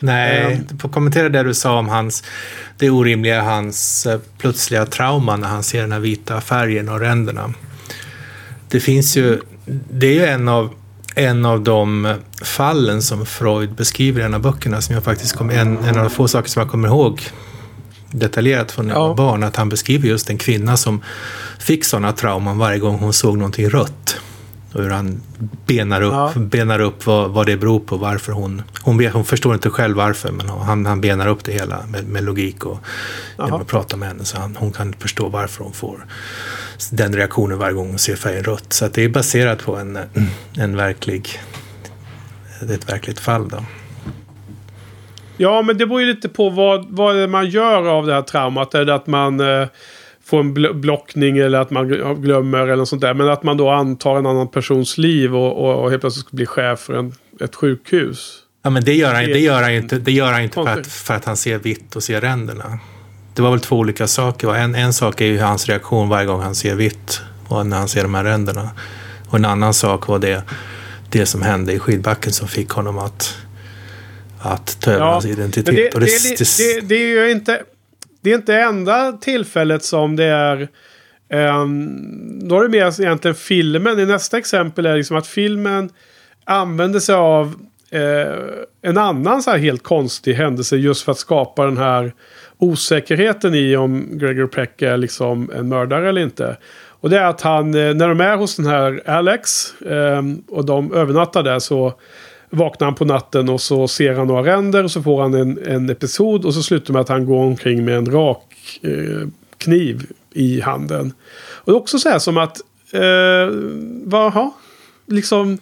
Nej, 0.00 0.60
får 0.80 0.88
kommentera 0.88 1.28
det 1.28 1.42
du 1.42 1.54
sa 1.54 1.78
om 1.78 1.88
hans, 1.88 2.24
det 2.76 2.90
orimliga 2.90 3.42
hans 3.42 4.06
eh, 4.06 4.20
plötsliga 4.38 4.86
trauma 4.86 5.36
när 5.36 5.48
han 5.48 5.62
ser 5.62 5.80
den 5.80 5.92
här 5.92 6.00
vita 6.00 6.40
färgen 6.40 6.88
och 6.88 7.00
ränderna. 7.00 7.52
Det 8.68 8.80
finns 8.80 9.16
ju, 9.16 9.40
det 9.90 10.06
är 10.06 10.14
ju 10.14 10.24
en 10.24 10.48
av, 10.48 10.74
en 11.14 11.46
av 11.46 11.60
de 11.60 12.14
fallen 12.42 13.02
som 13.02 13.26
Freud 13.26 13.74
beskriver 13.74 14.20
i 14.20 14.24
en 14.24 14.34
av 14.34 14.40
böckerna 14.40 14.80
som 14.80 14.94
jag 14.94 15.04
faktiskt 15.04 15.36
kom, 15.36 15.50
en, 15.50 15.78
en 15.78 15.96
av 15.96 16.04
de 16.04 16.10
få 16.10 16.28
saker 16.28 16.48
som 16.48 16.60
jag 16.60 16.70
kommer 16.70 16.88
ihåg 16.88 17.22
detaljerat 18.10 18.72
från 18.72 18.86
när 18.86 18.94
jag 18.94 19.08
var 19.08 19.14
barn, 19.14 19.42
att 19.42 19.56
han 19.56 19.68
beskriver 19.68 20.08
just 20.08 20.30
en 20.30 20.38
kvinna 20.38 20.76
som 20.76 21.02
fick 21.58 21.84
sådana 21.84 22.12
trauman 22.12 22.58
varje 22.58 22.78
gång 22.78 22.98
hon 22.98 23.12
såg 23.12 23.38
någonting 23.38 23.68
rött. 23.68 24.16
Och 24.72 24.82
hur 24.82 24.90
han 24.90 25.20
benar 25.66 26.02
upp, 26.02 26.12
ja. 26.12 26.32
benar 26.36 26.80
upp 26.80 27.06
vad, 27.06 27.30
vad 27.30 27.46
det 27.46 27.56
beror 27.56 27.80
på, 27.80 27.96
varför 27.96 28.32
hon... 28.32 28.62
Hon, 28.82 29.06
hon 29.06 29.24
förstår 29.24 29.54
inte 29.54 29.70
själv 29.70 29.96
varför, 29.96 30.32
men 30.32 30.48
han, 30.48 30.86
han 30.86 31.00
benar 31.00 31.26
upp 31.26 31.44
det 31.44 31.52
hela 31.52 31.86
med, 31.86 32.08
med 32.08 32.24
logik 32.24 32.66
och 32.66 32.78
genom 33.38 33.60
att 33.60 33.66
prata 33.66 33.96
med 33.96 34.08
henne. 34.08 34.24
Så 34.24 34.38
han, 34.38 34.56
hon 34.56 34.72
kan 34.72 34.92
förstå 34.92 35.28
varför 35.28 35.64
hon 35.64 35.72
får 35.72 36.06
den 36.90 37.16
reaktionen 37.16 37.58
varje 37.58 37.74
gång 37.74 37.88
hon 37.88 37.98
ser 37.98 38.16
färgen 38.16 38.44
rött. 38.44 38.72
Så 38.72 38.88
det 38.88 39.04
är 39.04 39.08
baserat 39.08 39.64
på 39.64 39.76
en, 39.76 39.98
en 40.56 40.76
verklig, 40.76 41.28
ett 42.60 42.92
verkligt 42.92 43.20
fall. 43.20 43.48
Då. 43.48 43.64
Ja, 45.36 45.62
men 45.62 45.78
det 45.78 45.86
beror 45.86 46.00
ju 46.00 46.06
lite 46.06 46.28
på 46.28 46.50
vad, 46.50 46.86
vad 46.88 47.28
man 47.28 47.50
gör 47.50 47.88
av 47.88 48.06
det 48.06 48.14
här 48.14 48.22
traumat. 48.22 48.74
Är 48.74 48.84
det 48.84 48.94
att 48.94 49.06
man 49.06 49.40
eh, 49.40 49.68
får 50.28 50.40
en 50.40 50.54
bl 50.54 50.66
blockning 50.74 51.38
eller 51.38 51.58
att 51.58 51.70
man 51.70 51.88
glömmer 52.22 52.58
eller 52.58 52.76
något 52.76 52.88
sånt 52.88 53.02
där. 53.02 53.14
Men 53.14 53.28
att 53.28 53.42
man 53.42 53.56
då 53.56 53.70
antar 53.70 54.16
en 54.16 54.26
annan 54.26 54.48
persons 54.48 54.98
liv 54.98 55.36
och, 55.36 55.64
och, 55.64 55.82
och 55.82 55.90
helt 55.90 56.00
plötsligt 56.00 56.30
blir 56.30 56.46
chef 56.46 56.80
för 56.80 56.94
en, 56.94 57.12
ett 57.40 57.54
sjukhus. 57.54 58.38
Ja, 58.62 58.70
men 58.70 58.84
det 58.84 58.94
gör 58.94 59.14
han, 59.14 59.24
det 59.24 59.38
gör 59.38 59.62
han 59.62 59.72
inte, 59.72 59.98
det 59.98 60.12
gör 60.12 60.32
han 60.32 60.42
inte 60.42 60.54
för, 60.54 60.66
att, 60.66 60.86
för 60.86 61.14
att 61.14 61.24
han 61.24 61.36
ser 61.36 61.58
vitt 61.58 61.96
och 61.96 62.02
ser 62.02 62.20
ränderna. 62.20 62.78
Det 63.34 63.42
var 63.42 63.50
väl 63.50 63.60
två 63.60 63.76
olika 63.76 64.06
saker. 64.06 64.54
En, 64.54 64.74
en 64.74 64.92
sak 64.92 65.20
är 65.20 65.26
ju 65.26 65.38
hans 65.38 65.68
reaktion 65.68 66.08
varje 66.08 66.26
gång 66.26 66.40
han 66.40 66.54
ser 66.54 66.74
vitt 66.74 67.20
och 67.48 67.66
när 67.66 67.76
han 67.76 67.88
ser 67.88 68.02
de 68.02 68.14
här 68.14 68.24
ränderna. 68.24 68.70
Och 69.28 69.38
en 69.38 69.44
annan 69.44 69.74
sak 69.74 70.08
var 70.08 70.18
det, 70.18 70.42
det 71.10 71.26
som 71.26 71.42
hände 71.42 71.72
i 71.72 71.78
skidbacken 71.78 72.32
som 72.32 72.48
fick 72.48 72.70
honom 72.70 72.98
att 72.98 73.36
att 74.40 74.80
ta 74.80 74.90
över 74.90 75.04
ja, 75.04 75.12
hans 75.12 75.24
identitet. 75.24 75.66
Det, 75.66 76.00
det, 76.00 76.06
det, 76.06 76.38
det, 76.58 76.80
det, 76.80 76.94
är 76.94 77.24
ju 77.26 77.30
inte... 77.30 77.62
Det 78.28 78.32
är 78.32 78.36
inte 78.36 78.54
enda 78.54 79.12
tillfället 79.12 79.84
som 79.84 80.16
det 80.16 80.24
är... 80.24 80.68
Um, 81.32 82.48
då 82.48 82.58
är 82.58 82.62
det 82.62 82.68
mer 82.68 83.00
egentligen 83.00 83.34
filmen. 83.34 83.98
I 83.98 84.06
nästa 84.06 84.38
exempel 84.38 84.86
är 84.86 84.96
liksom 84.96 85.16
att 85.16 85.26
filmen 85.26 85.90
använder 86.44 87.00
sig 87.00 87.14
av 87.14 87.46
uh, 87.94 88.64
en 88.82 88.98
annan 88.98 89.42
så 89.42 89.50
här 89.50 89.58
helt 89.58 89.82
konstig 89.82 90.34
händelse 90.34 90.76
just 90.76 91.04
för 91.04 91.12
att 91.12 91.18
skapa 91.18 91.64
den 91.64 91.76
här 91.76 92.12
osäkerheten 92.58 93.54
i 93.54 93.76
om 93.76 94.18
Gregory 94.18 94.46
Peck 94.46 94.82
är 94.82 94.96
liksom 94.96 95.50
en 95.54 95.68
mördare 95.68 96.08
eller 96.08 96.22
inte. 96.22 96.56
Och 97.00 97.10
det 97.10 97.18
är 97.18 97.26
att 97.26 97.40
han, 97.40 97.74
eh, 97.74 97.94
när 97.94 98.08
de 98.08 98.20
är 98.20 98.36
hos 98.36 98.56
den 98.56 98.66
här 98.66 99.02
Alex 99.06 99.74
um, 99.80 100.42
och 100.48 100.64
de 100.64 100.92
övernattar 100.92 101.42
där 101.42 101.58
så 101.58 101.94
vaknar 102.50 102.86
han 102.86 102.94
på 102.94 103.04
natten 103.04 103.48
och 103.48 103.60
så 103.60 103.88
ser 103.88 104.14
han 104.14 104.26
några 104.26 104.52
ränder 104.52 104.84
och 104.84 104.90
så 104.90 105.02
får 105.02 105.22
han 105.22 105.34
en, 105.34 105.58
en 105.66 105.90
episod 105.90 106.44
och 106.44 106.54
så 106.54 106.62
slutar 106.62 106.92
med 106.92 107.00
att 107.00 107.08
han 107.08 107.26
går 107.26 107.44
omkring 107.44 107.84
med 107.84 107.96
en 107.96 108.12
rak 108.12 108.80
eh, 108.82 109.28
kniv 109.58 110.06
i 110.32 110.60
handen. 110.60 111.12
Och 111.54 111.72
det 111.72 111.76
är 111.76 111.80
också 111.80 111.98
så 111.98 112.08
här 112.08 112.18
som 112.18 112.38
att... 112.38 112.60
Eh, 112.92 113.54
vad, 114.04 114.50
liksom... 115.06 115.58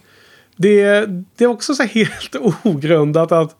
Det, 0.55 1.05
det 1.35 1.43
är 1.43 1.47
också 1.47 1.75
så 1.75 1.83
här 1.83 1.89
helt 1.93 2.35
ogrundat 2.63 3.31
att... 3.31 3.55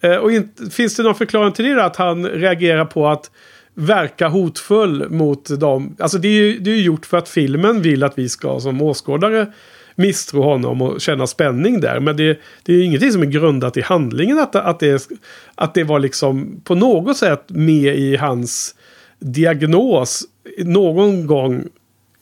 Eh, 0.00 0.16
och 0.16 0.32
inte, 0.32 0.70
finns 0.70 0.96
det 0.96 1.02
någon 1.02 1.14
förklaring 1.14 1.52
till 1.52 1.64
det? 1.64 1.84
Att 1.84 1.96
han 1.96 2.26
reagerar 2.26 2.84
på 2.84 3.08
att 3.08 3.30
verka 3.74 4.28
hotfull 4.28 5.10
mot 5.10 5.60
dem. 5.60 5.96
Alltså 5.98 6.18
det 6.18 6.28
är 6.28 6.32
ju 6.32 6.58
det 6.58 6.70
är 6.70 6.76
gjort 6.76 7.06
för 7.06 7.16
att 7.16 7.28
filmen 7.28 7.82
vill 7.82 8.02
att 8.02 8.18
vi 8.18 8.28
ska 8.28 8.60
som 8.60 8.82
åskådare 8.82 9.52
misstro 9.94 10.42
honom 10.42 10.82
och 10.82 11.00
känna 11.00 11.26
spänning 11.26 11.80
där. 11.80 12.00
Men 12.00 12.16
det, 12.16 12.38
det 12.62 12.74
är 12.74 12.82
ingenting 12.82 13.12
som 13.12 13.22
är 13.22 13.26
grundat 13.26 13.76
i 13.76 13.80
handlingen 13.80 14.38
att, 14.38 14.56
att, 14.56 14.80
det, 14.80 15.08
att 15.54 15.74
det 15.74 15.84
var 15.84 15.98
liksom 15.98 16.60
på 16.64 16.74
något 16.74 17.16
sätt 17.16 17.44
med 17.48 17.98
i 17.98 18.16
hans 18.16 18.74
diagnos 19.18 20.22
någon 20.58 21.26
gång 21.26 21.64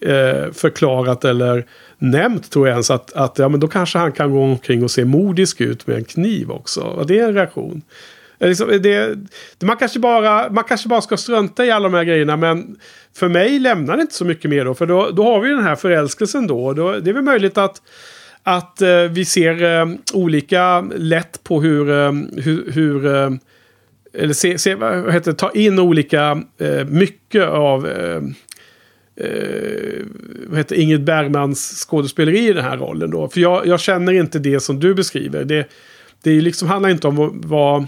eh, 0.01 0.53
förklarat 0.53 1.25
eller 1.25 1.67
nämnt 1.99 2.51
tror 2.51 2.69
jag 2.69 2.75
ens 2.75 2.91
att, 2.91 3.13
att 3.13 3.39
ja, 3.39 3.49
men 3.49 3.61
då 3.61 3.69
kanske 3.69 3.99
han 3.99 4.13
kan 4.13 4.31
gå 4.31 4.43
omkring 4.43 4.85
och 4.85 4.91
se 4.91 5.05
modisk 5.05 5.61
ut 5.61 5.87
med 5.87 5.97
en 5.97 6.05
kniv 6.05 6.51
också. 6.51 6.81
Och 6.81 7.07
det 7.07 7.19
är 7.19 7.29
en 7.29 7.35
reaktion. 7.35 7.83
Liksom, 8.41 8.83
det, 8.83 9.19
man, 9.63 9.77
kanske 9.77 9.99
bara, 9.99 10.51
man 10.51 10.65
kanske 10.65 10.89
bara 10.89 11.01
ska 11.01 11.17
strunta 11.17 11.67
i 11.67 11.71
alla 11.71 11.89
de 11.89 11.97
här 11.97 12.05
grejerna 12.05 12.37
men 12.37 12.77
för 13.17 13.29
mig 13.29 13.59
lämnar 13.59 13.97
det 13.97 14.03
inte 14.03 14.15
så 14.15 14.25
mycket 14.25 14.51
mer 14.51 14.65
då. 14.65 14.75
För 14.75 14.87
då, 14.87 15.11
då 15.11 15.25
har 15.25 15.41
vi 15.41 15.49
den 15.49 15.63
här 15.63 15.77
förälskelsen 15.77 16.47
då. 16.47 16.73
då 16.73 16.93
det 16.93 17.11
är 17.11 17.15
väl 17.15 17.23
möjligt 17.23 17.59
att, 17.59 17.83
att 18.43 18.83
uh, 18.83 19.13
vi 19.13 19.25
ser 19.25 19.63
uh, 19.63 19.95
olika 20.15 20.81
lätt 20.81 21.45
på 21.45 21.61
hur, 21.63 21.91
uh, 21.91 22.13
hur, 22.37 22.73
hur 22.73 23.07
eller 24.13 24.35
se, 24.35 24.59
se, 24.59 24.75
vad 24.75 25.13
heter 25.13 25.33
ta 25.33 25.51
in 25.51 25.79
olika, 25.79 26.43
mycket 26.89 27.45
av 27.45 27.89
vad 30.47 30.59
heter 30.59 30.77
Ingrid 30.77 31.05
Bergmans 31.05 31.87
skådespeleri 31.89 32.49
i 32.49 32.53
den 32.53 32.65
här 32.65 32.77
rollen 32.77 33.11
då. 33.11 33.29
För 33.29 33.41
jag, 33.41 33.67
jag 33.67 33.81
känner 33.81 34.13
inte 34.13 34.39
det 34.39 34.61
som 34.61 34.81
du 34.81 34.95
beskriver. 34.95 35.45
Det, 35.45 35.69
det 36.23 36.41
liksom 36.41 36.69
handlar 36.69 36.91
inte 36.91 37.09
om 37.09 37.41
vad 37.45 37.87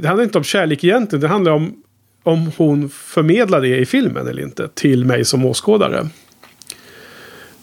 det 0.00 0.06
handlar 0.06 0.24
inte 0.24 0.38
om 0.38 0.44
kärlek 0.44 0.84
egentligen. 0.84 1.20
Det 1.20 1.28
handlar 1.28 1.52
om 1.52 1.82
om 2.28 2.52
hon 2.56 2.88
förmedlar 2.88 3.60
det 3.60 3.78
i 3.78 3.86
filmen 3.86 4.26
eller 4.26 4.42
inte 4.42 4.68
till 4.68 5.04
mig 5.04 5.24
som 5.24 5.44
åskådare. 5.44 6.08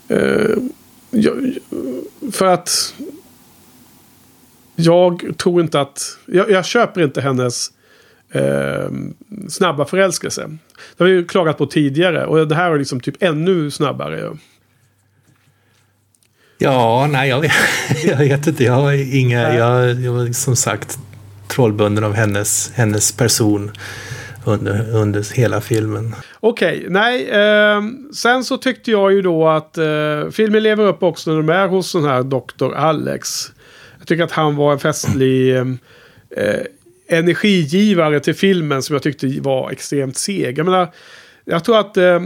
Eh, 0.07 0.57
för 2.32 2.45
att 2.45 2.95
jag 4.76 5.34
tror 5.38 5.61
inte 5.61 5.82
att... 5.82 6.17
Jag, 6.26 6.51
jag 6.51 6.65
köper 6.65 7.03
inte 7.03 7.21
hennes 7.21 7.71
eh, 8.32 8.89
snabba 9.49 9.86
förälskelse. 9.86 10.57
Det 10.97 11.03
har 11.03 11.05
vi 11.05 11.11
ju 11.11 11.26
klagat 11.26 11.57
på 11.57 11.65
tidigare 11.65 12.26
och 12.26 12.47
det 12.47 12.55
här 12.55 12.71
är 12.71 12.80
liksom 12.80 12.99
typ 12.99 13.23
ännu 13.23 13.71
snabbare. 13.71 14.38
Ja, 16.57 17.07
nej 17.11 17.30
jag 17.30 17.41
vet, 17.41 17.51
jag 18.03 18.17
vet 18.17 18.47
inte. 18.47 18.63
Jag 18.63 18.73
har 18.73 19.15
inga... 19.15 19.55
Jag, 19.55 20.01
jag, 20.01 20.36
som 20.36 20.55
sagt 20.55 20.99
trollbunden 21.47 22.03
av 22.03 22.13
hennes, 22.13 22.71
hennes 22.75 23.11
person 23.11 23.71
under, 24.45 24.95
under 24.95 25.35
hela 25.35 25.61
filmen. 25.61 26.15
Okej, 26.39 26.77
okay, 26.77 26.89
nej. 26.89 27.29
Eh, 27.29 27.81
sen 28.13 28.43
så 28.43 28.57
tyckte 28.57 28.91
jag 28.91 29.13
ju 29.13 29.21
då 29.21 29.47
att 29.47 29.77
eh, 29.77 30.29
filmen 30.31 30.63
lever 30.63 30.87
upp 30.87 31.03
också 31.03 31.29
när 31.29 31.37
de 31.37 31.49
är 31.49 31.67
hos 31.67 31.91
den 31.91 32.03
här 32.03 32.23
Dr. 32.23 32.73
Alex. 32.75 33.51
Jag 33.97 34.07
tycker 34.07 34.23
att 34.23 34.31
han 34.31 34.55
var 34.55 34.73
en 34.73 34.79
festlig 34.79 35.57
ehm, 35.57 35.77
eh, 36.29 36.61
energigivare 37.07 38.19
till 38.19 38.35
filmen 38.35 38.81
som 38.81 38.93
jag 38.93 39.03
tyckte 39.03 39.39
var 39.41 39.71
extremt 39.71 40.17
seg. 40.17 40.57
Jag 40.57 40.65
menar, 40.65 40.91
jag 41.45 41.63
tror 41.63 41.79
att 41.79 41.97
eh, 41.97 42.21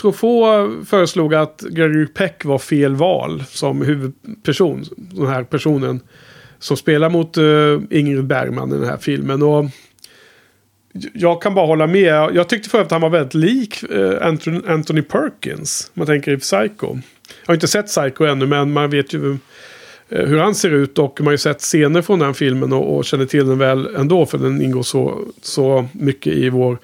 Truffaut 0.00 0.88
föreslog 0.88 1.34
att 1.34 1.60
Gregory 1.70 2.06
Peck 2.06 2.44
var 2.44 2.58
fel 2.58 2.94
val 2.94 3.44
som 3.48 3.82
huvudperson. 3.82 4.84
Den 4.96 5.26
här 5.26 5.44
personen 5.44 6.00
som 6.64 6.76
spelar 6.76 7.10
mot 7.10 7.38
uh, 7.38 7.80
Ingrid 7.90 8.24
Bergman 8.24 8.72
i 8.72 8.74
den 8.74 8.88
här 8.88 8.96
filmen. 8.96 9.42
Och 9.42 9.64
jag 11.12 11.42
kan 11.42 11.54
bara 11.54 11.66
hålla 11.66 11.86
med. 11.86 12.30
Jag 12.34 12.48
tyckte 12.48 12.70
för 12.70 12.82
att 12.82 12.90
han 12.90 13.00
var 13.00 13.10
väldigt 13.10 13.34
lik 13.34 13.84
uh, 13.90 14.16
Anthony, 14.20 14.60
Anthony 14.68 15.02
Perkins. 15.02 15.90
Om 15.94 16.00
man 16.00 16.06
tänker 16.06 16.32
i 16.32 16.36
Psycho. 16.36 16.86
Jag 17.40 17.46
har 17.46 17.54
inte 17.54 17.68
sett 17.68 17.86
Psycho 17.86 18.24
ännu 18.24 18.46
men 18.46 18.72
man 18.72 18.90
vet 18.90 19.12
ju 19.12 19.36
eh, 20.08 20.26
hur 20.26 20.38
han 20.38 20.54
ser 20.54 20.70
ut. 20.70 20.98
Och 20.98 21.20
man 21.20 21.26
har 21.26 21.32
ju 21.32 21.38
sett 21.38 21.60
scener 21.60 22.02
från 22.02 22.18
den 22.18 22.34
filmen 22.34 22.72
och, 22.72 22.96
och 22.96 23.04
känner 23.04 23.26
till 23.26 23.46
den 23.48 23.58
väl 23.58 23.96
ändå. 23.96 24.26
För 24.26 24.38
den 24.38 24.62
ingår 24.62 24.82
så, 24.82 25.20
så 25.42 25.88
mycket 25.92 26.32
i 26.32 26.48
vår 26.48 26.78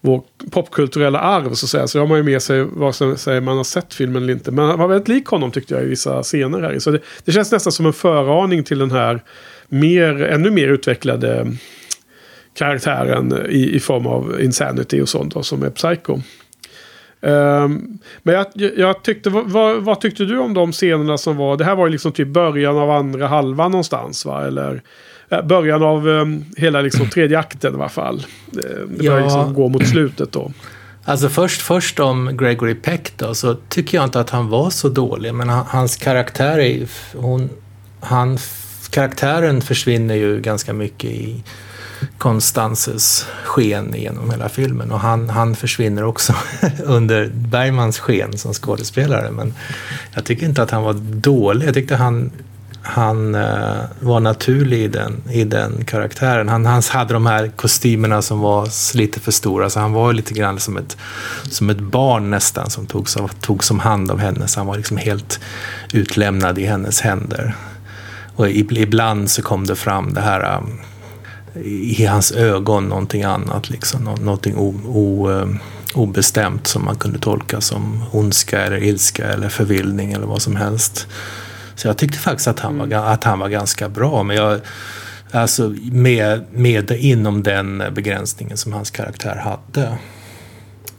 vår 0.00 0.22
popkulturella 0.50 1.18
arv 1.18 1.54
så 1.54 1.66
att 1.66 1.70
säga. 1.70 1.86
Så 1.86 1.98
det 1.98 2.02
har 2.02 2.08
man 2.08 2.18
ju 2.18 2.24
med 2.24 2.42
sig 2.42 2.62
vad 2.62 2.94
som 2.94 3.16
säger 3.16 3.40
man 3.40 3.56
har 3.56 3.64
sett 3.64 3.94
filmen 3.94 4.22
eller 4.22 4.32
inte. 4.32 4.50
Men 4.50 4.68
han 4.68 4.78
var 4.78 4.88
väldigt 4.88 5.08
lik 5.08 5.26
honom 5.26 5.50
tyckte 5.50 5.74
jag 5.74 5.82
i 5.82 5.86
vissa 5.86 6.22
scener 6.22 6.60
här. 6.60 6.78
Så 6.78 6.90
det, 6.90 7.00
det 7.24 7.32
känns 7.32 7.52
nästan 7.52 7.72
som 7.72 7.86
en 7.86 7.92
föraning 7.92 8.64
till 8.64 8.78
den 8.78 8.90
här 8.90 9.22
mer, 9.68 10.22
ännu 10.22 10.50
mer 10.50 10.68
utvecklade 10.68 11.56
karaktären 12.54 13.46
i, 13.48 13.76
i 13.76 13.80
form 13.80 14.06
av 14.06 14.40
Insanity 14.40 15.00
och 15.00 15.08
sånt 15.08 15.34
då, 15.34 15.42
som 15.42 15.62
är 15.62 15.70
Psycho. 15.70 16.20
Um, 17.22 17.98
men 18.22 18.34
jag, 18.34 18.46
jag 18.76 19.02
tyckte, 19.02 19.30
vad, 19.30 19.82
vad, 19.82 20.00
tyckte 20.00 20.24
du 20.24 20.38
om 20.38 20.54
de 20.54 20.72
scenerna 20.72 21.18
som 21.18 21.36
var, 21.36 21.56
det 21.56 21.64
här 21.64 21.76
var 21.76 21.86
ju 21.86 21.92
liksom 21.92 22.12
typ 22.12 22.28
början 22.28 22.78
av 22.78 22.90
andra 22.90 23.26
halvan 23.26 23.70
någonstans 23.70 24.26
va? 24.26 24.46
Eller 24.46 24.82
början 25.44 25.82
av 25.82 26.08
um, 26.08 26.44
hela 26.56 26.80
liksom, 26.80 27.08
tredje 27.14 27.38
akten 27.38 27.72
i 27.72 27.76
alla 27.76 27.88
fall. 27.88 28.26
Det, 28.50 28.62
det 28.62 28.98
börjar 28.98 29.18
ja. 29.18 29.24
liksom 29.24 29.54
gå 29.54 29.68
mot 29.68 29.86
slutet 29.86 30.32
då. 30.32 30.52
Alltså 31.04 31.28
först, 31.28 31.60
först 31.60 32.00
om 32.00 32.36
Gregory 32.36 32.74
Peck 32.74 33.12
då, 33.16 33.34
så 33.34 33.54
tycker 33.54 33.98
jag 33.98 34.04
inte 34.04 34.20
att 34.20 34.30
han 34.30 34.48
var 34.48 34.70
så 34.70 34.88
dålig. 34.88 35.34
Men 35.34 35.48
hans 35.48 35.96
karaktär 35.96 36.58
är 36.58 36.88
hon, 37.16 37.50
han, 38.00 38.38
karaktären 38.90 39.60
försvinner 39.60 40.14
ju 40.14 40.40
ganska 40.40 40.72
mycket 40.72 41.10
i 41.10 41.42
Konstances 42.18 43.26
sken 43.44 43.94
genom 43.96 44.30
hela 44.30 44.48
filmen. 44.48 44.92
Och 44.92 45.00
han, 45.00 45.30
han 45.30 45.56
försvinner 45.56 46.04
också 46.04 46.34
under 46.84 47.30
Bergmans 47.34 47.98
sken 47.98 48.38
som 48.38 48.52
skådespelare. 48.52 49.30
Men 49.30 49.54
jag 50.14 50.24
tycker 50.24 50.46
inte 50.46 50.62
att 50.62 50.70
han 50.70 50.82
var 50.82 50.94
dålig. 51.20 51.66
Jag 51.66 51.74
tyckte 51.74 51.96
han 51.96 52.30
han 52.82 53.34
uh, 53.34 53.80
var 54.00 54.20
naturlig 54.20 54.78
i 54.78 54.88
den, 54.88 55.22
i 55.30 55.44
den 55.44 55.84
karaktären. 55.84 56.48
Han, 56.48 56.66
han 56.66 56.82
hade 56.90 57.14
de 57.14 57.26
här 57.26 57.48
kostymerna 57.48 58.22
som 58.22 58.40
var 58.40 58.96
lite 58.96 59.20
för 59.20 59.32
stora, 59.32 59.70
så 59.70 59.80
han 59.80 59.92
var 59.92 60.12
lite 60.12 60.34
grann 60.34 60.58
som 60.60 60.76
ett, 60.76 60.96
som 61.42 61.70
ett 61.70 61.80
barn 61.80 62.30
nästan 62.30 62.70
som 62.70 62.86
togs, 62.86 63.16
av, 63.16 63.28
togs 63.28 63.66
som 63.66 63.80
hand 63.80 64.10
av 64.10 64.18
henne. 64.18 64.48
Så 64.48 64.60
han 64.60 64.66
var 64.66 64.76
liksom 64.76 64.96
helt 64.96 65.40
utlämnad 65.92 66.58
i 66.58 66.66
hennes 66.66 67.00
händer. 67.00 67.54
Och 68.36 68.50
ibland 68.50 69.30
så 69.30 69.42
kom 69.42 69.66
det 69.66 69.76
fram 69.76 70.14
det 70.14 70.20
här 70.20 70.58
um, 70.58 70.80
i 71.64 72.06
hans 72.06 72.32
ögon 72.32 72.88
någonting 72.88 73.22
annat, 73.22 73.70
liksom, 73.70 74.04
någonting 74.04 74.56
o, 74.56 74.80
o, 74.86 75.28
um, 75.28 75.58
obestämt 75.94 76.66
som 76.66 76.84
man 76.84 76.96
kunde 76.96 77.18
tolka 77.18 77.60
som 77.60 78.04
ondska 78.12 78.60
eller 78.60 78.82
ilska 78.82 79.26
eller 79.26 79.48
förvildning 79.48 80.12
eller 80.12 80.26
vad 80.26 80.42
som 80.42 80.56
helst. 80.56 81.06
Så 81.80 81.88
jag 81.88 81.98
tyckte 81.98 82.18
faktiskt 82.18 82.48
att 82.48 82.60
han, 82.60 82.74
mm. 82.74 82.90
var, 82.90 83.06
att 83.06 83.24
han 83.24 83.38
var 83.38 83.48
ganska 83.48 83.88
bra. 83.88 84.22
Men 84.22 84.36
jag, 84.36 84.60
alltså 85.30 85.74
med, 85.92 86.44
med 86.52 86.90
inom 86.90 87.42
den 87.42 87.82
begränsningen 87.94 88.56
som 88.56 88.72
hans 88.72 88.90
karaktär 88.90 89.36
hade. 89.36 89.96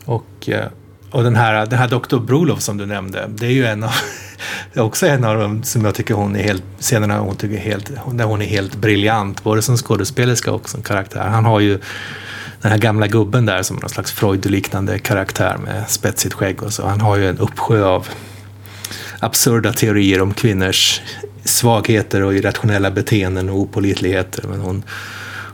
Och, 0.05 0.49
eh, 0.49 0.65
och 1.11 1.23
den 1.23 1.35
här, 1.35 1.65
den 1.65 1.79
här 1.79 1.87
Dr. 1.87 2.19
Brolov 2.19 2.57
som 2.57 2.77
du 2.77 2.85
nämnde, 2.85 3.29
det 3.29 3.45
är 3.45 3.51
ju 3.51 3.65
en 3.65 3.83
av 3.83 3.91
det 4.73 4.79
är 4.79 4.83
också 4.83 5.07
en 5.07 5.23
av 5.23 5.37
dem 5.37 5.63
som 5.63 5.85
jag 5.85 5.95
tycker 5.95 6.13
hon 6.13 6.35
är 6.35 6.43
helt, 6.43 6.63
scenerna 6.79 7.19
hon 7.19 7.35
tycker 7.35 7.57
helt, 7.57 7.91
där 8.11 8.25
hon 8.25 8.41
är 8.41 8.45
helt 8.45 8.75
briljant, 8.75 9.43
både 9.43 9.61
som 9.61 9.77
skådespelerska 9.77 10.51
och 10.51 10.69
som 10.69 10.81
karaktär. 10.81 11.27
Han 11.27 11.45
har 11.45 11.59
ju 11.59 11.79
den 12.61 12.71
här 12.71 12.79
gamla 12.79 13.07
gubben 13.07 13.45
där 13.45 13.63
som 13.63 13.77
någon 13.77 13.89
slags 13.89 14.11
Freud-liknande 14.11 14.99
karaktär 14.99 15.57
med 15.57 15.89
spetsigt 15.89 16.33
skägg 16.33 16.63
och 16.63 16.73
så. 16.73 16.87
Han 16.87 17.01
har 17.01 17.17
ju 17.17 17.29
en 17.29 17.37
uppsjö 17.37 17.83
av 17.83 18.07
absurda 19.21 19.73
teorier 19.73 20.21
om 20.21 20.33
kvinnors 20.33 21.01
svagheter 21.43 22.21
och 22.21 22.33
irrationella 22.33 22.91
beteenden 22.91 23.49
och 23.49 23.59
opolitligheter. 23.59 24.43
Men 24.47 24.61
hon, 24.61 24.83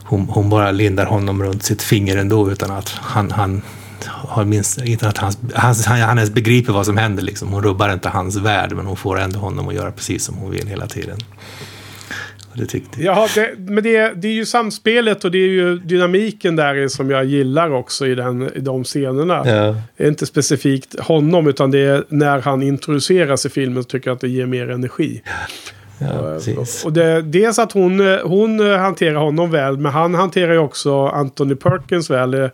hon, 0.04 0.28
hon, 0.28 0.50
bara 0.50 0.70
lindar 0.70 1.06
honom 1.06 1.42
runt 1.42 1.62
sitt 1.62 1.82
finger 1.82 2.16
ändå 2.16 2.50
utan 2.50 2.70
att 2.70 2.88
han, 2.88 3.30
han 3.30 3.62
har 4.06 4.44
minst, 4.44 4.78
inte 4.78 5.08
att 5.08 5.18
hans, 5.18 5.38
hans, 5.54 5.86
han, 5.86 6.00
han 6.00 6.18
ens 6.18 6.30
begriper 6.30 6.72
vad 6.72 6.86
som 6.86 6.96
händer. 6.96 7.22
Liksom. 7.22 7.48
Hon 7.48 7.62
rubbar 7.62 7.92
inte 7.92 8.08
hans 8.08 8.36
värld 8.36 8.72
men 8.72 8.86
hon 8.86 8.96
får 8.96 9.20
ändå 9.20 9.38
honom 9.38 9.68
att 9.68 9.74
göra 9.74 9.92
precis 9.92 10.24
som 10.24 10.36
hon 10.36 10.50
vill 10.50 10.66
hela 10.66 10.86
tiden. 10.86 11.18
Det 12.58 12.66
tyckte 12.66 13.02
jag. 13.02 13.16
Ja, 13.16 13.28
det, 13.34 13.54
men 13.58 13.84
det, 13.84 14.12
det 14.14 14.28
är 14.28 14.32
ju 14.32 14.46
samspelet 14.46 15.24
och 15.24 15.30
det 15.30 15.38
är 15.38 15.48
ju 15.48 15.78
dynamiken 15.78 16.56
där 16.56 16.88
som 16.88 17.10
jag 17.10 17.24
gillar 17.24 17.70
också 17.70 18.06
i, 18.06 18.14
den, 18.14 18.50
i 18.54 18.60
de 18.60 18.84
scenerna. 18.84 19.42
Ja. 19.46 19.76
Det 19.96 20.04
är 20.04 20.08
inte 20.08 20.26
specifikt 20.26 21.00
honom 21.00 21.46
utan 21.46 21.70
det 21.70 21.78
är 21.78 22.04
när 22.08 22.38
han 22.40 22.62
introduceras 22.62 23.46
i 23.46 23.48
filmen 23.48 23.82
så 23.82 23.88
tycker 23.88 24.10
jag 24.10 24.14
att 24.14 24.20
det 24.20 24.28
ger 24.28 24.46
mer 24.46 24.70
energi. 24.70 25.22
Ja, 26.00 26.08
precis. 26.20 26.84
Och 26.84 26.92
det, 26.92 27.22
dels 27.22 27.58
att 27.58 27.72
hon, 27.72 28.00
hon 28.24 28.60
hanterar 28.60 29.14
honom 29.14 29.50
väl, 29.50 29.78
men 29.78 29.92
han 29.92 30.14
hanterar 30.14 30.52
ju 30.52 30.58
också 30.58 31.06
Anthony 31.06 31.54
Perkins 31.54 32.10
väl. 32.10 32.30
Det, 32.30 32.50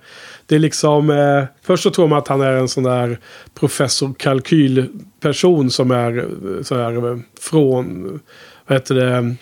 det 0.47 0.55
är 0.55 0.59
liksom... 0.59 1.11
Eh, 1.11 1.45
först 1.63 1.83
så 1.83 1.91
tror 1.91 2.09
man 2.09 2.19
att 2.19 2.29
han 2.29 2.41
är 2.41 2.53
en 2.53 2.69
sån 2.69 2.85
där 2.85 3.19
professor 3.55 4.15
kalkylperson 4.19 5.71
som 5.71 5.91
är 5.91 6.19
eh, 6.19 6.63
så 6.63 6.75
här 6.75 7.11
eh, 7.11 7.19
från... 7.41 8.21
Vad 8.67 8.79
heter 8.79 8.95
det? 8.95 9.37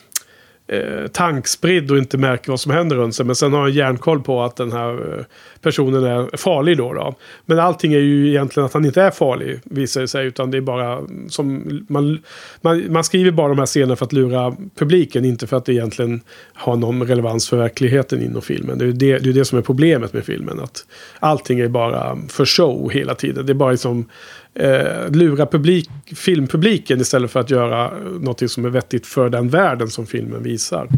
Eh, 0.73 1.07
tankspridd 1.07 1.91
och 1.91 1.99
inte 1.99 2.19
märker 2.19 2.51
vad 2.51 2.61
som 2.61 2.73
händer 2.73 2.97
runt 2.97 3.15
sig. 3.15 3.27
Men 3.27 3.37
sen 3.37 3.53
har 3.53 3.61
han 3.61 3.73
järnkoll 3.73 4.23
på 4.23 4.43
att 4.43 4.57
den 4.57 4.73
här 4.73 5.19
eh, 5.19 5.25
personen 5.61 6.05
är 6.05 6.37
farlig 6.37 6.77
då, 6.77 6.93
då. 6.93 7.15
Men 7.47 7.59
allting 7.59 7.93
är 7.93 7.99
ju 7.99 8.29
egentligen 8.29 8.67
att 8.67 8.73
han 8.73 8.85
inte 8.85 9.03
är 9.03 9.11
farlig, 9.11 9.61
visar 9.65 10.01
det 10.01 10.09
sig. 10.09 10.27
Utan 10.27 10.51
det 10.51 10.57
är 10.57 10.61
bara 10.61 11.01
som... 11.29 11.63
Man, 11.89 12.23
man, 12.61 12.93
man 12.93 13.05
skriver 13.05 13.31
bara 13.31 13.49
de 13.49 13.59
här 13.59 13.67
scenerna 13.67 13.97
för 13.97 14.07
att 14.07 14.13
lura 14.13 14.57
publiken. 14.75 15.25
Inte 15.25 15.47
för 15.47 15.57
att 15.57 15.65
det 15.65 15.73
egentligen 15.73 16.21
har 16.55 16.77
någon 16.77 17.07
relevans 17.07 17.49
för 17.49 17.57
verkligheten 17.57 18.23
inom 18.23 18.43
filmen. 18.43 18.79
Det 18.79 18.85
är 18.85 18.93
det, 18.93 19.19
det, 19.19 19.31
är 19.31 19.35
det 19.35 19.45
som 19.45 19.59
är 19.59 19.63
problemet 19.63 20.13
med 20.13 20.25
filmen. 20.25 20.61
Att 20.61 20.87
allting 21.21 21.61
är 21.61 21.69
bara 21.69 22.19
för 22.29 22.45
show 22.45 22.91
hela 22.91 23.15
tiden. 23.15 23.47
Det 23.47 23.53
är 23.53 23.55
bara 23.55 23.71
liksom 23.71 24.09
eh, 24.55 25.11
lura 25.11 25.47
publik, 25.47 25.91
filmpubliken 26.17 27.01
istället 27.01 27.31
för 27.31 27.41
att 27.41 27.51
göra 27.51 27.91
något 28.21 28.51
som 28.51 28.65
är 28.65 28.71
vettigt 28.71 29.07
för 29.07 29.29
den 29.29 29.49
världen 29.49 29.89
som 29.89 30.07
filmen 30.07 30.43
visar. 30.43 30.89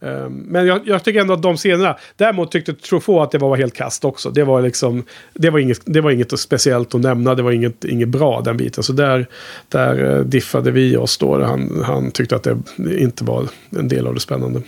Eh, 0.00 0.28
men 0.28 0.66
jag, 0.66 0.80
jag, 0.84 1.04
tycker 1.04 1.20
ändå 1.20 1.34
att 1.34 1.42
de 1.42 1.56
scenerna, 1.56 1.96
däremot 2.16 2.52
tyckte 2.52 2.74
Truffaut 2.74 3.22
att 3.22 3.30
det 3.30 3.38
var 3.38 3.56
helt 3.56 3.74
kast 3.74 4.04
också. 4.04 4.30
Det 4.30 4.44
var 4.44 4.62
liksom, 4.62 5.04
det 5.34 5.50
var 5.50 5.58
inget, 5.58 5.80
det 5.84 6.00
var 6.00 6.10
inget 6.10 6.40
speciellt 6.40 6.94
att 6.94 7.00
nämna, 7.00 7.34
det 7.34 7.42
var 7.42 7.52
inget, 7.52 7.84
inget 7.84 8.08
bra 8.08 8.40
den 8.40 8.56
biten. 8.56 8.82
Så 8.82 8.92
där, 8.92 9.26
där 9.68 10.16
eh, 10.16 10.24
diffade 10.24 10.70
vi 10.70 10.96
oss 10.96 11.18
då. 11.18 11.44
Han, 11.44 11.82
han 11.84 12.10
tyckte 12.10 12.36
att 12.36 12.42
det 12.42 12.58
inte 12.98 13.24
var 13.24 13.46
en 13.70 13.88
del 13.88 14.06
av 14.06 14.14
det 14.14 14.20
spännande. 14.20 14.62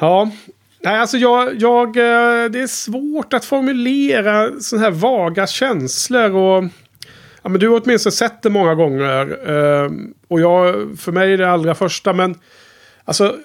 Ja, 0.00 0.30
Nej, 0.86 0.98
alltså 0.98 1.16
jag, 1.16 1.62
jag, 1.62 1.86
eh, 1.96 2.50
det 2.50 2.60
är 2.60 2.66
svårt 2.66 3.34
att 3.34 3.44
formulera 3.44 4.60
sådana 4.60 4.84
här 4.84 4.92
vaga 4.92 5.46
känslor. 5.46 6.34
Och, 6.34 6.64
ja, 7.42 7.48
men 7.48 7.60
du 7.60 7.68
har 7.68 7.80
åtminstone 7.84 8.12
sett 8.12 8.42
det 8.42 8.50
många 8.50 8.74
gånger. 8.74 9.50
Eh, 9.50 9.90
och 10.28 10.40
jag, 10.40 10.88
för 10.98 11.12
mig 11.12 11.32
är 11.32 11.38
det 11.38 11.50
allra 11.50 11.74
första. 11.74 12.12
Men 12.12 12.34
alltså, 13.04 13.36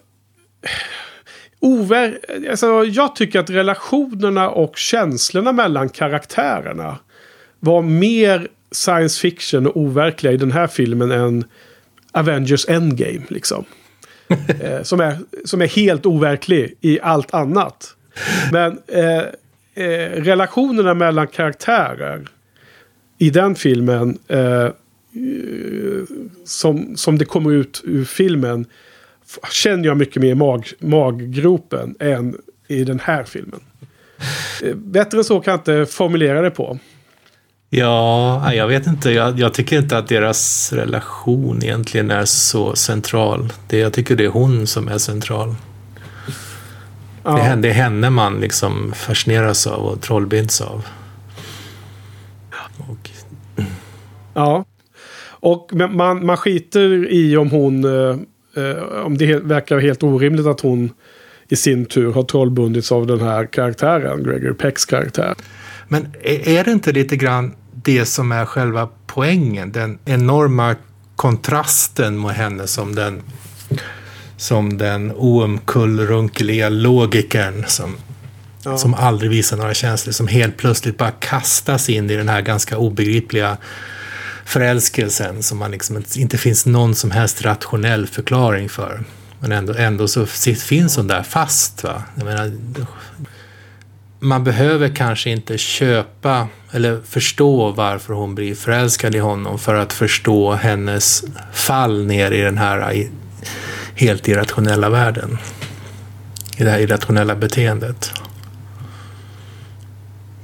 over, 1.59 2.19
alltså... 2.49 2.83
Jag 2.83 3.15
tycker 3.15 3.39
att 3.39 3.49
relationerna 3.49 4.49
och 4.49 4.77
känslorna 4.77 5.51
mellan 5.51 5.89
karaktärerna 5.89 6.97
var 7.59 7.81
mer 7.81 8.47
science 8.71 9.21
fiction 9.21 9.67
och 9.67 9.77
overkliga 9.77 10.33
i 10.33 10.37
den 10.37 10.51
här 10.51 10.67
filmen 10.67 11.11
än 11.11 11.43
Avengers 12.11 12.69
Endgame. 12.69 13.23
Liksom. 13.27 13.65
eh, 14.61 14.84
som, 14.84 14.99
är, 14.99 15.17
som 15.45 15.61
är 15.61 15.67
helt 15.67 16.05
overklig 16.05 16.77
i 16.82 16.99
allt 16.99 17.34
annat. 17.34 17.95
Men 18.51 18.79
eh, 18.88 19.23
eh, 19.86 20.09
relationerna 20.11 20.93
mellan 20.93 21.27
karaktärer 21.27 22.27
i 23.17 23.29
den 23.29 23.55
filmen 23.55 24.17
eh, 24.27 24.67
som, 26.45 26.97
som 26.97 27.17
det 27.17 27.25
kommer 27.25 27.51
ut 27.51 27.82
ur 27.86 28.05
filmen 28.05 28.65
känner 29.51 29.86
jag 29.86 29.97
mycket 29.97 30.21
mer 30.21 30.32
i 30.32 30.36
mag, 30.36 30.67
maggropen 30.79 31.95
än 31.99 32.38
i 32.67 32.84
den 32.84 32.99
här 32.99 33.23
filmen. 33.23 33.59
Eh, 34.63 34.75
bättre 34.75 35.17
än 35.17 35.23
så 35.23 35.39
kan 35.39 35.51
jag 35.51 35.59
inte 35.59 35.93
formulera 35.93 36.41
det 36.41 36.51
på. 36.51 36.79
Ja, 37.74 38.53
jag 38.53 38.67
vet 38.67 38.88
inte. 38.88 39.11
Jag, 39.11 39.39
jag, 39.39 39.53
tycker 39.53 39.78
inte 39.78 39.97
att 39.97 40.07
deras 40.07 40.74
relation 40.74 41.63
egentligen 41.63 42.11
är 42.11 42.26
så 42.26 42.76
central. 42.76 43.53
Det, 43.67 43.78
jag 43.78 43.93
tycker 43.93 44.15
det 44.15 44.26
är 44.26 44.30
hon 44.30 44.67
som 44.67 44.88
är 44.88 44.97
central. 44.97 45.55
Ja. 47.24 47.36
Det, 47.36 47.41
är, 47.41 47.55
det 47.55 47.69
är 47.69 47.74
henne 47.74 48.09
man 48.09 48.39
liksom 48.39 48.93
fascineras 48.95 49.67
av 49.67 49.86
och 49.86 50.01
trollbinds 50.01 50.61
av. 50.61 50.86
Och... 52.78 53.09
Ja. 54.34 54.65
Och 55.30 55.69
man, 55.74 56.26
man 56.26 56.38
skiter 56.38 57.11
i 57.11 57.38
om 57.38 57.51
hon... 57.51 57.84
Eh, 57.84 58.17
eh, 58.63 58.84
om 59.05 59.17
det 59.17 59.36
verkar 59.36 59.80
helt 59.80 60.03
orimligt 60.03 60.45
att 60.45 60.61
hon 60.61 60.89
i 61.49 61.55
sin 61.55 61.86
tur 61.86 62.13
har 62.13 62.24
trollbundits 62.24 62.91
av 62.91 63.07
den 63.07 63.22
här 63.22 63.45
karaktären, 63.45 64.24
Gregory 64.24 64.53
Pecks 64.53 64.86
karaktär. 64.86 65.36
Men 65.88 66.07
är 66.24 66.63
det 66.63 66.72
inte 66.72 66.91
lite 66.91 67.15
grann 67.15 67.53
det 67.84 68.05
som 68.05 68.32
är 68.32 68.45
själva 68.45 68.89
poängen. 69.07 69.71
Den 69.71 69.99
enorma 70.05 70.75
kontrasten 71.15 72.21
med 72.21 72.36
henne 72.36 72.67
som 72.67 72.95
den, 72.95 73.21
som 74.38 74.77
den 74.77 75.11
oomkullrunkeliga 75.11 76.69
logikern 76.69 77.65
som, 77.67 77.95
ja. 78.63 78.77
som 78.77 78.93
aldrig 78.93 79.32
visar 79.32 79.57
några 79.57 79.73
känslor. 79.73 80.13
Som 80.13 80.27
helt 80.27 80.57
plötsligt 80.57 80.97
bara 80.97 81.11
kastas 81.11 81.89
in 81.89 82.09
i 82.09 82.15
den 82.15 82.29
här 82.29 82.41
ganska 82.41 82.77
obegripliga 82.77 83.57
förälskelsen 84.45 85.43
som 85.43 85.57
man 85.57 85.71
liksom 85.71 86.03
inte 86.15 86.38
finns 86.38 86.65
någon 86.65 86.95
som 86.95 87.11
helst 87.11 87.41
rationell 87.41 88.07
förklaring 88.07 88.69
för. 88.69 89.03
Men 89.39 89.51
ändå, 89.51 89.73
ändå 89.73 90.07
så 90.07 90.25
finns 90.25 90.97
hon 90.97 91.07
där 91.07 91.23
fast. 91.23 91.84
Va? 91.84 92.03
Jag 92.15 92.25
menar, 92.25 92.51
man 94.24 94.43
behöver 94.43 94.89
kanske 94.89 95.30
inte 95.30 95.57
köpa 95.57 96.47
eller 96.72 96.99
förstå 97.05 97.72
varför 97.72 98.13
hon 98.13 98.36
blir 98.36 98.55
förälskad 98.55 99.15
i 99.15 99.19
honom 99.19 99.59
för 99.59 99.76
att 99.76 99.93
förstå 99.93 100.51
hennes 100.51 101.24
fall 101.53 102.05
ner 102.05 102.32
i 102.32 102.41
den 102.41 102.57
här 102.57 103.07
helt 103.95 104.28
irrationella 104.28 104.89
världen. 104.89 105.38
I 106.57 106.63
det 106.63 106.69
här 106.69 106.80
irrationella 106.80 107.36
beteendet. 107.36 108.11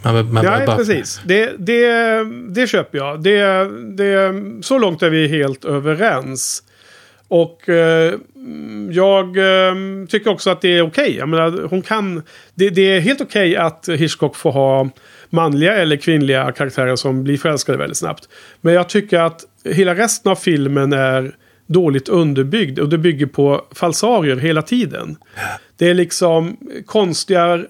Man, 0.03 0.33
man 0.33 0.45
ja, 0.45 0.65
bara... 0.65 0.77
precis. 0.77 1.21
Det, 1.25 1.51
det, 1.57 2.23
det 2.49 2.67
köper 2.67 2.97
jag. 2.97 3.23
Det, 3.23 3.41
det, 3.97 4.33
så 4.61 4.79
långt 4.79 5.03
är 5.03 5.09
vi 5.09 5.27
helt 5.27 5.65
överens. 5.65 6.63
Och 7.27 7.69
eh, 7.69 8.13
jag 8.91 9.37
eh, 9.37 9.75
tycker 10.09 10.29
också 10.29 10.49
att 10.49 10.61
det 10.61 10.77
är 10.77 10.81
okej. 10.81 11.23
Okay. 11.23 11.65
hon 11.69 11.81
kan... 11.81 12.23
Det, 12.53 12.69
det 12.69 12.81
är 12.81 12.99
helt 12.99 13.21
okej 13.21 13.51
okay 13.51 13.65
att 13.65 13.89
Hitchcock 13.89 14.35
får 14.35 14.51
ha 14.51 14.89
manliga 15.29 15.75
eller 15.75 15.95
kvinnliga 15.95 16.51
karaktärer 16.51 16.95
som 16.95 17.23
blir 17.23 17.37
förälskade 17.37 17.77
väldigt 17.77 17.97
snabbt. 17.97 18.29
Men 18.61 18.73
jag 18.73 18.89
tycker 18.89 19.19
att 19.19 19.41
hela 19.63 19.95
resten 19.95 20.31
av 20.31 20.35
filmen 20.35 20.93
är 20.93 21.35
dåligt 21.67 22.09
underbyggd 22.09 22.79
och 22.79 22.89
det 22.89 22.97
bygger 22.97 23.25
på 23.25 23.65
falsarier 23.75 24.35
hela 24.35 24.61
tiden. 24.61 25.17
Det 25.77 25.89
är 25.89 25.93
liksom 25.93 26.57
konstiga 26.85 27.65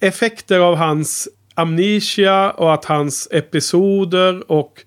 effekter 0.00 0.58
av 0.60 0.76
hans 0.76 1.28
amnesia 1.54 2.50
och 2.50 2.74
att 2.74 2.84
hans 2.84 3.28
episoder 3.30 4.52
och 4.52 4.84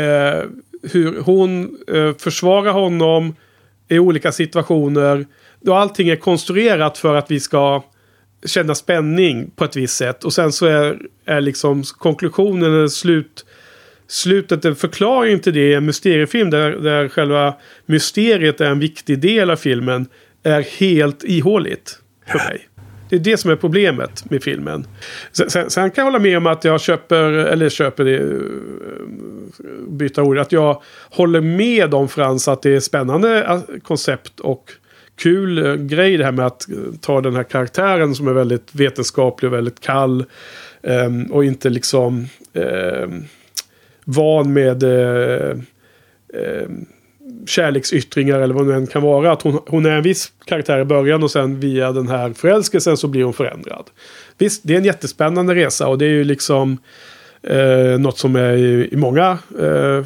eh, 0.00 0.44
hur 0.92 1.20
hon 1.20 1.78
eh, 1.94 2.14
försvarar 2.18 2.72
honom 2.72 3.36
i 3.88 3.98
olika 3.98 4.32
situationer. 4.32 5.26
Då 5.60 5.74
allting 5.74 6.08
är 6.08 6.16
konstruerat 6.16 6.98
för 6.98 7.14
att 7.14 7.30
vi 7.30 7.40
ska 7.40 7.82
känna 8.46 8.74
spänning 8.74 9.50
på 9.56 9.64
ett 9.64 9.76
visst 9.76 9.96
sätt. 9.96 10.24
Och 10.24 10.32
sen 10.32 10.52
så 10.52 10.66
är, 10.66 10.98
är 11.24 11.40
liksom 11.40 11.82
konklusionen 11.82 12.74
eller 12.74 12.88
slut, 12.88 13.46
slutet 14.08 14.64
en 14.64 14.76
förklaring 14.76 15.38
till 15.38 15.54
det 15.54 15.70
i 15.70 15.74
en 15.74 15.86
mysteriefilm 15.86 16.50
där, 16.50 16.70
där 16.70 17.08
själva 17.08 17.54
mysteriet 17.86 18.60
är 18.60 18.70
en 18.70 18.78
viktig 18.78 19.18
del 19.18 19.50
av 19.50 19.56
filmen. 19.56 20.06
Är 20.42 20.60
helt 20.60 21.24
ihåligt 21.24 21.98
för 22.26 22.38
mig. 22.38 22.68
Det 23.08 23.16
är 23.16 23.20
det 23.20 23.36
som 23.36 23.50
är 23.50 23.56
problemet 23.56 24.30
med 24.30 24.42
filmen. 24.42 24.86
Sen, 25.32 25.50
sen, 25.50 25.70
sen, 25.70 25.90
kan 25.90 26.02
jag 26.02 26.12
hålla 26.12 26.22
med 26.22 26.36
om 26.36 26.46
att 26.46 26.64
jag 26.64 26.80
köper, 26.80 27.22
eller 27.32 27.68
köper 27.68 28.04
det, 28.04 28.16
eh, 28.16 28.28
byta 29.88 30.22
ord, 30.22 30.38
att 30.38 30.52
jag 30.52 30.82
håller 31.10 31.40
med 31.40 31.94
om 31.94 32.08
Frans 32.08 32.48
att 32.48 32.62
det 32.62 32.76
är 32.76 32.80
spännande 32.80 33.44
eh, 33.44 33.60
koncept 33.82 34.40
och 34.40 34.72
kul 35.16 35.66
eh, 35.66 35.74
grej 35.74 36.16
det 36.16 36.24
här 36.24 36.32
med 36.32 36.46
att 36.46 36.66
ta 37.00 37.20
den 37.20 37.36
här 37.36 37.42
karaktären 37.42 38.14
som 38.14 38.28
är 38.28 38.32
väldigt 38.32 38.74
vetenskaplig 38.74 39.50
och 39.50 39.56
väldigt 39.56 39.80
kall. 39.80 40.24
Ehm, 40.82 41.24
och 41.24 41.44
inte 41.44 41.70
liksom 41.70 42.26
ehm, 42.54 43.24
van 44.04 44.52
med 44.52 44.82
ehm, 44.82 45.62
kärleksyttringar 47.46 48.40
eller 48.40 48.54
vad 48.54 48.68
det 48.68 48.74
än 48.74 48.86
kan 48.86 49.02
vara. 49.02 49.32
Att 49.32 49.42
hon, 49.42 49.60
hon 49.66 49.86
är 49.86 49.90
en 49.90 50.02
viss 50.02 50.32
karaktär 50.44 50.78
i 50.78 50.84
början 50.84 51.22
och 51.22 51.30
sen 51.30 51.60
via 51.60 51.92
den 51.92 52.08
här 52.08 52.32
förälskelsen 52.32 52.96
så 52.96 53.08
blir 53.08 53.24
hon 53.24 53.32
förändrad. 53.32 53.84
Visst, 54.38 54.60
det 54.64 54.74
är 54.74 54.78
en 54.78 54.84
jättespännande 54.84 55.54
resa 55.54 55.88
och 55.88 55.98
det 55.98 56.04
är 56.04 56.10
ju 56.10 56.24
liksom 56.24 56.78
eh, 57.42 57.98
något 57.98 58.18
som 58.18 58.36
är 58.36 58.52
i, 58.52 58.88
i 58.92 58.96
många 58.96 59.38
eh, 59.60 60.04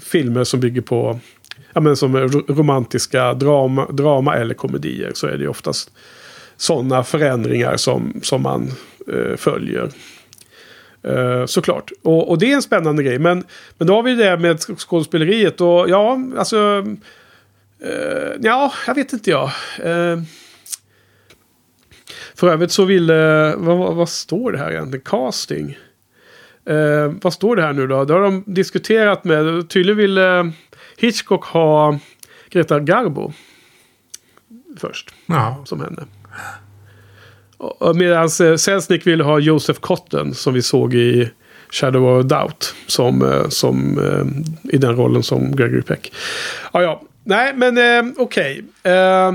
filmer 0.00 0.44
som 0.44 0.60
bygger 0.60 0.80
på 0.80 1.20
ja, 1.72 1.80
men 1.80 1.96
som 1.96 2.16
romantiska 2.48 3.34
drama, 3.34 3.86
drama 3.90 4.36
eller 4.36 4.54
komedier 4.54 5.10
så 5.14 5.26
är 5.26 5.38
det 5.38 5.48
oftast 5.48 5.90
sådana 6.56 7.04
förändringar 7.04 7.76
som, 7.76 8.20
som 8.22 8.42
man 8.42 8.70
eh, 9.12 9.36
följer. 9.36 9.90
Uh, 11.08 11.46
såklart. 11.46 11.92
Och, 12.02 12.30
och, 12.30 12.38
det 12.38 12.50
är 12.50 12.54
en 12.54 12.62
spännande 12.62 13.02
grej. 13.02 13.18
Men, 13.18 13.44
men 13.78 13.86
då 13.86 13.94
har 13.94 14.02
vi 14.02 14.14
det 14.14 14.36
med 14.36 14.60
skådespeleriet. 14.60 15.60
Och 15.60 15.90
ja, 15.90 16.18
alltså. 16.38 16.84
Uh, 17.84 18.36
ja, 18.40 18.72
jag 18.86 18.94
vet 18.94 19.12
inte 19.12 19.30
jag. 19.30 19.50
Uh, 19.86 20.22
för 22.34 22.48
övrigt 22.48 22.72
så 22.72 22.84
ville, 22.84 23.54
vad, 23.56 23.94
vad 23.94 24.08
står 24.08 24.52
det 24.52 24.58
här 24.58 24.70
egentligen? 24.70 25.04
Casting. 25.04 25.78
Uh, 26.70 27.12
vad 27.22 27.32
står 27.32 27.56
det 27.56 27.62
här 27.62 27.72
nu 27.72 27.86
då? 27.86 28.04
Det 28.04 28.12
har 28.12 28.20
de 28.20 28.44
diskuterat 28.46 29.24
med, 29.24 29.68
tydligen 29.68 29.96
ville 29.96 30.52
Hitchcock 30.96 31.44
ha 31.44 31.98
Greta 32.50 32.80
Garbo. 32.80 33.32
Först. 34.78 35.14
Ja. 35.26 35.62
Som 35.64 35.80
henne. 35.80 36.04
Medan 37.94 38.22
eh, 38.22 38.56
Selznick 38.56 39.06
ville 39.06 39.24
ha 39.24 39.38
Joseph 39.38 39.80
Cotton 39.80 40.34
som 40.34 40.54
vi 40.54 40.62
såg 40.62 40.94
i 40.94 41.30
Shadow 41.70 42.18
of 42.18 42.26
Doubt. 42.26 42.74
Som, 42.86 43.22
eh, 43.22 43.48
som, 43.48 43.98
eh, 43.98 44.74
I 44.74 44.78
den 44.78 44.96
rollen 44.96 45.22
som 45.22 45.56
Gregory 45.56 45.82
Peck. 45.82 46.12
Ja, 46.72 46.82
ja. 46.82 47.02
Nej, 47.24 47.52
men 47.54 47.78
eh, 47.78 48.12
okej. 48.16 48.64
Okay. 48.82 48.92
Eh, 48.92 49.32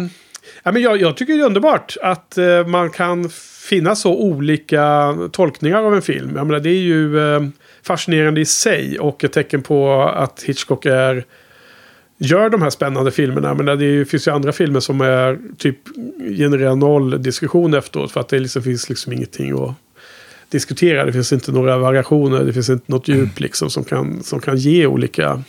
ja, 0.63 0.80
jag, 0.80 1.01
jag 1.01 1.17
tycker 1.17 1.34
det 1.34 1.39
är 1.39 1.45
underbart 1.45 1.97
att 2.01 2.38
eh, 2.38 2.67
man 2.67 2.89
kan 2.89 3.30
finna 3.69 3.95
så 3.95 4.15
olika 4.15 5.15
tolkningar 5.32 5.84
av 5.84 5.95
en 5.95 6.01
film. 6.01 6.36
Jag 6.36 6.47
menar, 6.47 6.59
det 6.59 6.69
är 6.69 6.82
ju 6.82 7.36
eh, 7.36 7.41
fascinerande 7.84 8.41
i 8.41 8.45
sig 8.45 8.99
och 8.99 9.23
ett 9.23 9.34
tecken 9.34 9.61
på 9.61 10.01
att 10.01 10.43
Hitchcock 10.43 10.86
är 10.86 11.26
gör 12.18 12.49
de 12.49 12.61
här 12.61 12.70
spännande 12.70 13.11
filmerna. 13.11 13.53
Men 13.53 13.80
det 13.80 14.05
finns 14.05 14.28
ju 14.28 14.32
andra 14.32 14.51
filmer 14.51 14.80
som 14.80 15.01
är 15.01 15.39
typ 15.57 15.78
genererar 16.38 16.76
noll 16.76 17.24
diskussion 17.24 17.74
efteråt. 17.74 18.11
För 18.11 18.20
att 18.20 18.30
det 18.30 18.39
liksom, 18.39 18.63
finns 18.63 18.89
liksom 18.89 19.13
ingenting 19.13 19.63
att 19.63 19.74
diskutera. 20.49 21.05
Det 21.05 21.13
finns 21.13 21.34
inte 21.34 21.51
några 21.51 21.78
variationer. 21.78 22.43
Det 22.43 22.53
finns 22.53 22.70
inte 22.70 22.91
något 22.91 23.07
djup 23.07 23.39
liksom 23.39 23.70
som 23.70 23.84
kan, 23.84 24.24
som 24.24 24.39
kan 24.39 24.57
ge 24.57 24.86
olika 24.86 25.43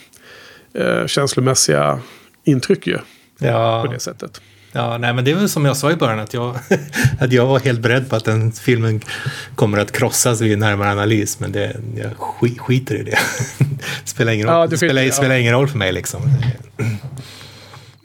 eh, 0.72 1.06
känslomässiga 1.06 2.00
intryck 2.44 2.86
ju. 2.86 2.98
Ja. 3.38 3.82
På 3.86 3.92
det 3.92 4.00
sättet. 4.00 4.40
Ja, 4.72 4.98
nej, 4.98 5.12
men 5.14 5.24
det 5.24 5.30
är 5.30 5.34
väl 5.34 5.48
som 5.48 5.64
jag 5.64 5.76
sa 5.76 5.90
i 5.90 5.96
början 5.96 6.18
att 6.18 6.34
jag, 6.34 6.56
att 7.20 7.32
jag 7.32 7.46
var 7.46 7.60
helt 7.60 7.80
beredd 7.80 8.10
på 8.10 8.16
att 8.16 8.24
den 8.24 8.52
filmen 8.52 9.00
kommer 9.54 9.78
att 9.78 9.92
krossas 9.92 10.40
vid 10.40 10.58
närmare 10.58 10.90
analys. 10.90 11.40
Men 11.40 11.52
det, 11.52 11.76
jag 11.96 12.10
skiter 12.58 12.94
i 12.94 13.02
det. 13.02 13.18
spelar 14.04 14.32
ingen 14.32 14.46
roll, 14.46 14.56
ja, 14.56 14.66
det 14.66 14.76
spelar, 14.76 15.02
ja. 15.02 15.12
spelar 15.12 15.34
ingen 15.34 15.52
roll 15.52 15.68
för 15.68 15.78
mig 15.78 15.92
liksom. 15.92 16.20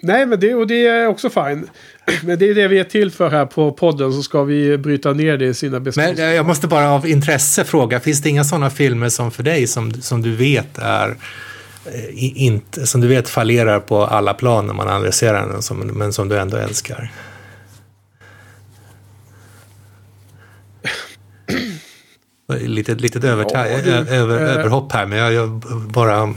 Nej, 0.03 0.25
men 0.25 0.39
det, 0.39 0.55
och 0.55 0.67
det 0.67 0.87
är 0.87 1.07
också 1.07 1.29
fine. 1.29 1.69
Men 2.23 2.39
det 2.39 2.49
är 2.49 2.55
det 2.55 2.67
vi 2.67 2.79
är 2.79 2.83
till 2.83 3.11
för 3.11 3.29
här 3.29 3.45
på 3.45 3.71
podden. 3.71 4.13
Så 4.13 4.23
ska 4.23 4.43
vi 4.43 4.77
bryta 4.77 5.13
ner 5.13 5.37
det 5.37 5.45
i 5.45 5.53
sina 5.53 5.79
beslut. 5.79 6.17
Men 6.17 6.35
jag 6.35 6.45
måste 6.45 6.67
bara 6.67 6.91
av 6.91 7.07
intresse 7.07 7.63
fråga. 7.63 7.99
Finns 7.99 8.21
det 8.21 8.29
inga 8.29 8.43
sådana 8.43 8.69
filmer 8.69 9.09
som 9.09 9.31
för 9.31 9.43
dig 9.43 9.67
som, 9.67 9.93
som 9.93 10.21
du 10.21 10.35
vet 10.35 10.77
är 10.77 11.17
inte, 12.13 12.87
som 12.87 13.01
du 13.01 13.07
vet 13.07 13.29
fallerar 13.29 13.79
på 13.79 14.05
alla 14.05 14.33
plan 14.33 14.67
när 14.67 14.73
man 14.73 14.87
analyserar 14.87 15.47
den, 15.47 15.61
som, 15.61 15.77
men 15.77 16.13
som 16.13 16.29
du 16.29 16.39
ändå 16.39 16.57
älskar? 16.57 17.11
Litet, 22.59 23.01
litet 23.01 23.23
överta- 23.23 23.69
ja, 23.69 23.81
du, 23.83 23.91
över, 23.91 24.41
äh, 24.41 24.55
överhopp 24.55 24.91
här, 24.91 25.05
men 25.05 25.17
jag, 25.17 25.33
jag 25.33 25.49
bara 25.93 26.33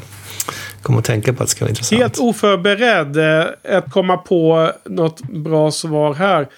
kom 0.83 0.99
att 0.99 1.05
tänka 1.05 1.33
på 1.33 1.43
att 1.43 1.49
det 1.49 1.51
ska 1.51 1.65
vara 1.65 1.71
intressant. 1.71 2.01
Helt 2.01 2.19
oförberedd 2.19 3.17
eh, 3.17 3.79
att 3.79 3.91
komma 3.91 4.17
på 4.17 4.73
något 4.85 5.21
bra 5.21 5.71
svar 5.71 6.15
här. 6.15 6.49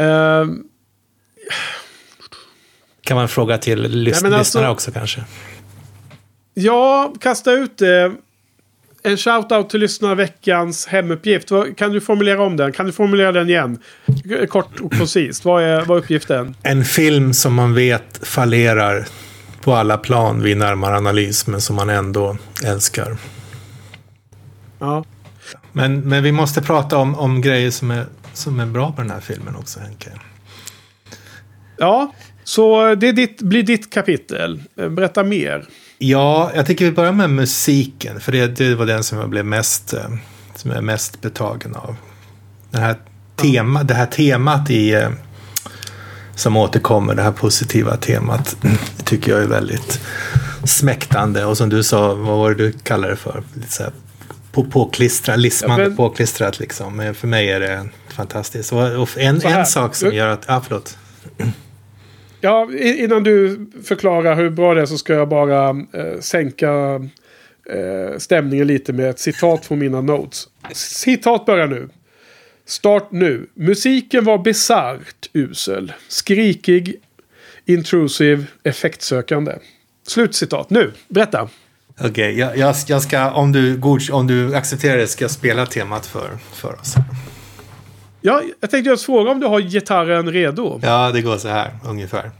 Uh, 0.00 0.46
kan 3.02 3.16
man 3.16 3.28
fråga 3.28 3.58
till 3.58 3.82
lyssnarna 3.82 4.36
alltså, 4.38 4.68
också 4.68 4.92
kanske? 4.92 5.24
Ja, 6.58 7.12
kasta 7.20 7.52
ut 7.52 7.78
det. 7.78 8.12
En 9.02 9.16
shout-out 9.16 9.68
till 9.68 9.80
lyssnarna 9.80 10.14
veckans 10.14 10.86
hemuppgift. 10.86 11.48
Kan 11.76 11.92
du 11.92 12.00
formulera 12.00 12.42
om 12.42 12.56
den? 12.56 12.72
Kan 12.72 12.86
du 12.86 12.92
formulera 12.92 13.32
den 13.32 13.50
igen? 13.50 13.78
Kort 14.48 14.80
och 14.80 14.92
koncist. 14.92 15.44
Vad 15.44 15.62
är, 15.62 15.84
vad 15.84 15.98
är 15.98 16.02
uppgiften? 16.02 16.54
En 16.62 16.84
film 16.84 17.34
som 17.34 17.54
man 17.54 17.74
vet 17.74 18.26
fallerar 18.26 19.06
på 19.60 19.74
alla 19.74 19.98
plan 19.98 20.42
vid 20.42 20.56
närmare 20.56 20.96
analys, 20.96 21.46
men 21.46 21.60
som 21.60 21.76
man 21.76 21.90
ändå 21.90 22.36
älskar. 22.64 23.16
Ja. 24.78 25.04
Men, 25.72 26.00
men 26.00 26.22
vi 26.22 26.32
måste 26.32 26.62
prata 26.62 26.96
om, 26.96 27.14
om 27.14 27.40
grejer 27.40 27.70
som 27.70 27.90
är, 27.90 28.06
som 28.32 28.60
är 28.60 28.66
bra 28.66 28.92
på 28.92 29.02
den 29.02 29.10
här 29.10 29.20
filmen 29.20 29.56
också, 29.56 29.80
Henke. 29.80 30.10
Ja, 31.78 32.14
så 32.44 32.94
det 32.94 33.12
ditt, 33.12 33.42
blir 33.42 33.62
ditt 33.62 33.92
kapitel. 33.92 34.62
Berätta 34.74 35.22
mer. 35.22 35.66
Ja, 35.98 36.50
jag 36.54 36.66
tycker 36.66 36.84
vi 36.84 36.92
börjar 36.92 37.12
med 37.12 37.30
musiken. 37.30 38.20
För 38.20 38.32
det, 38.32 38.46
det 38.46 38.74
var 38.74 38.86
den 38.86 39.04
som 39.04 39.18
jag 39.18 39.28
blev 39.28 39.44
mest, 39.44 39.94
eh, 39.94 40.08
som 40.54 40.70
jag 40.70 40.78
är 40.78 40.82
mest 40.82 41.20
betagen 41.20 41.76
av. 41.76 41.96
Det 42.70 42.78
här, 42.78 42.96
tema, 43.36 43.82
det 43.82 43.94
här 43.94 44.06
temat 44.06 44.70
i, 44.70 44.94
eh, 44.94 45.10
som 46.34 46.56
återkommer, 46.56 47.14
det 47.14 47.22
här 47.22 47.32
positiva 47.32 47.96
temat, 47.96 48.56
tycker 49.04 49.32
jag 49.32 49.42
är 49.42 49.46
väldigt 49.46 50.00
smäktande. 50.64 51.44
Och 51.44 51.56
som 51.56 51.68
du 51.68 51.82
sa, 51.82 52.14
vad 52.14 52.38
var 52.38 52.50
det 52.50 52.56
du 52.56 52.72
kallade 52.72 53.12
det 53.12 53.16
för? 53.16 53.42
Lite 53.54 53.72
så 53.72 53.82
här 53.82 53.92
på, 54.52 54.64
påklistra, 54.64 55.36
lismande 55.36 55.82
ja, 55.82 55.88
men... 55.88 55.96
påklistrat 55.96 56.58
liksom. 56.58 57.14
För 57.18 57.26
mig 57.28 57.50
är 57.50 57.60
det 57.60 57.88
fantastiskt. 58.08 58.72
Och 58.72 59.18
en, 59.18 59.42
en 59.42 59.66
sak 59.66 59.94
som 59.94 60.14
gör 60.14 60.28
att, 60.28 60.44
ja 60.48 60.62
förlåt. 60.66 60.98
Ja, 62.46 62.68
innan 62.80 63.22
du 63.24 63.66
förklarar 63.84 64.36
hur 64.36 64.50
bra 64.50 64.74
det 64.74 64.80
är 64.80 64.86
så 64.86 64.98
ska 64.98 65.14
jag 65.14 65.28
bara 65.28 65.68
eh, 65.68 66.20
sänka 66.20 66.70
eh, 67.70 68.18
stämningen 68.18 68.66
lite 68.66 68.92
med 68.92 69.10
ett 69.10 69.18
citat 69.18 69.66
från 69.66 69.78
mina 69.78 70.00
notes. 70.00 70.48
Citat 70.72 71.46
börjar 71.46 71.66
nu. 71.66 71.88
Start 72.66 73.08
nu. 73.10 73.46
Musiken 73.54 74.24
var 74.24 74.38
bisarrt 74.38 75.30
usel. 75.32 75.92
Skrikig, 76.08 76.94
intrusiv, 77.64 78.46
effektsökande. 78.62 79.52
Slutcitat. 80.06 80.70
Nu, 80.70 80.92
berätta. 81.08 81.48
Okej, 81.98 82.10
okay, 82.10 82.32
jag, 82.32 82.56
jag, 82.56 82.74
jag, 82.86 83.02
ska, 83.02 83.30
om 83.30 83.52
du, 83.52 83.80
om 84.12 84.26
du 84.26 84.54
accepterar 84.54 84.96
det, 84.96 85.06
ska 85.06 85.24
jag 85.24 85.30
spela 85.30 85.66
temat 85.66 86.06
för, 86.06 86.30
för 86.52 86.80
oss. 86.80 86.94
Ja, 88.20 88.42
jag 88.60 88.70
tänkte 88.70 88.90
just 88.90 89.06
fråga 89.06 89.30
om 89.30 89.40
du 89.40 89.46
har 89.46 89.60
gitarren 89.60 90.32
redo. 90.32 90.80
Ja, 90.82 91.10
det 91.12 91.22
går 91.22 91.36
så 91.36 91.48
här 91.48 91.70
ungefär. 91.84 92.30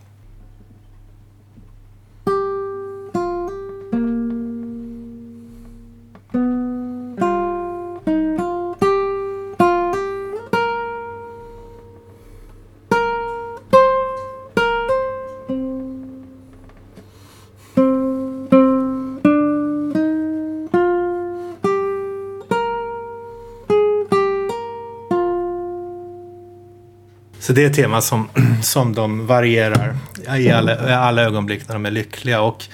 Så 27.47 27.53
det 27.53 27.63
är 27.63 27.67
ett 27.67 27.75
tema 27.75 28.01
som, 28.01 28.29
som 28.63 28.95
de 28.95 29.27
varierar 29.27 29.97
i 30.39 30.51
alla, 30.51 30.91
i 30.91 30.93
alla 30.93 31.23
ögonblick 31.23 31.69
när 31.69 31.75
de 31.75 31.87
är 31.87 31.91
lyckliga. 31.91 32.41
Och 32.41 32.65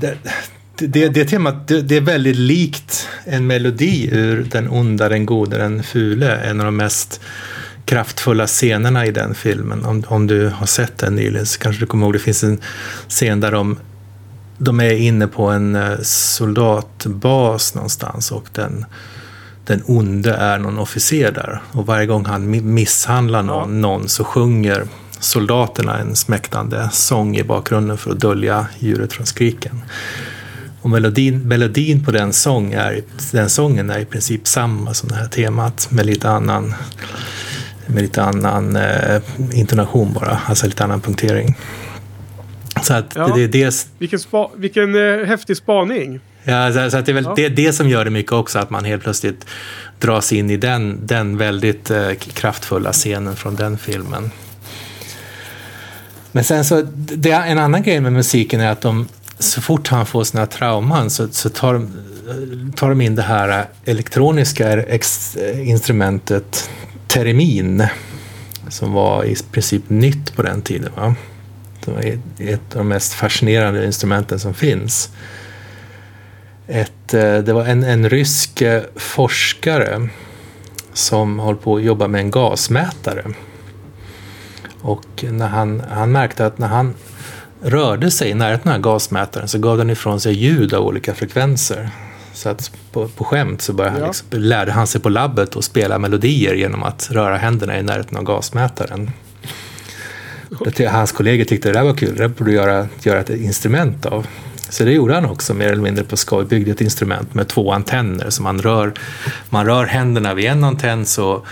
det, 0.00 0.18
det, 0.76 1.08
det 1.08 1.24
temat 1.24 1.68
det, 1.68 1.82
det, 1.82 1.96
är 1.96 2.00
väldigt 2.00 2.36
likt 2.36 3.08
en 3.24 3.46
melodi 3.46 4.08
ur 4.12 4.46
Den 4.50 4.68
onda, 4.68 5.08
den 5.08 5.26
gode, 5.26 5.58
den 5.58 5.82
fule. 5.82 6.36
En 6.36 6.60
av 6.60 6.66
de 6.66 6.76
mest 6.76 7.20
kraftfulla 7.84 8.46
scenerna 8.46 9.06
i 9.06 9.10
den 9.10 9.34
filmen. 9.34 9.84
Om, 9.84 10.04
om 10.08 10.26
du 10.26 10.48
har 10.48 10.66
sett 10.66 10.98
den 10.98 11.14
nyligen 11.14 11.46
så 11.46 11.58
kanske 11.58 11.82
du 11.82 11.86
kommer 11.86 12.06
ihåg 12.06 12.12
det 12.12 12.18
finns 12.18 12.44
en 12.44 12.60
scen 13.08 13.40
där 13.40 13.52
de, 13.52 13.78
de 14.58 14.80
är 14.80 14.92
inne 14.92 15.26
på 15.26 15.46
en 15.46 15.76
eh, 15.76 15.98
soldatbas 16.02 17.74
någonstans 17.74 18.32
och 18.32 18.48
den 18.52 18.84
den 19.68 19.82
onde 19.86 20.34
är 20.34 20.58
någon 20.58 20.78
officer 20.78 21.32
där. 21.32 21.60
Och 21.72 21.86
varje 21.86 22.06
gång 22.06 22.24
han 22.24 22.74
misshandlar 22.74 23.42
någon, 23.42 23.74
ja. 23.74 23.80
någon 23.80 24.08
så 24.08 24.24
sjunger 24.24 24.86
soldaterna 25.20 25.98
en 25.98 26.16
smäktande 26.16 26.88
sång 26.92 27.36
i 27.36 27.44
bakgrunden 27.44 27.98
för 27.98 28.10
att 28.10 28.20
dölja 28.20 28.66
djuret 28.78 29.12
från 29.12 29.26
skriken. 29.26 29.82
Och 30.82 30.90
melodin, 30.90 31.48
melodin 31.48 32.04
på 32.04 32.10
den, 32.10 32.32
sång 32.32 32.72
är, 32.72 33.02
den 33.32 33.50
sången 33.50 33.90
är 33.90 33.98
i 33.98 34.04
princip 34.04 34.46
samma 34.46 34.94
som 34.94 35.08
det 35.08 35.14
här 35.14 35.28
temat 35.28 35.88
med 35.90 36.06
lite 36.06 36.30
annan, 36.30 36.74
med 37.86 38.02
lite 38.02 38.22
annan 38.22 38.76
eh, 38.76 39.22
intonation 39.52 40.12
bara, 40.12 40.38
alltså 40.46 40.66
lite 40.66 40.84
annan 40.84 41.00
punktering. 41.00 41.56
Så 42.82 42.94
att 42.94 43.12
ja. 43.16 43.32
det, 43.34 43.44
är 43.44 43.48
dels... 43.48 43.86
Vilken, 43.98 44.18
spa, 44.18 44.50
vilken 44.56 44.94
eh, 44.94 45.26
häftig 45.26 45.56
spaning. 45.56 46.20
Ja, 46.44 46.72
så, 46.72 46.90
så 46.90 47.00
det 47.00 47.12
är 47.12 47.14
väl 47.14 47.24
ja. 47.24 47.32
det, 47.36 47.48
det 47.48 47.72
som 47.72 47.88
gör 47.88 48.04
det 48.04 48.10
mycket 48.10 48.32
också, 48.32 48.58
att 48.58 48.70
man 48.70 48.84
helt 48.84 49.02
plötsligt 49.02 49.46
dras 49.98 50.32
in 50.32 50.50
i 50.50 50.56
den, 50.56 51.06
den 51.06 51.36
väldigt 51.36 51.90
eh, 51.90 52.12
kraftfulla 52.14 52.92
scenen 52.92 53.36
från 53.36 53.56
den 53.56 53.78
filmen. 53.78 54.30
Men 56.32 56.44
sen 56.44 56.64
så, 56.64 56.82
det, 56.94 57.30
en 57.30 57.58
annan 57.58 57.82
grej 57.82 58.00
med 58.00 58.12
musiken 58.12 58.60
är 58.60 58.70
att 58.70 58.80
de, 58.80 59.08
så 59.38 59.60
fort 59.60 59.88
han 59.88 60.06
får 60.06 60.24
sina 60.24 60.46
trauman 60.46 61.10
så, 61.10 61.28
så 61.28 61.48
tar 61.48 61.74
de, 61.74 61.92
tar 62.76 62.88
de 62.88 63.00
in 63.00 63.14
det 63.14 63.22
här 63.22 63.66
elektroniska 63.84 64.84
instrumentet 65.64 66.70
Teremin 67.06 67.86
som 68.68 68.92
var 68.92 69.24
i 69.24 69.36
princip 69.52 69.90
nytt 69.90 70.36
på 70.36 70.42
den 70.42 70.62
tiden. 70.62 70.92
Va? 70.96 71.14
Det 71.84 71.90
var 71.90 72.00
ett 72.50 72.60
av 72.72 72.78
de 72.78 72.88
mest 72.88 73.12
fascinerande 73.12 73.86
instrumenten 73.86 74.40
som 74.40 74.54
finns. 74.54 75.10
Ett, 76.68 77.14
eh, 77.14 77.38
det 77.38 77.52
var 77.52 77.64
en, 77.64 77.84
en 77.84 78.08
rysk 78.08 78.62
eh, 78.62 78.82
forskare 78.96 80.08
som 80.92 81.38
höll 81.38 81.56
på 81.56 81.76
att 81.76 81.82
jobba 81.82 82.08
med 82.08 82.20
en 82.20 82.30
gasmätare. 82.30 83.24
Och 84.80 85.24
när 85.30 85.48
han, 85.48 85.82
han 85.90 86.12
märkte 86.12 86.46
att 86.46 86.58
när 86.58 86.66
han 86.68 86.94
rörde 87.62 88.10
sig 88.10 88.30
i 88.30 88.34
närheten 88.34 88.72
av 88.72 88.78
gasmätaren 88.80 89.48
så 89.48 89.58
gav 89.58 89.78
den 89.78 89.90
ifrån 89.90 90.20
sig 90.20 90.34
ljud 90.34 90.74
av 90.74 90.86
olika 90.86 91.14
frekvenser. 91.14 91.90
Så 92.32 92.48
att 92.48 92.72
på, 92.92 93.08
på 93.08 93.24
skämt 93.24 93.62
så 93.62 93.72
började 93.72 93.96
ja. 93.96 94.00
han 94.00 94.08
liksom, 94.08 94.28
lärde 94.30 94.72
han 94.72 94.86
sig 94.86 95.00
på 95.00 95.08
labbet 95.08 95.56
att 95.56 95.64
spela 95.64 95.98
melodier 95.98 96.54
genom 96.54 96.82
att 96.82 97.10
röra 97.10 97.36
händerna 97.36 97.78
i 97.78 97.82
närheten 97.82 98.16
av 98.16 98.24
gasmätaren. 98.24 99.10
Hans 100.88 101.12
kollegor 101.12 101.44
tyckte 101.44 101.68
det 101.68 101.78
där 101.78 101.84
var 101.84 101.94
kul, 101.94 102.16
det 102.16 102.28
borde 102.28 102.50
du 102.50 102.54
göra, 102.54 102.88
göra 103.02 103.20
ett 103.20 103.30
instrument 103.30 104.06
av. 104.06 104.26
Så 104.68 104.84
det 104.84 104.92
gjorde 104.92 105.14
han 105.14 105.24
också 105.24 105.54
mer 105.54 105.66
eller 105.66 105.82
mindre 105.82 106.04
på 106.04 106.16
skoj, 106.16 106.44
byggde 106.44 106.70
ett 106.70 106.80
instrument 106.80 107.34
med 107.34 107.48
två 107.48 107.72
antenner. 107.72 108.30
Så 108.30 108.42
man 108.42 108.62
rör, 108.62 108.92
man 109.50 109.66
rör 109.66 109.86
händerna 109.86 110.34
vid 110.34 110.44
en 110.44 110.64
antenn 110.64 111.06
så 111.06 111.46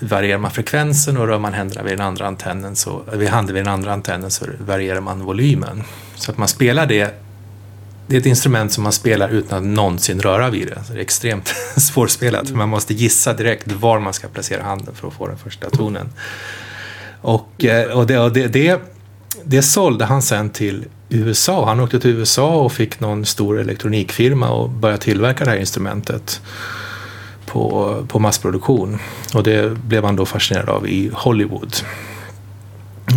varierar 0.00 0.38
man 0.38 0.50
frekvensen 0.50 1.16
och 1.16 1.26
rör 1.26 1.38
man 1.38 1.52
händerna 1.52 1.82
vid 1.82 1.92
den 1.92 2.06
andra 2.06 2.26
antennen 2.26 2.76
så, 2.76 3.02
vid 3.12 3.28
handen 3.28 3.54
vid 3.54 3.64
den 3.64 3.72
andra 3.72 3.92
antennen 3.92 4.30
så 4.30 4.46
varierar 4.66 5.00
man 5.00 5.24
volymen. 5.24 5.82
Så 6.14 6.30
att 6.30 6.38
man 6.38 6.48
spelar 6.48 6.86
det 6.86 7.14
det 8.10 8.16
är 8.16 8.20
ett 8.20 8.26
instrument 8.26 8.72
som 8.72 8.82
man 8.82 8.92
spelar 8.92 9.28
utan 9.28 9.58
att 9.58 9.64
någonsin 9.64 10.20
röra 10.20 10.50
vid 10.50 10.66
det. 10.66 10.84
Så 10.84 10.92
det 10.92 10.98
är 10.98 11.02
extremt 11.02 11.48
svårspelat. 11.76 12.48
För 12.48 12.56
man 12.56 12.68
måste 12.68 12.94
gissa 12.94 13.32
direkt 13.32 13.72
var 13.72 14.00
man 14.00 14.12
ska 14.12 14.28
placera 14.28 14.62
handen 14.62 14.94
för 14.94 15.08
att 15.08 15.14
få 15.14 15.26
den 15.26 15.38
första 15.38 15.70
tonen. 15.70 16.12
Och, 17.20 17.64
eh, 17.64 17.90
och, 17.90 18.06
det, 18.06 18.18
och 18.18 18.32
det, 18.32 18.46
det, 18.46 18.80
det 19.44 19.62
sålde 19.62 20.04
han 20.04 20.22
sen 20.22 20.50
till 20.50 20.84
USA. 21.10 21.66
Han 21.66 21.80
åkte 21.80 22.00
till 22.00 22.10
USA 22.10 22.60
och 22.60 22.72
fick 22.72 23.00
någon 23.00 23.24
stor 23.24 23.60
elektronikfirma 23.60 24.50
och 24.50 24.70
började 24.70 25.02
tillverka 25.02 25.44
det 25.44 25.50
här 25.50 25.58
instrumentet 25.58 26.40
på, 27.46 27.96
på 28.08 28.18
massproduktion. 28.18 28.98
Och 29.34 29.42
det 29.42 29.78
blev 29.78 30.04
han 30.04 30.16
då 30.16 30.26
fascinerad 30.26 30.68
av 30.68 30.88
i 30.88 31.10
Hollywood. 31.14 31.74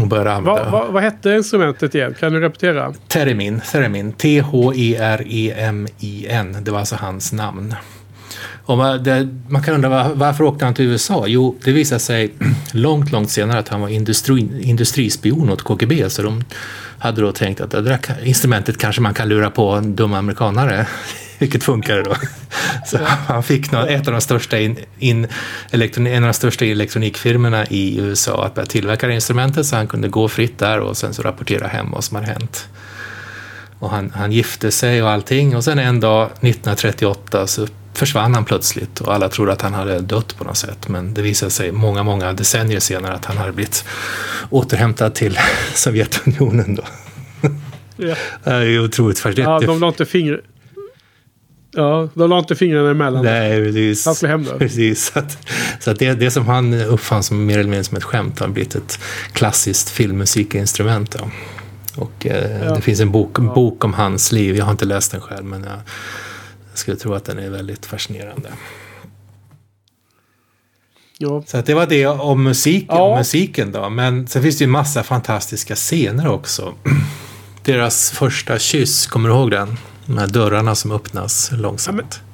Och 0.01 0.07
började 0.07 0.33
använda. 0.33 0.63
Va, 0.63 0.71
va, 0.71 0.87
vad 0.89 1.03
hette 1.03 1.29
instrumentet 1.29 1.95
igen? 1.95 2.15
Kan 2.19 2.33
du 2.33 2.39
repetera? 2.39 2.93
Theremin. 3.07 3.61
Theremin. 3.71 4.13
T-H-E-R-E-M-I-N. 4.13 5.37
Det 6.61 6.71
var 6.71 6.79
alltså 6.79 6.95
hans 6.95 7.33
namn. 7.33 7.75
Och 8.65 8.77
man, 8.77 9.03
det, 9.03 9.29
man 9.47 9.63
kan 9.63 9.73
undra 9.73 9.89
var, 9.89 10.09
varför 10.15 10.43
åkte 10.43 10.65
han 10.65 10.73
till 10.73 10.85
USA? 10.85 11.23
Jo, 11.27 11.57
det 11.63 11.71
visade 11.71 11.99
sig 11.99 12.33
långt, 12.71 13.11
långt 13.11 13.31
senare 13.31 13.59
att 13.59 13.69
han 13.69 13.81
var 13.81 13.89
industri, 13.89 14.49
industrispion 14.61 15.49
åt 15.49 15.63
KGB. 15.63 16.09
Så 16.09 16.21
de 16.21 16.43
hade 16.99 17.21
då 17.21 17.31
tänkt 17.31 17.61
att 17.61 17.71
det 17.71 17.81
där 17.81 17.99
instrumentet 18.23 18.77
kanske 18.77 19.01
man 19.01 19.13
kan 19.13 19.29
lura 19.29 19.49
på 19.49 19.71
en 19.71 19.95
dum 19.95 20.13
amerikanare. 20.13 20.87
Vilket 21.37 21.63
funkade 21.63 22.03
då. 22.03 22.15
Så 22.85 22.99
han 23.27 23.43
fick 23.43 23.71
någon, 23.71 23.87
ett 23.87 24.07
av 24.07 24.13
de 24.13 24.21
största 24.21 24.59
in, 24.59 24.77
in, 24.99 25.27
elektron, 25.71 26.07
en 26.07 26.23
av 26.23 26.27
de 26.27 26.33
största 26.33 26.65
elektronikfirmorna 26.65 27.65
i 27.65 27.99
USA 27.99 28.45
att 28.45 28.55
börja 28.55 28.65
tillverka 28.65 29.07
det 29.07 29.13
instrumentet 29.13 29.65
så 29.65 29.75
han 29.75 29.87
kunde 29.87 30.07
gå 30.07 30.27
fritt 30.27 30.59
där 30.59 30.79
och 30.79 30.97
sen 30.97 31.13
så 31.13 31.21
rapportera 31.21 31.67
hem 31.67 31.91
vad 31.91 32.03
som 32.03 32.15
hade 32.15 32.27
hänt. 32.27 32.67
Och 33.79 33.89
han, 33.89 34.11
han 34.15 34.31
gifte 34.31 34.71
sig 34.71 35.03
och 35.03 35.09
allting 35.09 35.55
och 35.55 35.63
sen 35.63 35.79
en 35.79 35.99
dag 35.99 36.25
1938 36.25 37.47
så 37.47 37.67
försvann 37.93 38.33
han 38.33 38.45
plötsligt 38.45 39.01
och 39.01 39.13
alla 39.13 39.29
trodde 39.29 39.51
att 39.51 39.61
han 39.61 39.73
hade 39.73 39.99
dött 39.99 40.37
på 40.37 40.43
något 40.43 40.57
sätt. 40.57 40.87
Men 40.87 41.13
det 41.13 41.21
visade 41.21 41.51
sig 41.51 41.71
många, 41.71 42.03
många 42.03 42.33
decennier 42.33 42.79
senare 42.79 43.13
att 43.13 43.25
han 43.25 43.37
hade 43.37 43.51
blivit 43.51 43.85
återhämtad 44.49 45.15
till 45.15 45.39
Sovjetunionen. 45.73 46.75
Då. 46.75 46.83
Ja. 47.97 48.15
Det 48.43 48.51
är 48.51 48.83
otroligt 48.83 49.19
fascinerande. 49.19 49.65
Ja, 49.65 49.71
de 49.71 49.79
la 49.79 49.87
inte 49.87 50.05
fingret... 50.05 50.41
Ja, 51.75 52.09
de 52.13 52.29
la 52.29 52.39
inte 52.39 52.55
fingrarna 52.55 52.91
emellan. 52.91 53.25
Nej, 53.25 53.65
precis. 53.65 54.05
Han 54.05 54.15
skulle 54.15 54.31
hem. 54.31 54.45
Precis. 54.57 55.11
Så, 55.13 55.19
att, 55.19 55.37
så 55.79 55.91
att 55.91 55.99
det, 55.99 56.13
det 56.13 56.31
som 56.31 56.47
han 56.47 56.73
uppfann 56.73 57.23
som 57.23 57.45
mer 57.45 57.59
eller 57.59 57.69
mindre 57.69 57.83
som 57.83 57.97
ett 57.97 58.03
skämt 58.03 58.39
har 58.39 58.47
blivit 58.47 58.75
ett 58.75 58.99
klassiskt 59.31 59.89
filmmusikinstrument. 59.89 61.15
Ja. 61.19 61.29
Och 61.95 62.27
eh, 62.27 62.65
ja. 62.65 62.75
det 62.75 62.81
finns 62.81 62.99
en 62.99 63.11
bok, 63.11 63.39
en 63.39 63.47
bok 63.47 63.83
om 63.83 63.93
hans 63.93 64.31
liv. 64.31 64.55
Jag 64.55 64.65
har 64.65 64.71
inte 64.71 64.85
läst 64.85 65.11
den 65.11 65.21
själv, 65.21 65.45
men 65.45 65.63
jag 65.63 65.79
jag 66.73 66.79
skulle 66.79 66.97
tro 66.97 67.13
att 67.13 67.25
den 67.25 67.39
är 67.39 67.49
väldigt 67.49 67.85
fascinerande. 67.85 68.49
Ja. 71.17 71.43
Så 71.47 71.57
att 71.57 71.65
det 71.65 71.73
var 71.73 71.85
det 71.85 72.07
om 72.07 72.43
musiken, 72.43 72.97
ja. 72.97 73.17
musiken 73.17 73.71
då. 73.71 73.89
Men 73.89 74.27
sen 74.27 74.41
finns 74.41 74.57
det 74.57 74.63
ju 74.63 74.69
massa 74.69 75.03
fantastiska 75.03 75.75
scener 75.75 76.27
också. 76.27 76.73
Deras 77.63 78.11
första 78.11 78.59
kyss, 78.59 79.07
kommer 79.07 79.29
du 79.29 79.35
ihåg 79.35 79.51
den? 79.51 79.77
De 80.05 80.17
här 80.17 80.27
dörrarna 80.27 80.75
som 80.75 80.91
öppnas 80.91 81.51
långsamt. 81.51 82.21
Ja, 82.21 82.32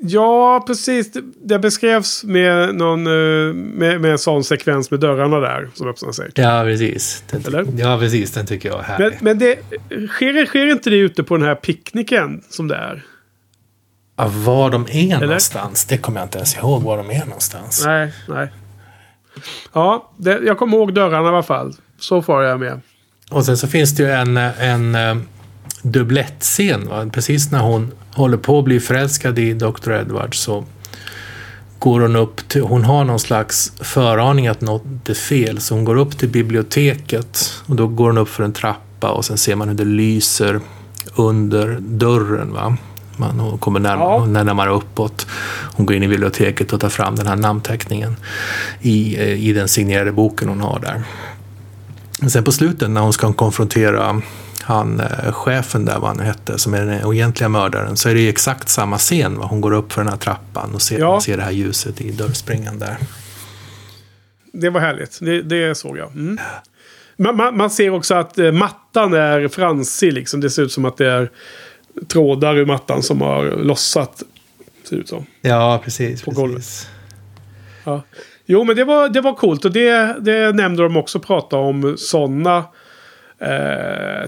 Ja, 0.00 0.64
precis. 0.66 1.10
Det 1.44 1.58
beskrevs 1.58 2.24
med, 2.24 2.74
någon, 2.74 3.06
eh, 3.06 3.54
med, 3.54 4.00
med 4.00 4.10
en 4.10 4.18
sån 4.18 4.44
sekvens 4.44 4.90
med 4.90 5.00
dörrarna 5.00 5.40
där 5.40 5.70
som 5.74 5.88
öppnar 5.88 6.12
sig. 6.12 6.30
Ja, 6.34 6.62
precis. 6.64 7.24
Den, 7.30 7.42
Eller? 7.46 7.66
Ja, 7.76 7.98
precis. 7.98 8.32
Den 8.32 8.46
tycker 8.46 8.68
jag 8.68 8.78
är 8.78 8.82
härlig. 8.82 9.06
Men, 9.06 9.18
men 9.20 9.38
det, 9.38 9.58
sker, 10.08 10.46
sker 10.46 10.66
inte 10.66 10.90
det 10.90 10.96
ute 10.96 11.22
på 11.22 11.36
den 11.36 11.46
här 11.46 11.54
picknicken 11.54 12.42
som 12.48 12.68
det 12.68 12.76
är? 12.76 13.04
Ja, 14.16 14.30
var 14.34 14.70
de 14.70 14.86
är 14.90 15.16
Eller? 15.16 15.26
någonstans, 15.26 15.84
det 15.84 15.98
kommer 15.98 16.20
jag 16.20 16.26
inte 16.26 16.38
ens 16.38 16.56
ihåg 16.56 16.82
var 16.82 16.96
de 16.96 17.10
är 17.10 17.24
någonstans. 17.24 17.82
Nej, 17.84 18.12
nej. 18.28 18.48
Ja, 19.72 20.10
det, 20.16 20.40
jag 20.46 20.58
kommer 20.58 20.76
ihåg 20.76 20.94
dörrarna 20.94 21.24
i 21.24 21.28
alla 21.28 21.42
fall. 21.42 21.74
Så 21.98 22.22
får 22.22 22.42
jag 22.42 22.60
med. 22.60 22.80
Och 23.30 23.44
sen 23.44 23.56
så 23.56 23.68
finns 23.68 23.96
det 23.96 24.02
ju 24.02 24.10
en, 24.10 24.36
en 24.36 24.94
eh, 24.94 25.16
dubblettscen. 25.82 27.10
Precis 27.12 27.52
när 27.52 27.58
hon 27.58 27.92
håller 28.18 28.36
på 28.36 28.58
att 28.58 28.64
bli 28.64 28.80
förälskad 28.80 29.38
i 29.38 29.52
Dr. 29.52 29.92
Edward 29.92 30.34
så 30.34 30.64
går 31.78 32.00
hon 32.00 32.16
upp 32.16 32.48
till, 32.48 32.62
hon 32.62 32.84
har 32.84 33.04
någon 33.04 33.18
slags 33.18 33.72
föraning 33.80 34.46
att 34.46 34.60
något 34.60 35.08
är 35.08 35.14
fel 35.14 35.60
så 35.60 35.74
hon 35.74 35.84
går 35.84 35.96
upp 35.96 36.18
till 36.18 36.28
biblioteket 36.28 37.54
och 37.66 37.76
då 37.76 37.86
går 37.86 38.06
hon 38.06 38.18
upp 38.18 38.28
för 38.28 38.44
en 38.44 38.52
trappa 38.52 39.10
och 39.10 39.24
sen 39.24 39.38
ser 39.38 39.56
man 39.56 39.68
hur 39.68 39.74
det 39.74 39.84
lyser 39.84 40.60
under 41.16 41.78
dörren. 41.80 42.52
Va? 42.52 42.76
Man 43.16 43.58
kommer 43.58 43.80
närmare, 43.80 44.20
ja. 44.20 44.26
närmare 44.44 44.70
uppåt. 44.70 45.26
Hon 45.74 45.86
går 45.86 45.96
in 45.96 46.02
i 46.02 46.08
biblioteket 46.08 46.72
och 46.72 46.80
tar 46.80 46.88
fram 46.88 47.16
den 47.16 47.26
här 47.26 47.36
namnteckningen 47.36 48.16
i, 48.80 49.16
eh, 49.16 49.48
i 49.48 49.52
den 49.52 49.68
signerade 49.68 50.12
boken 50.12 50.48
hon 50.48 50.60
har 50.60 50.80
där. 50.80 51.02
sen 52.28 52.44
på 52.44 52.52
slutet 52.52 52.90
när 52.90 53.00
hon 53.00 53.12
ska 53.12 53.32
konfrontera 53.32 54.22
han 54.68 55.00
eh, 55.00 55.32
chefen 55.32 55.84
där, 55.84 55.98
vad 55.98 56.08
han 56.08 56.20
hette, 56.20 56.58
som 56.58 56.74
är 56.74 56.84
den 56.84 57.12
egentliga 57.14 57.48
mördaren, 57.48 57.96
så 57.96 58.08
är 58.08 58.14
det 58.14 58.28
exakt 58.28 58.68
samma 58.68 58.98
scen. 58.98 59.38
Va? 59.38 59.46
Hon 59.46 59.60
går 59.60 59.72
upp 59.72 59.92
för 59.92 60.00
den 60.00 60.10
här 60.10 60.18
trappan 60.18 60.74
och 60.74 60.82
ser, 60.82 60.98
ja. 60.98 61.20
ser 61.20 61.36
det 61.36 61.42
här 61.42 61.50
ljuset 61.50 62.00
i 62.00 62.10
dörrspringan 62.10 62.78
där. 62.78 62.96
Det 64.52 64.70
var 64.70 64.80
härligt, 64.80 65.18
det, 65.20 65.42
det 65.42 65.74
såg 65.74 65.98
jag. 65.98 66.10
Mm. 66.10 66.38
Man, 67.16 67.36
man, 67.36 67.56
man, 67.56 67.70
ser 67.70 67.90
också 67.90 68.14
att 68.14 68.38
eh, 68.38 68.52
mattan 68.52 69.14
är 69.14 69.48
fransig, 69.48 70.12
liksom. 70.12 70.40
det 70.40 70.50
ser 70.50 70.62
ut 70.62 70.72
som 70.72 70.84
att 70.84 70.96
det 70.96 71.10
är 71.10 71.30
trådar 72.08 72.56
ur 72.56 72.66
mattan 72.66 73.02
som 73.02 73.20
har 73.20 73.44
lossat. 73.44 74.22
Ser 74.88 74.96
ut 74.96 75.08
som. 75.08 75.26
Ja, 75.40 75.80
precis. 75.84 76.22
På 76.22 76.30
golvet. 76.30 76.88
Ja. 77.84 78.02
Jo, 78.46 78.64
men 78.64 78.76
det 78.76 78.84
var, 78.84 79.08
det 79.08 79.20
var 79.20 79.34
coolt 79.34 79.64
och 79.64 79.72
det, 79.72 80.16
det 80.20 80.52
nämnde 80.52 80.82
de 80.82 80.96
också 80.96 81.20
prata 81.20 81.56
om 81.56 81.94
sådana 81.98 82.64
eh, 83.38 84.26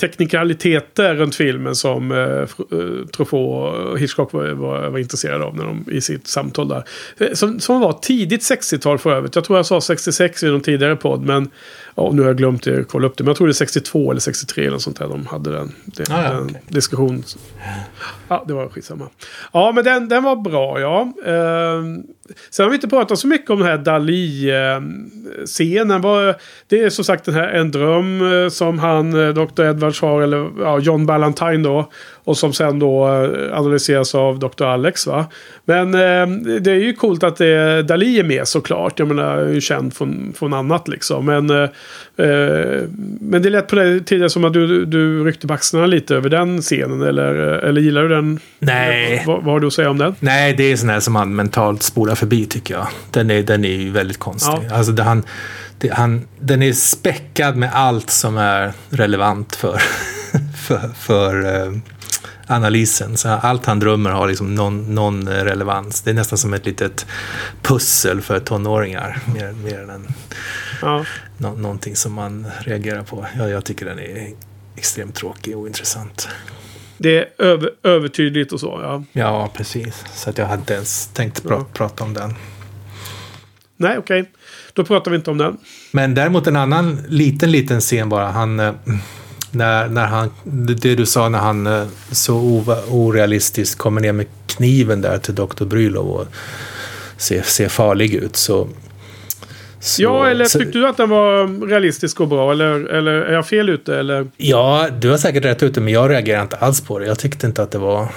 teknikaliteter 0.00 1.14
runt 1.14 1.34
filmen 1.34 1.74
som 1.74 2.12
eh, 2.12 2.18
eh, 2.18 3.06
Truffaut 3.16 3.90
och 3.90 3.98
Hitchcock 3.98 4.32
var, 4.32 4.48
var, 4.48 4.88
var 4.88 4.98
intresserade 4.98 5.44
av 5.44 5.56
när 5.56 5.64
de, 5.64 5.84
i 5.90 6.00
sitt 6.00 6.26
samtal 6.26 6.68
där. 6.68 6.84
Eh, 7.18 7.32
som, 7.32 7.60
som 7.60 7.80
var 7.80 7.92
tidigt 7.92 8.40
60-tal 8.40 8.98
för 8.98 9.12
övrigt. 9.12 9.34
Jag 9.34 9.44
tror 9.44 9.58
jag 9.58 9.66
sa 9.66 9.80
66 9.80 10.42
i 10.42 10.46
någon 10.46 10.60
tidigare 10.60 10.96
podd. 10.96 11.22
Men 11.22 11.50
ja, 11.94 12.10
nu 12.12 12.22
har 12.22 12.28
jag 12.28 12.36
glömt 12.36 12.62
det, 12.62 12.88
kolla 12.88 13.06
upp 13.06 13.16
det. 13.16 13.24
Men 13.24 13.28
jag 13.28 13.36
tror 13.36 13.46
det 13.46 13.50
är 13.50 13.54
62 13.54 14.10
eller 14.10 14.20
63 14.20 14.66
eller 14.66 14.78
sånt 14.78 14.98
där 14.98 15.08
de 15.08 15.26
hade 15.26 15.52
den, 15.52 15.72
det, 15.84 16.10
ah, 16.10 16.24
ja, 16.24 16.32
den 16.32 16.44
okay. 16.44 16.60
diskussionen. 16.68 17.24
Ja, 18.28 18.44
det 18.48 18.54
var 18.54 18.68
skitsamma. 18.68 19.08
Ja, 19.52 19.72
men 19.74 19.84
den, 19.84 20.08
den 20.08 20.22
var 20.22 20.36
bra, 20.36 20.80
ja. 20.80 21.12
Eh, 21.26 21.82
sen 22.50 22.64
har 22.64 22.70
vi 22.70 22.74
inte 22.74 22.88
pratat 22.88 23.18
så 23.18 23.26
mycket 23.26 23.50
om 23.50 23.58
den 23.58 23.68
här 23.68 23.78
Dali-scenen. 23.78 26.02
det 26.68 26.80
är 26.80 26.90
som 26.90 27.04
sagt 27.04 27.24
den 27.24 27.34
här 27.34 27.48
En 27.48 27.70
dröm 27.70 28.20
som 28.50 28.78
han, 28.78 29.10
Dr. 29.10 29.62
Edward 29.62 29.89
Har, 30.00 30.22
eller 30.22 30.50
ja, 30.60 30.78
John 30.78 31.06
Ballantyne 31.06 31.68
då. 31.68 31.90
Och 32.24 32.36
som 32.36 32.52
sen 32.52 32.78
då 32.78 33.08
eh, 33.08 33.58
analyseras 33.58 34.14
av 34.14 34.38
Dr. 34.38 34.64
Alex 34.64 35.06
va. 35.06 35.26
Men 35.64 35.94
eh, 35.94 36.26
det 36.60 36.70
är 36.70 36.74
ju 36.74 36.92
coolt 36.92 37.22
att 37.22 37.36
det, 37.36 37.82
Dali 37.82 38.18
är 38.18 38.24
med 38.24 38.48
såklart. 38.48 38.98
Jag 38.98 39.08
menar, 39.08 39.36
är 39.36 39.52
ju 39.52 39.60
känd 39.60 39.94
från, 39.94 40.32
från 40.36 40.52
annat 40.52 40.88
liksom. 40.88 41.26
Men, 41.26 41.50
eh, 41.50 41.68
eh 42.16 42.82
men 43.20 43.42
det 43.42 43.50
lät 43.50 43.68
på 43.68 43.76
dig 43.76 44.04
tidigare 44.04 44.30
som 44.30 44.44
att 44.44 44.52
du, 44.52 44.84
du 44.84 45.24
ryckte 45.24 45.46
på 45.46 45.54
axlarna 45.54 45.86
lite 45.86 46.16
över 46.16 46.28
den 46.28 46.62
scenen. 46.62 47.02
Eller, 47.02 47.34
eller 47.34 47.80
gillar 47.80 48.02
du 48.02 48.08
den? 48.08 48.40
Nej. 48.58 49.22
Vad, 49.26 49.44
vad 49.44 49.54
har 49.54 49.60
du 49.60 49.66
att 49.66 49.72
säga 49.72 49.90
om 49.90 49.98
den? 49.98 50.14
Nej, 50.20 50.54
det 50.54 50.72
är 50.72 50.76
sån 50.76 50.88
här 50.88 51.00
som 51.00 51.12
man 51.12 51.36
mentalt 51.36 51.82
spolar 51.82 52.14
förbi 52.14 52.46
tycker 52.46 52.74
jag. 52.74 52.86
Den 53.10 53.30
är, 53.30 53.42
den 53.42 53.64
är 53.64 53.76
ju 53.76 53.90
väldigt 53.90 54.18
konstig. 54.18 54.58
Ja. 54.68 54.76
Alltså 54.76 55.02
han, 55.02 55.22
det, 55.80 55.88
han, 55.88 56.28
den 56.38 56.62
är 56.62 56.72
späckad 56.72 57.56
med 57.56 57.70
allt 57.74 58.10
som 58.10 58.36
är 58.36 58.72
relevant 58.90 59.56
för, 59.56 59.78
för, 60.66 60.88
för 60.94 61.66
uh, 61.66 61.78
analysen. 62.46 63.16
Så 63.16 63.28
allt 63.28 63.66
han 63.66 63.78
drömmer 63.78 64.10
har 64.10 64.28
liksom 64.28 64.54
någon, 64.54 64.94
någon 64.94 65.28
relevans. 65.28 66.02
Det 66.02 66.10
är 66.10 66.14
nästan 66.14 66.38
som 66.38 66.54
ett 66.54 66.66
litet 66.66 67.06
pussel 67.62 68.20
för 68.20 68.40
tonåringar. 68.40 69.18
Mer, 69.34 69.52
mer 69.52 69.80
än 69.80 69.90
en, 69.90 70.06
ja. 70.82 71.04
no, 71.38 71.56
någonting 71.56 71.96
som 71.96 72.12
man 72.12 72.46
reagerar 72.60 73.02
på. 73.02 73.26
Jag, 73.38 73.50
jag 73.50 73.64
tycker 73.64 73.86
den 73.86 73.98
är 73.98 74.30
extremt 74.76 75.14
tråkig 75.14 75.56
och 75.56 75.66
intressant. 75.66 76.28
Det 76.98 77.18
är 77.18 77.28
över, 77.38 77.70
övertydligt 77.82 78.52
och 78.52 78.60
så, 78.60 78.80
ja. 78.82 79.04
Ja, 79.12 79.50
precis. 79.54 80.04
Så 80.14 80.30
att 80.30 80.38
jag 80.38 80.46
hade 80.46 80.60
inte 80.60 80.74
ens 80.74 81.06
tänkt 81.06 81.42
pra 81.42 81.54
ja. 81.54 81.66
prata 81.72 82.04
om 82.04 82.14
den. 82.14 82.34
Nej, 83.76 83.98
okej. 83.98 84.20
Okay. 84.20 84.32
Då 84.72 84.84
pratar 84.84 85.10
vi 85.10 85.16
inte 85.16 85.30
om 85.30 85.38
den. 85.38 85.56
Men 85.92 86.14
däremot 86.14 86.46
en 86.46 86.56
annan 86.56 86.98
liten, 87.08 87.50
liten 87.52 87.80
scen 87.80 88.08
bara. 88.08 88.26
Han, 88.26 88.60
eh, 88.60 88.72
när, 89.50 89.88
när 89.88 90.06
han, 90.06 90.30
det 90.44 90.94
du 90.94 91.06
sa 91.06 91.28
när 91.28 91.38
han 91.38 91.66
eh, 91.66 91.86
så 92.10 92.36
orealistiskt 92.88 93.78
kommer 93.78 94.00
ner 94.00 94.12
med 94.12 94.26
kniven 94.46 95.00
där 95.00 95.18
till 95.18 95.34
Dr. 95.34 95.64
Brylov 95.64 96.10
och 96.10 96.26
ser, 97.16 97.42
ser 97.42 97.68
farlig 97.68 98.14
ut. 98.14 98.36
Så, 98.36 98.68
så, 99.80 100.02
ja, 100.02 100.28
eller 100.28 100.44
tyckte 100.44 100.78
du 100.78 100.88
att 100.88 100.96
den 100.96 101.08
var 101.08 101.66
realistisk 101.66 102.20
och 102.20 102.28
bra? 102.28 102.52
Eller, 102.52 102.84
eller 102.84 103.12
är 103.12 103.32
jag 103.32 103.46
fel 103.46 103.68
ute? 103.68 103.98
Eller? 103.98 104.30
Ja, 104.36 104.88
du 105.00 105.10
har 105.10 105.18
säkert 105.18 105.44
rätt 105.44 105.62
ute, 105.62 105.80
men 105.80 105.92
jag 105.92 106.10
reagerar 106.10 106.42
inte 106.42 106.56
alls 106.56 106.80
på 106.80 106.98
det. 106.98 107.06
Jag 107.06 107.18
tyckte 107.18 107.46
inte 107.46 107.62
att 107.62 107.70
det 107.70 107.78
var 107.78 108.08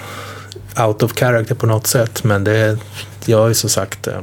out 0.86 1.02
of 1.02 1.12
character 1.12 1.54
på 1.54 1.66
något 1.66 1.86
sätt. 1.86 2.24
Men 2.24 2.44
det, 2.44 2.78
jag 3.26 3.48
ju 3.48 3.54
så 3.54 3.68
sagt 3.68 4.06
eh, 4.06 4.20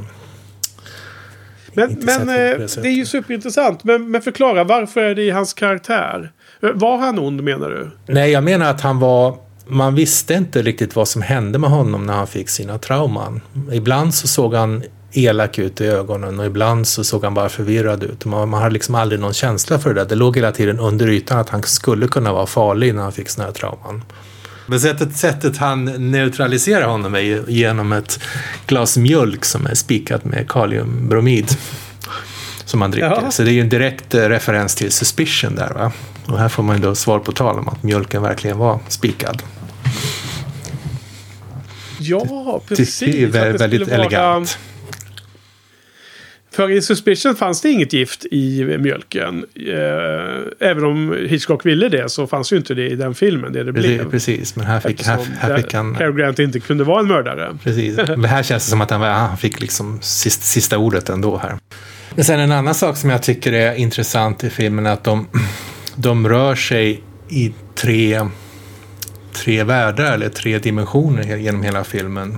men, 1.73 1.97
men 2.01 2.27
det, 2.27 2.81
det, 2.81 2.87
är 2.87 2.93
ju 2.93 3.05
superintressant. 3.05 3.83
Men, 3.83 4.11
men 4.11 4.21
förklara, 4.21 4.63
varför 4.63 5.01
är 5.01 5.15
det 5.15 5.23
i 5.23 5.29
hans 5.29 5.53
karaktär? 5.53 6.31
Var 6.59 6.97
han 6.97 7.19
ond 7.19 7.43
menar 7.43 7.69
du? 7.69 7.91
Nej, 8.13 8.31
jag 8.31 8.43
menar 8.43 8.69
att 8.69 8.81
han 8.81 8.99
var... 8.99 9.35
Man 9.67 9.95
visste 9.95 10.33
inte 10.33 10.61
riktigt 10.61 10.95
vad 10.95 11.07
som 11.07 11.21
hände 11.21 11.59
med 11.59 11.69
honom 11.69 12.05
när 12.05 12.13
han 12.13 12.27
fick 12.27 12.49
sina 12.49 12.77
trauman. 12.77 13.41
Ibland 13.71 14.13
så 14.13 14.27
såg 14.27 14.53
han 14.53 14.83
elak 15.13 15.59
ut 15.59 15.81
i 15.81 15.85
ögonen 15.85 16.39
och 16.39 16.45
ibland 16.45 16.87
så 16.87 17.03
såg 17.03 17.23
han 17.23 17.33
bara 17.33 17.49
förvirrad 17.49 18.03
ut. 18.03 18.25
Man, 18.25 18.49
man 18.49 18.61
hade 18.61 18.73
liksom 18.73 18.95
aldrig 18.95 19.21
någon 19.21 19.33
känsla 19.33 19.79
för 19.79 19.93
det 19.93 20.01
där. 20.01 20.09
Det 20.09 20.15
låg 20.15 20.35
hela 20.35 20.51
tiden 20.51 20.79
under 20.79 21.09
ytan 21.09 21.39
att 21.39 21.49
han 21.49 21.63
skulle 21.63 22.07
kunna 22.07 22.33
vara 22.33 22.45
farlig 22.45 22.95
när 22.95 23.01
han 23.01 23.11
fick 23.11 23.37
här 23.37 23.51
trauman. 23.51 24.03
Men 24.71 24.79
sättet, 24.79 25.17
sättet 25.17 25.57
han 25.57 25.85
neutraliserar 25.85 26.87
honom 26.87 27.15
är 27.15 27.49
genom 27.49 27.93
ett 27.93 28.19
glas 28.67 28.97
mjölk 28.97 29.45
som 29.45 29.65
är 29.65 29.75
spikat 29.75 30.25
med 30.25 30.49
kaliumbromid. 30.49 31.57
Som 32.65 32.81
han 32.81 32.91
dricker. 32.91 33.07
Jaha. 33.07 33.31
Så 33.31 33.43
det 33.43 33.49
är 33.49 33.53
ju 33.53 33.61
en 33.61 33.69
direkt 33.69 34.13
eh, 34.13 34.29
referens 34.29 34.75
till 34.75 34.91
Suspicion 34.91 35.55
där. 35.55 35.69
Va? 35.69 35.91
Och 36.25 36.39
här 36.39 36.49
får 36.49 36.63
man 36.63 36.75
ju 36.75 36.81
då 36.81 36.95
svar 36.95 37.19
på 37.19 37.31
tal 37.31 37.59
om 37.59 37.67
att 37.67 37.83
mjölken 37.83 38.21
verkligen 38.21 38.57
var 38.57 38.79
spikad. 38.87 39.43
Ja, 41.99 42.61
precis. 42.67 42.99
Det 42.99 43.23
är 43.23 43.27
väldigt, 43.27 43.61
väldigt 43.61 43.87
elegant. 43.87 44.57
För 46.53 46.71
i 46.71 46.81
Suspicion 46.81 47.35
fanns 47.35 47.61
det 47.61 47.69
inget 47.69 47.93
gift 47.93 48.25
i 48.25 48.77
mjölken. 48.79 49.45
Eh, 49.55 50.69
även 50.69 50.83
om 50.83 51.17
Hitchcock 51.29 51.65
ville 51.65 51.89
det 51.89 52.09
så 52.09 52.27
fanns 52.27 52.53
ju 52.53 52.57
inte 52.57 52.73
det 52.73 52.87
i 52.87 52.95
den 52.95 53.15
filmen. 53.15 53.53
Det 53.53 53.63
det 53.63 53.73
precis, 53.73 53.97
blev. 53.97 54.11
Precis, 54.11 54.55
men 54.55 54.65
här 54.65 54.79
fick, 54.79 55.05
här, 55.05 55.19
här 55.39 55.57
fick 55.57 55.73
han... 55.73 55.95
Cary 55.95 56.13
Grant 56.13 56.39
inte 56.39 56.59
kunde 56.59 56.83
vara 56.83 56.99
en 56.99 57.07
mördare. 57.07 57.57
Precis, 57.63 57.97
men 57.97 58.25
här 58.25 58.43
känns 58.43 58.65
det 58.65 58.69
som 58.69 58.81
att 58.81 58.89
han, 58.89 59.01
han 59.01 59.37
fick 59.37 59.61
liksom 59.61 59.99
sista, 60.01 60.43
sista 60.43 60.77
ordet 60.77 61.09
ändå 61.09 61.37
här. 61.37 61.57
Men 62.15 62.25
sen 62.25 62.39
en 62.39 62.51
annan 62.51 62.75
sak 62.75 62.97
som 62.97 63.09
jag 63.09 63.23
tycker 63.23 63.53
är 63.53 63.75
intressant 63.75 64.43
i 64.43 64.49
filmen 64.49 64.85
är 64.85 64.91
att 64.91 65.03
de, 65.03 65.27
de 65.95 66.29
rör 66.29 66.55
sig 66.55 67.03
i 67.29 67.53
tre, 67.75 68.27
tre 69.33 69.63
världar 69.63 70.13
eller 70.13 70.29
tre 70.29 70.59
dimensioner 70.59 71.37
genom 71.37 71.63
hela 71.63 71.83
filmen. 71.83 72.37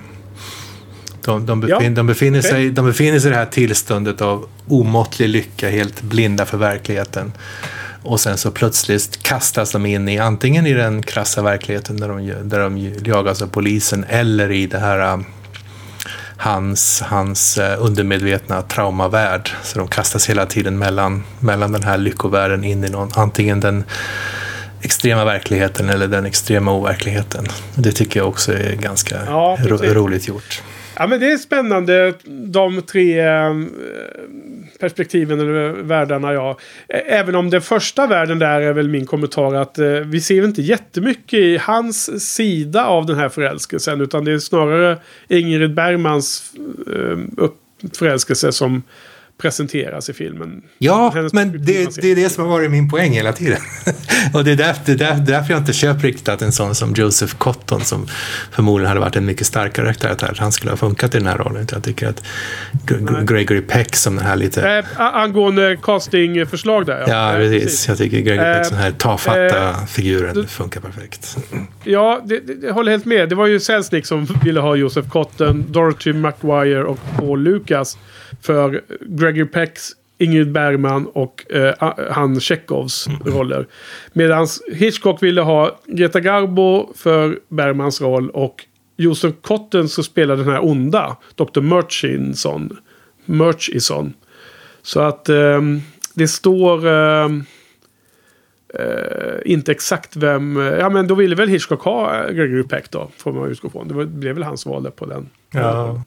De, 1.25 1.45
de, 1.45 1.61
befin, 1.61 1.77
ja. 1.81 1.89
de, 1.89 2.07
befinner 2.07 2.39
okay. 2.39 2.51
sig, 2.51 2.69
de 2.69 2.85
befinner 2.85 3.19
sig 3.19 3.27
i 3.27 3.31
det 3.31 3.39
här 3.39 3.45
tillståndet 3.45 4.21
av 4.21 4.45
omåttlig 4.67 5.29
lycka, 5.29 5.69
helt 5.69 6.01
blinda 6.01 6.45
för 6.45 6.57
verkligheten. 6.57 7.31
Och 8.03 8.19
sen 8.19 8.37
så 8.37 8.51
plötsligt 8.51 9.23
kastas 9.23 9.71
de 9.71 9.85
in 9.85 10.09
i 10.09 10.19
antingen 10.19 10.67
i 10.67 10.73
den 10.73 11.03
krassa 11.03 11.41
verkligheten 11.41 11.99
där 11.99 12.07
de, 12.07 12.49
där 12.49 12.59
de 12.59 12.93
jagas 13.05 13.41
av 13.41 13.47
polisen 13.47 14.05
eller 14.09 14.51
i 14.51 14.67
det 14.67 14.79
här 14.79 15.13
um, 15.13 15.25
hans, 16.37 17.01
hans 17.01 17.57
uh, 17.57 17.63
undermedvetna 17.79 18.61
traumavärld. 18.61 19.51
Så 19.63 19.79
de 19.79 19.87
kastas 19.87 20.29
hela 20.29 20.45
tiden 20.45 20.77
mellan, 20.77 21.23
mellan 21.39 21.71
den 21.71 21.83
här 21.83 21.97
lyckovärlden 21.97 22.63
in 22.63 22.83
i 22.83 22.89
någon, 22.89 23.09
antingen 23.15 23.59
den 23.59 23.83
extrema 24.81 25.25
verkligheten 25.25 25.89
eller 25.89 26.07
den 26.07 26.25
extrema 26.25 26.71
overkligheten. 26.71 27.47
Det 27.75 27.91
tycker 27.91 28.19
jag 28.19 28.29
också 28.29 28.53
är 28.53 28.75
ganska 28.75 29.15
ja, 29.25 29.57
ro 29.61 29.77
roligt 29.77 30.27
gjort. 30.27 30.63
Ja 30.97 31.07
men 31.07 31.19
det 31.19 31.31
är 31.31 31.37
spännande 31.37 32.13
de 32.25 32.81
tre 32.81 33.19
eh, 33.19 33.53
perspektiven 34.79 35.39
eller 35.39 35.69
världarna 35.69 36.33
ja. 36.33 36.57
Även 36.87 37.35
om 37.35 37.49
den 37.49 37.61
första 37.61 38.07
världen 38.07 38.39
där 38.39 38.61
är 38.61 38.73
väl 38.73 38.89
min 38.89 39.05
kommentar 39.05 39.53
att 39.53 39.79
eh, 39.79 39.87
vi 39.89 40.21
ser 40.21 40.45
inte 40.45 40.61
jättemycket 40.61 41.39
i 41.39 41.57
hans 41.57 42.25
sida 42.35 42.85
av 42.85 43.05
den 43.05 43.15
här 43.15 43.29
förälskelsen. 43.29 44.01
Utan 44.01 44.25
det 44.25 44.31
är 44.31 44.39
snarare 44.39 44.97
Ingrid 45.27 45.73
Bergmans 45.73 46.53
eh, 46.87 47.49
förälskelse 47.97 48.51
som 48.51 48.83
presenteras 49.37 50.09
i 50.09 50.13
filmen. 50.13 50.61
Ja, 50.77 51.11
Hennes 51.15 51.33
men 51.33 51.51
det, 51.51 52.01
det, 52.01 52.11
är 52.11 52.15
det 52.15 52.29
som 52.29 52.43
har 52.43 52.51
varit 52.51 52.71
min 52.71 52.89
poäng 52.89 53.11
hela 53.11 53.33
tiden. 53.33 53.59
och 54.33 54.43
det 54.43 54.51
är 54.51 54.55
därför, 54.55 54.95
det 54.95 55.05
är 55.05 55.15
därför 55.15 55.53
jag 55.53 55.61
inte 55.61 55.73
köper 55.73 56.01
riktigt 56.01 56.29
att 56.29 56.41
en 56.41 56.51
sån 56.51 56.75
som 56.75 56.93
Joseph 56.93 57.35
Cotton, 57.37 57.81
som 57.81 58.07
förmodligen 58.51 58.87
hade 58.87 58.99
varit 58.99 59.15
en 59.15 59.25
mycket 59.25 59.47
starkare 59.47 59.93
karaktär, 59.93 60.31
att 60.31 60.37
han 60.37 60.51
skulle 60.51 60.71
ha 60.71 60.77
funkat 60.77 61.15
i 61.15 61.17
den 61.17 61.27
här 61.27 61.37
rollen. 61.37 61.67
Jag 61.71 61.83
tycker 61.83 62.07
att. 62.07 62.23
Gregory 63.23 63.61
Peck 63.61 63.95
som 63.95 64.15
den 64.15 64.25
här 64.25 64.35
lite... 64.35 64.69
Äh, 64.69 65.01
angående 65.01 65.77
castingförslag 65.83 66.85
där. 66.85 67.03
Ja, 67.07 67.31
ja 67.31 67.37
precis. 67.37 67.63
precis. 67.63 67.87
Jag 67.87 67.97
tycker 67.97 68.19
Gregory 68.19 68.47
äh, 68.47 68.57
Peck, 68.57 68.69
den 68.69 68.79
här 68.79 68.91
tafatta 68.91 69.69
äh, 69.69 69.85
figuren, 69.85 70.47
funkar 70.47 70.81
perfekt. 70.81 71.37
Ja, 71.83 72.21
det, 72.25 72.39
det, 72.39 72.67
jag 72.67 72.73
håller 72.73 72.91
helt 72.91 73.05
med. 73.05 73.29
Det 73.29 73.35
var 73.35 73.47
ju 73.47 73.59
Selznick 73.59 74.05
som 74.05 74.27
ville 74.43 74.59
ha 74.59 74.75
Joseph 74.75 75.09
Cotton, 75.09 75.65
Dorothy 75.69 76.13
McGuire 76.13 76.83
och 76.83 76.99
Paul 77.17 77.43
Lucas 77.43 77.97
för 78.43 78.81
Gregory 79.01 79.45
Pecks, 79.45 79.91
Ingrid 80.17 80.51
Bergman 80.51 81.05
och 81.05 81.51
eh, 81.51 81.93
han 82.11 82.39
Tjechovs 82.39 83.07
mm. 83.07 83.19
roller. 83.21 83.67
Medan 84.13 84.47
Hitchcock 84.71 85.23
ville 85.23 85.41
ha 85.41 85.79
Greta 85.87 86.19
Garbo 86.19 86.93
för 86.95 87.39
Bergmans 87.47 88.01
roll 88.01 88.29
och 88.29 88.65
Joseph 88.97 89.37
Cotten 89.41 89.89
så 89.89 90.03
spelar 90.03 90.35
den 90.35 90.47
här 90.47 90.65
onda, 90.65 91.17
Dr. 91.35 91.61
Murchison. 91.61 92.77
Murchison. 93.25 94.13
Så 94.81 94.99
att 94.99 95.29
eh, 95.29 95.61
det 96.13 96.27
står... 96.27 96.87
Eh, 96.87 97.29
Uh, 98.79 99.39
inte 99.45 99.71
exakt 99.71 100.15
vem... 100.15 100.57
Ja 100.57 100.89
men 100.89 101.07
då 101.07 101.15
ville 101.15 101.35
väl 101.35 101.49
Hitchcock 101.49 101.81
ha 101.81 102.27
Gregory 102.27 102.63
Peck 102.63 102.91
då. 102.91 103.11
Får 103.17 103.33
man 103.33 103.51
utgå 103.51 103.69
från. 103.69 103.87
Det 103.87 104.05
blev 104.05 104.35
väl 104.35 104.43
hans 104.43 104.65
val 104.65 104.91
på 104.91 105.05
den. 105.05 105.29
Ja. 105.51 106.03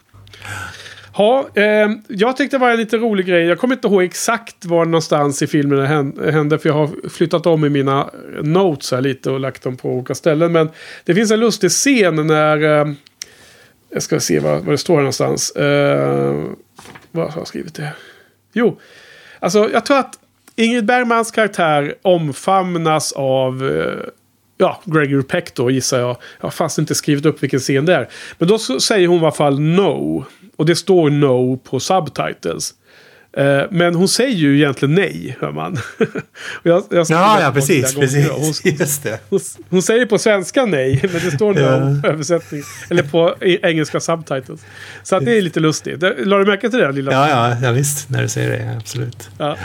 Ja, 1.18 1.48
eh, 1.54 1.90
jag 2.08 2.36
tyckte 2.36 2.56
det 2.56 2.60
var 2.60 2.70
en 2.70 2.76
lite 2.76 2.96
rolig 2.96 3.26
grej. 3.26 3.46
Jag 3.46 3.58
kommer 3.58 3.74
inte 3.74 3.88
ihåg 3.88 4.02
exakt 4.02 4.64
var 4.64 4.84
någonstans 4.84 5.42
i 5.42 5.46
filmen 5.46 5.78
det 5.78 6.30
hände. 6.32 6.58
För 6.58 6.68
jag 6.68 6.74
har 6.74 7.08
flyttat 7.08 7.46
om 7.46 7.64
i 7.64 7.68
mina 7.68 8.10
notes 8.42 8.92
här 8.92 9.00
lite 9.00 9.30
och 9.30 9.40
lagt 9.40 9.62
dem 9.62 9.76
på 9.76 9.90
olika 9.90 10.14
ställen. 10.14 10.52
Men 10.52 10.70
det 11.04 11.14
finns 11.14 11.30
en 11.30 11.40
lustig 11.40 11.70
scen 11.70 12.26
när... 12.26 12.80
Eh, 12.80 12.92
jag 13.90 14.02
ska 14.02 14.20
se 14.20 14.38
vad, 14.40 14.60
vad 14.60 14.74
det 14.74 14.78
står 14.78 14.96
någonstans. 14.96 15.50
Eh, 15.50 16.44
vad 17.10 17.30
har 17.30 17.40
jag 17.40 17.48
skrivit 17.48 17.74
det? 17.74 17.92
Jo, 18.52 18.80
alltså 19.38 19.70
jag 19.72 19.86
tror 19.86 19.98
att 19.98 20.18
Ingrid 20.56 20.84
Bergmans 20.84 21.30
karaktär 21.30 21.94
omfamnas 22.02 23.12
av... 23.12 23.70
Eh, 23.70 24.08
ja, 24.56 24.80
Gregory 24.84 25.22
Peck 25.22 25.54
då 25.54 25.70
gissar 25.70 26.00
jag. 26.00 26.08
Jag 26.08 26.46
har 26.46 26.50
fast 26.50 26.78
inte 26.78 26.94
skrivit 26.94 27.26
upp 27.26 27.42
vilken 27.42 27.60
scen 27.60 27.86
det 27.86 27.94
är. 27.94 28.08
Men 28.38 28.48
då 28.48 28.58
säger 28.58 29.08
hon 29.08 29.18
i 29.18 29.20
alla 29.20 29.32
fall 29.32 29.60
no. 29.60 30.24
Och 30.56 30.66
det 30.66 30.76
står 30.76 31.10
no 31.10 31.56
på 31.56 31.80
subtitles. 31.80 32.74
Eh, 33.36 33.62
men 33.70 33.94
hon 33.94 34.08
säger 34.08 34.36
ju 34.36 34.56
egentligen 34.56 34.94
nej, 34.94 35.36
hör 35.40 35.52
man. 35.52 35.78
jag, 36.62 36.84
jag 36.90 37.06
ja, 37.08 37.40
ja, 37.40 37.52
precis. 37.54 37.94
precis. 37.94 38.28
Hon. 38.30 38.40
Hon, 39.28 39.40
hon, 39.70 39.82
säger 39.82 40.06
på 40.06 40.18
svenska 40.18 40.66
nej, 40.66 41.00
men 41.12 41.20
det 41.24 41.30
står 41.30 41.54
någon 41.54 42.00
ja. 42.02 42.08
översättning. 42.08 42.62
Eller 42.90 43.02
på 43.02 43.34
engelska 43.40 44.00
subtitles. 44.00 44.60
Så 45.02 45.16
att 45.16 45.24
det 45.24 45.38
är 45.38 45.42
lite 45.42 45.60
lustigt. 45.60 46.02
Lade 46.02 46.38
du 46.38 46.44
märke 46.44 46.70
till 46.70 46.78
det? 46.78 46.92
Lilla 46.92 47.12
ja, 47.12 47.28
ja, 47.28 47.56
ja, 47.62 47.72
visst. 47.72 48.10
När 48.10 48.22
du 48.22 48.28
säger 48.28 48.50
det, 48.50 48.76
absolut. 48.76 49.30
Ja, 49.38 49.56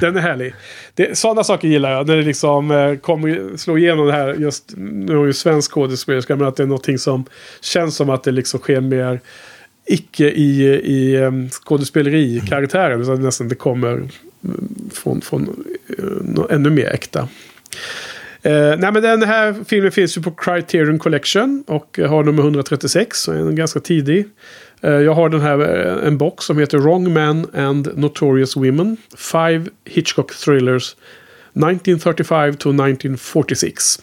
den 0.00 0.16
är 0.16 0.20
härlig. 0.20 0.54
Det, 0.94 1.18
sådana 1.18 1.44
saker 1.44 1.68
gillar 1.68 1.90
jag. 1.90 2.06
När 2.06 2.16
det 2.16 2.22
liksom 2.22 2.70
eh, 2.70 2.94
kommer 2.94 3.56
slå 3.56 3.78
igenom 3.78 4.06
det 4.06 4.12
här. 4.12 4.34
Just, 4.34 4.64
nu 4.76 5.20
är 5.20 5.26
ju 5.26 5.32
svensk 5.32 5.72
skådespelerska. 5.72 6.36
Men 6.36 6.48
att 6.48 6.56
det 6.56 6.62
är 6.62 6.66
någonting 6.66 6.98
som 6.98 7.24
känns 7.60 7.96
som 7.96 8.10
att 8.10 8.24
det 8.24 8.30
liksom 8.30 8.60
sker 8.60 8.80
mer 8.80 9.20
icke 9.86 10.30
i, 10.30 10.62
i 10.84 11.16
ehm, 11.16 11.48
skådespeleri-karaktären. 11.50 13.00
Utan 13.02 13.22
nästan 13.22 13.48
det 13.48 13.54
kommer 13.54 13.92
mm, 13.92 14.10
från, 14.92 15.20
från 15.20 15.64
eh, 15.98 16.54
ännu 16.56 16.70
mer 16.70 16.86
äkta. 16.86 17.28
Eh, 18.42 18.76
nej 18.78 18.92
men 18.92 19.02
den 19.02 19.22
här 19.22 19.54
filmen 19.64 19.92
finns 19.92 20.18
ju 20.18 20.22
på 20.22 20.30
Criterion 20.30 20.98
Collection. 20.98 21.64
Och 21.66 21.98
eh, 21.98 22.10
har 22.10 22.24
nummer 22.24 22.42
136. 22.42 23.18
Så 23.18 23.32
är 23.32 23.36
den 23.36 23.56
ganska 23.56 23.80
tidig. 23.80 24.26
Eh, 24.80 24.90
jag 24.90 25.14
har 25.14 25.28
den 25.28 25.40
här 25.40 25.86
eh, 25.86 26.06
en 26.06 26.18
box 26.18 26.44
som 26.44 26.58
heter 26.58 26.78
Wrong 26.78 27.12
Men 27.12 27.46
and 27.54 27.88
Notorious 27.98 28.56
Women. 28.56 28.96
Five 29.16 29.66
Hitchcock 29.84 30.34
Thrillers 30.34 30.96
1935 31.54 32.56
to 32.56 32.68
1946. 32.68 33.98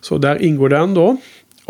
Så 0.00 0.18
där 0.18 0.42
ingår 0.42 0.68
den 0.68 0.94
då. 0.94 1.16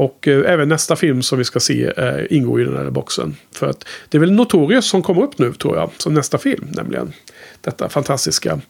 Och 0.01 0.29
eh, 0.29 0.53
även 0.53 0.69
nästa 0.69 0.97
film 0.97 1.23
som 1.23 1.39
vi 1.39 1.45
ska 1.45 1.61
se 1.61 1.93
eh, 1.97 2.27
ingår 2.31 2.61
i 2.61 2.65
den 2.65 2.77
här 2.77 2.91
boxen. 2.91 3.37
För 3.53 3.67
att 3.67 3.89
det 4.09 4.19
är 4.19 4.21
väl 4.21 4.33
Notorious 4.33 4.87
som 4.87 5.03
kommer 5.03 5.23
upp 5.23 5.39
nu 5.39 5.53
tror 5.53 5.77
jag. 5.77 5.91
Som 5.97 6.15
nästa 6.15 6.39
film 6.39 6.69
nämligen. 6.71 7.13
Detta 7.61 7.89
fantastiska. 7.89 8.61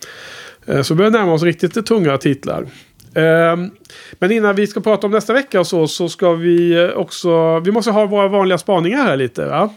Eh, 0.67 0.83
så 0.83 0.95
vi 0.95 0.99
börjar 0.99 1.11
närma 1.11 1.33
oss 1.33 1.43
riktigt 1.43 1.87
tunga 1.87 2.19
titlar. 2.19 2.67
Ehm, 3.15 3.71
men 4.13 4.33
innan 4.33 4.55
vi 4.55 4.67
ska 4.67 4.81
prata 4.81 5.07
om 5.07 5.13
nästa 5.13 5.33
vecka 5.33 5.61
och 5.61 5.67
så, 5.67 5.89
så 5.89 6.09
ska 6.09 6.33
vi 6.33 6.85
eh, 6.85 6.91
också... 6.91 7.61
Vi 7.61 7.73
måste 7.73 7.91
ha 7.91 8.07
våra 8.07 8.29
vanliga 8.29 8.59
spaningar 8.59 9.05
här 9.05 9.17
lite. 9.17 9.47
Va? 9.47 9.75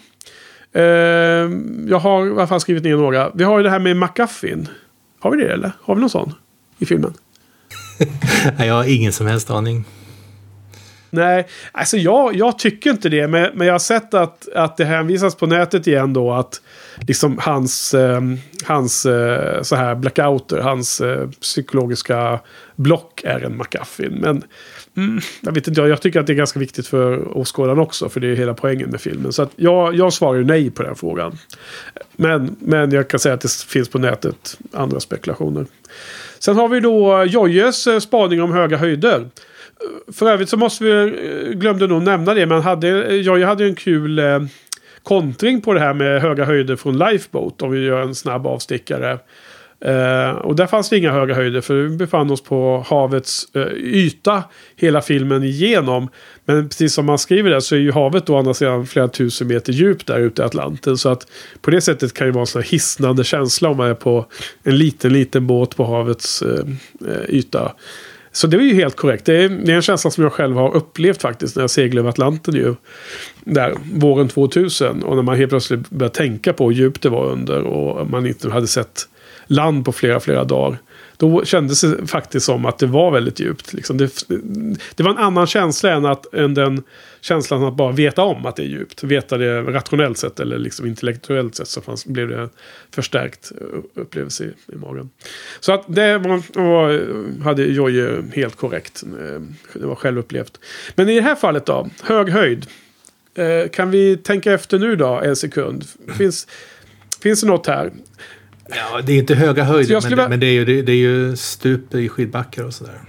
Ehm, 0.74 1.86
jag 1.90 2.00
har 2.00 2.28
i 2.28 2.32
alla 2.32 2.48
fall 2.48 2.62
skrivit 2.62 2.84
ner 2.84 2.96
några. 2.96 3.32
Vi 3.34 3.44
har 3.44 3.58
ju 3.58 3.64
det 3.64 3.70
här 3.70 3.80
med 3.80 3.98
McGuffin. 3.98 4.68
Har 5.20 5.32
vi 5.32 5.44
det 5.44 5.54
eller? 5.54 5.72
Har 5.82 5.96
vi 5.96 6.02
någon 6.02 6.10
sån 6.10 6.34
i 6.80 6.86
filmen? 6.86 7.14
jag 8.58 8.74
har 8.74 8.96
ingen 8.96 9.14
som 9.14 9.28
helst 9.28 9.50
aning. 9.50 9.86
Nej, 11.14 11.48
alltså 11.72 11.98
jag, 11.98 12.36
jag 12.36 12.60
tycker 12.60 12.90
inte 12.90 13.10
det. 13.10 13.28
Men, 13.28 13.50
men 13.54 13.68
jag 13.68 13.74
har 13.74 13.80
sett 13.80 14.14
att, 14.14 14.50
att 14.56 14.78
det 14.78 14.86
hänvisas 14.86 15.36
på 15.36 15.46
nätet 15.46 15.88
igen 15.88 16.14
då 16.14 16.34
att 16.34 16.62
liksom 17.08 17.38
hans, 17.42 17.94
eh, 17.94 18.22
hans 18.66 19.06
eh, 19.06 19.62
så 19.62 19.76
här 19.76 19.96
blackouter, 19.96 20.58
hans 20.58 21.02
eh, 21.02 21.30
psykologiska 21.30 22.40
block 22.76 23.22
är 23.24 23.40
en 23.40 23.58
McGuffin. 23.58 24.14
Men 24.14 24.44
mm, 24.98 25.22
jag 25.42 25.52
vet 25.52 25.68
inte, 25.68 25.82
jag 25.82 26.02
tycker 26.02 26.20
att 26.20 26.28
det 26.28 26.34
är 26.34 26.38
ganska 26.38 26.60
viktigt 26.60 26.88
för 26.88 27.38
åskådaren 27.38 27.80
också. 27.80 28.10
För 28.10 28.20
det 28.20 28.28
är 28.28 28.36
hela 28.36 28.54
poängen 28.54 28.90
med 28.90 29.02
filmen. 29.02 29.34
Så 29.34 29.42
att 29.42 29.52
jag, 29.56 29.96
jag 29.96 30.14
svarar 30.14 30.38
ju 30.38 30.46
nej 30.46 30.72
på 30.72 30.84
den 30.84 30.96
frågan. 30.96 31.38
Men, 32.16 32.56
men 32.60 32.92
jag 32.92 33.08
kan 33.08 33.20
säga 33.20 33.36
att 33.36 33.42
det 33.42 33.52
finns 33.68 33.90
på 33.90 34.00
nätet 34.00 34.58
andra 34.72 35.00
spekulationer. 35.00 35.66
Sen 36.40 36.56
har 36.56 36.68
vi 36.68 36.80
då 36.80 37.24
Jojjes 37.24 37.88
eh, 37.88 38.00
spaning 38.00 38.42
om 38.42 38.52
höga 38.52 38.78
höjder. 38.78 39.30
För 40.14 40.30
övrigt 40.30 40.50
så 40.50 40.58
måste 40.58 40.84
vi, 40.84 40.92
eh, 40.92 41.52
glömde 41.52 41.88
nog 41.88 42.04
nämna 42.04 42.34
det, 42.34 42.46
men 42.46 42.62
hade, 42.62 43.06
eh, 43.06 43.16
jag 43.16 43.48
hade 43.48 43.66
en 43.66 43.76
kul 43.76 44.20
eh, 44.20 44.40
kontring 45.04 45.62
på 45.62 45.74
det 45.74 45.80
här 45.80 45.94
med 45.94 46.22
höga 46.22 46.46
höjder 46.46 46.76
från 46.76 46.98
Lifeboat. 46.98 47.62
Om 47.62 47.72
vi 47.72 47.86
gör 47.86 48.02
en 48.02 48.16
snabb 48.16 48.48
avstickare. 48.48 49.20
Eh, 49.86 50.30
och 50.30 50.56
där 50.56 50.68
fanns 50.68 50.90
det 50.90 50.98
inga 50.98 51.12
höga 51.12 51.36
höjder 51.36 51.62
för 51.62 51.74
vi 51.74 51.98
befann 51.98 52.32
oss 52.32 52.44
på 52.44 52.86
havets 52.88 53.56
eh, 53.56 53.74
yta 53.74 54.44
hela 54.76 55.02
filmen 55.02 55.44
igenom. 55.44 56.10
Men 56.46 56.70
precis 56.70 56.94
som 56.94 57.06
man 57.06 57.20
skriver 57.20 57.50
där 57.50 57.60
så 57.60 57.76
är 57.76 57.80
ju 57.80 57.92
havet 57.92 58.30
å 58.30 58.38
andra 58.38 58.54
sidan 58.54 58.88
flera 58.88 59.08
tusen 59.08 59.48
meter 59.48 59.74
djupt 59.74 60.08
där 60.08 60.20
ute 60.20 60.42
i 60.42 60.46
Atlanten. 60.46 60.98
Så 60.98 61.10
att 61.10 61.28
på 61.62 61.72
det 61.72 61.82
sättet 61.82 62.14
kan 62.14 62.28
det 62.28 62.34
vara 62.34 62.42
en 62.42 62.48
sån 62.48 62.62
här 62.62 62.70
hisnande 62.70 63.24
känsla 63.24 63.70
om 63.70 63.78
man 63.78 63.90
är 63.90 63.94
på 63.94 64.26
en 64.64 64.78
liten, 64.78 65.14
liten 65.14 65.48
båt 65.48 65.76
på 65.76 65.84
havets 65.84 66.42
eh, 66.42 66.66
eh 67.08 67.30
yta. 67.30 67.74
Så 68.36 68.48
det 68.48 68.58
är 68.58 68.62
ju 68.62 68.74
helt 68.74 68.96
korrekt. 68.96 69.26
Det 69.26 69.44
är, 69.44 69.50
det 69.50 69.72
är 69.72 69.76
en 69.76 69.82
känsla 69.82 70.12
som 70.12 70.24
jag 70.24 70.34
själv 70.34 70.56
har 70.56 70.76
upplevt 70.76 71.22
faktiskt 71.22 71.56
när 71.56 71.64
jag 71.64 71.70
seglade 71.70 72.00
över 72.00 72.10
Atlanten 72.10 72.56
ju. 72.56 72.76
Där, 73.44 73.74
våren 73.94 74.28
2000. 74.28 75.04
Och 75.04 75.16
när 75.16 75.24
man 75.24 75.36
helt 75.38 75.50
plötsligt 75.50 75.90
började 75.90 76.16
tänka 76.16 76.54
på 76.54 76.70
hur 76.70 76.78
djupt 76.78 77.02
det 77.02 77.10
var 77.10 77.26
under. 77.26 77.62
Och 77.62 78.10
man 78.10 78.28
inte 78.28 78.50
hade 78.50 78.68
sett 78.68 79.08
land 79.48 79.86
på 79.86 79.92
flera, 79.92 80.20
flera 80.20 80.44
dagar. 80.44 80.78
Då 81.24 81.46
kändes 81.46 81.82
det 81.82 82.08
faktiskt 82.08 82.46
som 82.46 82.66
att 82.66 82.80
det 82.80 82.86
var 82.86 83.12
väldigt 83.12 83.40
djupt. 83.40 83.74
Liksom 83.74 83.98
det, 83.98 84.26
det 84.96 85.04
var 85.04 85.12
en 85.12 85.18
annan 85.18 85.48
känsla 85.48 85.92
än, 85.92 86.06
att, 86.06 86.34
än 86.34 86.54
den 86.54 86.84
känslan 87.22 87.64
att 87.64 87.74
bara 87.74 87.92
veta 87.92 88.22
om 88.22 88.46
att 88.46 88.56
det 88.56 88.64
är 88.64 88.68
djupt. 88.68 89.04
Veta 89.04 89.38
det 89.38 89.62
rationellt 89.62 90.18
sett 90.18 90.40
eller 90.40 90.58
liksom 90.58 90.86
intellektuellt 90.86 91.56
sett 91.56 91.68
så 91.68 91.82
fanns, 91.82 92.06
blev 92.06 92.28
det 92.28 92.50
förstärkt 92.92 93.52
eh, 93.62 94.02
upplevelse 94.02 94.44
i, 94.44 94.74
i 94.74 94.76
magen. 94.76 95.10
Så 95.60 95.74
att 95.74 95.84
det 95.88 96.18
var, 96.18 96.62
var, 96.62 97.44
hade 97.44 97.64
Jojje 97.64 98.10
eh, 98.10 98.24
helt 98.34 98.56
korrekt. 98.56 99.04
Eh, 99.04 99.42
det 99.74 99.86
var 99.86 99.96
självupplevt. 99.96 100.60
Men 100.96 101.10
i 101.10 101.16
det 101.16 101.22
här 101.22 101.36
fallet 101.36 101.66
då, 101.66 101.90
hög 102.04 102.30
höjd. 102.30 102.66
Kan 103.72 103.92
vi 103.92 104.18
tänka 104.18 104.54
efter 104.54 104.80
nu 104.80 104.96
då 104.96 105.08
en 105.08 105.36
sekund? 105.36 105.86
Finns, 106.18 106.48
finns 107.22 107.42
det 107.42 107.48
något 107.48 107.68
här? 107.68 107.92
Ja, 108.70 109.02
det 109.02 109.14
är 109.14 109.18
inte 109.18 109.36
höga 109.36 109.64
höjder, 109.64 110.02
men, 110.02 110.18
det, 110.18 110.30
men 110.30 110.40
det, 110.40 110.46
är 110.46 110.54
ju, 110.54 110.66
det, 110.66 110.82
det 110.82 110.92
är 110.92 110.96
ju 110.96 111.36
stup 111.36 111.96
i 111.96 112.10
skidbackar 112.10 112.64
och 112.64 112.74
sådär. 112.74 113.00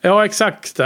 Ja, 0.00 0.24
exakt. 0.24 0.80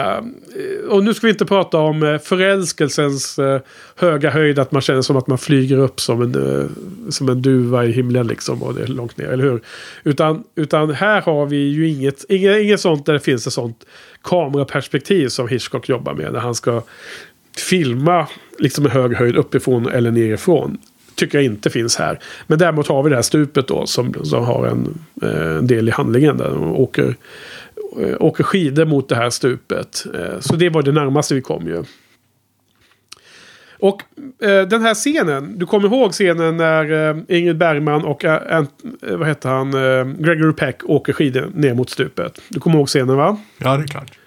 Och 0.88 1.04
nu 1.04 1.14
ska 1.14 1.26
vi 1.26 1.30
inte 1.30 1.44
prata 1.44 1.78
om 1.78 2.02
eh, 2.02 2.18
förälskelsens 2.18 3.38
eh, 3.38 3.60
höga 3.96 4.30
höjd. 4.30 4.58
Att 4.58 4.72
man 4.72 4.82
känner 4.82 5.02
som 5.02 5.16
att 5.16 5.26
man 5.26 5.38
flyger 5.38 5.78
upp 5.78 6.00
som 6.00 6.22
en, 6.22 6.60
eh, 6.60 6.66
som 7.10 7.28
en 7.28 7.42
duva 7.42 7.84
i 7.84 7.92
himlen 7.92 8.26
liksom. 8.26 8.62
Och 8.62 8.74
det 8.74 8.82
är 8.82 8.86
långt 8.86 9.16
ner, 9.16 9.26
eller 9.26 9.44
hur? 9.44 9.62
Utan, 10.04 10.44
utan 10.54 10.90
här 10.90 11.20
har 11.20 11.46
vi 11.46 11.56
ju 11.56 11.88
inget, 11.88 12.24
inget, 12.28 12.62
inget 12.62 12.80
sånt 12.80 13.06
där 13.06 13.12
det 13.12 13.20
finns 13.20 13.46
ett 13.46 13.52
sånt 13.52 13.86
kameraperspektiv 14.22 15.28
som 15.28 15.48
Hitchcock 15.48 15.88
jobbar 15.88 16.14
med. 16.14 16.32
När 16.32 16.40
han 16.40 16.54
ska 16.54 16.82
filma 17.56 18.28
liksom 18.58 18.84
en 18.84 18.90
hög 18.90 19.14
höjd 19.14 19.36
uppifrån 19.36 19.88
eller 19.88 20.10
nerifrån 20.10 20.78
tycker 21.14 21.38
jag 21.38 21.44
inte 21.44 21.70
finns 21.70 21.96
här. 21.96 22.18
Men 22.46 22.58
däremot 22.58 22.88
har 22.88 23.02
vi 23.02 23.10
det 23.10 23.16
här 23.16 23.22
stupet 23.22 23.68
då 23.68 23.86
som, 23.86 24.14
som 24.24 24.44
har 24.44 24.66
en, 24.66 24.98
en 25.22 25.66
del 25.66 25.88
i 25.88 25.90
handlingen. 25.90 26.36
Där 26.36 26.50
de 26.50 26.72
åker 26.76 27.14
Eh, 27.98 28.16
åker 28.20 28.44
skidor 28.44 28.84
mot 28.84 29.08
det 29.08 29.14
här 29.14 29.30
stupet. 29.30 30.06
Eh, 30.14 30.40
så 30.40 30.56
det 30.56 30.68
var 30.68 30.82
det 30.82 30.92
närmaste 30.92 31.34
vi 31.34 31.40
kom 31.40 31.66
ju. 31.66 31.84
Och 33.78 34.02
eh, 34.42 34.68
den 34.68 34.82
här 34.82 34.94
scenen, 34.94 35.58
du 35.58 35.66
kommer 35.66 35.88
ihåg 35.88 36.12
scenen 36.12 36.56
när 36.56 37.10
eh, 37.10 37.16
Ingrid 37.28 37.58
Bergman 37.58 38.04
och 38.04 38.24
eh, 38.24 38.58
eh 38.58 38.64
vad 39.16 39.28
heter 39.28 39.48
han, 39.48 39.70
Gregory 40.18 40.52
Peck 40.52 40.80
åker 40.84 41.12
skidor 41.12 41.50
ner 41.54 41.74
mot 41.74 41.90
stupet. 41.90 42.40
Du 42.48 42.60
kommer 42.60 42.76
ihåg 42.76 42.88
scenen 42.88 43.16
va? 43.16 43.36
Ja, 43.58 43.76
det 43.76 43.82
är 43.82 43.86
klart. 43.86 44.18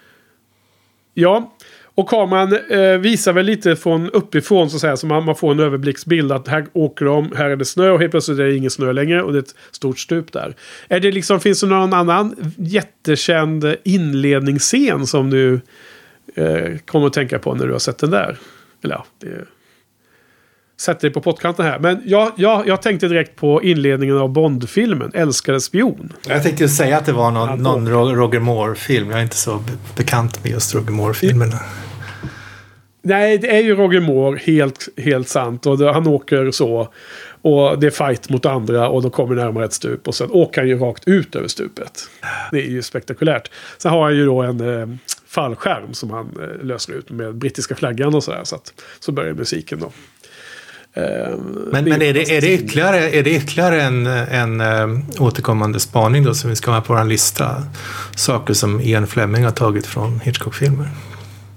Ja, 1.14 1.56
och 1.96 2.10
kameran 2.10 2.58
eh, 2.70 2.98
visar 2.98 3.34
väl 3.34 3.46
lite 3.46 3.76
från 3.76 4.10
uppifrån 4.10 4.70
så 4.70 4.78
att 4.78 4.82
säga. 4.82 4.98
Så 4.98 5.08
man, 5.08 5.26
man 5.26 5.36
får 5.36 5.52
en 5.52 5.60
överblicksbild 5.60 6.32
att 6.32 6.48
här 6.48 6.66
åker 6.74 7.06
de, 7.06 7.32
här 7.36 7.50
är 7.50 7.56
det 7.56 7.66
snö 7.66 7.90
och 7.90 8.00
helt 8.00 8.12
plötsligt 8.12 8.40
är 8.40 8.44
det 8.44 8.56
ingen 8.56 8.72
snö 8.72 8.94
längre. 8.94 9.24
Och 9.24 9.34
det 9.34 9.38
är 9.38 9.44
ett 9.44 9.56
stort 9.72 10.00
stup 10.00 10.32
där. 10.32 10.56
Är 10.88 11.00
det 11.00 11.12
liksom, 11.12 11.40
finns 11.40 11.62
det 11.62 11.68
någon 11.68 11.94
annan 11.94 12.54
jättekänd 12.58 13.76
inledningsscen 13.84 15.08
som 15.08 15.30
du 15.30 15.60
eh, 16.36 16.78
kommer 16.86 17.08
att 17.08 17.14
tänka 17.14 17.40
på 17.40 17.56
när 17.56 17.66
du 17.66 17.72
har 17.72 17.80
sett 17.80 17.98
den 17.98 18.12
där? 18.12 18.38
Eller 18.84 18.96
ja, 18.96 19.06
det 19.20 19.46
sätter 20.78 21.02
dig 21.02 21.14
på 21.14 21.22
pottkanten 21.22 21.66
här. 21.66 21.80
Men 21.80 22.02
jag, 22.06 22.32
jag, 22.36 22.68
jag 22.68 22.82
tänkte 22.82 23.08
direkt 23.08 23.36
på 23.36 23.64
inledningen 23.64 24.18
av 24.18 24.30
Bond-filmen, 24.30 25.12
Älskade 25.14 25.62
spion. 25.62 26.14
Jag 26.28 26.44
tänkte 26.44 26.70
säga 26.70 26.98
att 26.98 27.06
det 27.06 27.14
var 27.14 27.32
någon, 27.32 27.60
någon 27.60 27.90
Roger 27.90 28.40
Moore-film. 28.40 29.10
Jag 29.10 29.20
är 29.20 29.24
inte 29.24 29.36
så 29.36 29.64
bekant 29.98 30.44
med 30.44 30.52
just 30.52 30.76
Roger 30.76 30.92
Moore-filmerna. 30.92 31.60
Nej, 33.02 33.38
det 33.38 33.56
är 33.56 33.62
ju 33.62 33.76
Roger 33.76 34.02
Moore, 34.02 34.40
helt, 34.44 34.90
helt 34.98 35.30
sant. 35.30 35.66
Och 35.66 35.78
det, 35.78 35.94
han 35.94 36.08
åker 36.08 36.52
så. 36.52 36.90
Och 37.42 37.80
det 37.80 37.88
är 37.88 37.92
fight 37.92 38.30
mot 38.30 38.46
andra 38.46 38.90
och 38.90 39.02
de 39.02 39.12
kommer 39.12 39.36
närmare 39.36 39.66
ett 39.66 39.74
stup. 39.74 40.08
Och 40.08 40.16
sen 40.16 40.32
åker 40.32 40.62
han 40.62 40.70
ju 40.70 40.80
rakt 40.80 41.08
ut 41.08 41.36
över 41.36 41.48
stupet. 41.48 42.10
Det 42.52 42.58
är 42.58 42.70
ju 42.70 42.82
spektakulärt. 42.82 43.52
Sen 43.78 43.92
har 43.92 44.04
han 44.04 44.16
ju 44.16 44.26
då 44.26 44.42
en 44.42 44.80
eh, 44.80 44.88
fallskärm 45.28 45.94
som 45.94 46.10
han 46.10 46.30
eh, 46.42 46.66
löser 46.66 46.94
ut 46.94 47.10
med 47.10 47.36
brittiska 47.36 47.76
flaggan 47.76 48.16
och 48.16 48.24
sådär. 48.24 48.42
Så, 48.44 48.56
att, 48.56 48.74
så 49.00 49.12
börjar 49.12 49.34
musiken 49.34 49.80
då. 49.80 49.92
Eh, 50.98 51.38
men, 51.72 51.84
men 51.84 52.02
är, 52.02 52.14
det, 52.14 52.38
är, 52.38 52.42
det 52.42 52.54
ytterligare, 52.54 53.10
är 53.10 53.24
det 53.24 53.30
ytterligare 53.30 53.82
en, 53.82 54.08
en 54.08 54.62
äh, 54.62 55.00
återkommande 55.20 55.80
spaning 55.80 56.24
då 56.24 56.34
som 56.34 56.50
vi 56.50 56.56
ska 56.56 56.72
ha 56.72 56.82
på 56.82 56.94
vår 56.94 57.04
lista? 57.04 57.64
Saker 58.16 58.54
som 58.54 58.82
Ian 58.82 59.08
Fleming 59.08 59.44
har 59.44 59.52
tagit 59.52 59.88
från 59.88 60.20
Hitchcock-filmer. 60.20 60.88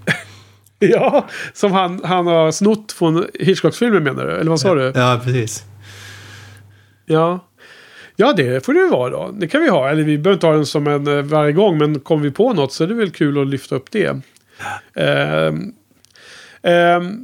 ja, 0.78 1.28
som 1.52 1.72
han, 1.72 2.00
han 2.04 2.26
har 2.26 2.50
snott 2.50 2.92
från 2.92 3.26
Hitchcock-filmer 3.34 4.00
menar 4.00 4.26
du? 4.26 4.32
Eller 4.32 4.50
vad 4.50 4.60
sa 4.60 4.74
du? 4.74 4.92
Ja, 4.94 5.20
precis. 5.24 5.64
Ja. 7.06 7.44
Ja, 8.16 8.32
det 8.32 8.64
får 8.64 8.72
det 8.72 8.80
ju 8.80 8.88
vara 8.88 9.10
då. 9.10 9.30
Det 9.38 9.48
kan 9.48 9.62
vi 9.62 9.68
ha. 9.68 9.90
Eller 9.90 10.02
vi 10.02 10.18
behöver 10.18 10.34
inte 10.36 10.46
ha 10.46 10.54
den 10.54 10.66
som 10.66 10.86
en 10.86 11.18
eh, 11.18 11.22
varje 11.22 11.52
gång. 11.52 11.78
Men 11.78 12.00
kommer 12.00 12.22
vi 12.22 12.30
på 12.30 12.52
något 12.52 12.72
så 12.72 12.84
är 12.84 12.88
det 12.88 12.94
väl 12.94 13.10
kul 13.10 13.42
att 13.42 13.46
lyfta 13.46 13.74
upp 13.74 13.90
det. 13.90 14.20
Ehm, 14.94 15.72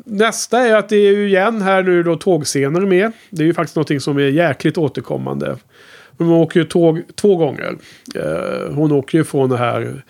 nästa 0.04 0.58
är 0.58 0.74
att 0.74 0.88
det 0.88 0.96
är 0.96 1.12
ju 1.12 1.28
igen 1.28 1.62
här 1.62 1.82
nu 1.82 2.02
då 2.02 2.16
tågscener 2.16 2.80
med. 2.80 3.12
Det 3.30 3.42
är 3.42 3.46
ju 3.46 3.54
faktiskt 3.54 3.76
någonting 3.76 4.00
som 4.00 4.18
är 4.18 4.22
jäkligt 4.22 4.78
återkommande. 4.78 5.56
Hon 6.18 6.28
åker 6.28 6.60
ju 6.60 6.66
tåg 6.66 7.02
två 7.14 7.36
gånger. 7.36 7.76
Eh, 8.14 8.74
hon 8.74 8.92
åker 8.92 9.18
ju 9.18 9.24
från 9.24 9.50
det 9.50 9.56
här 9.56 10.02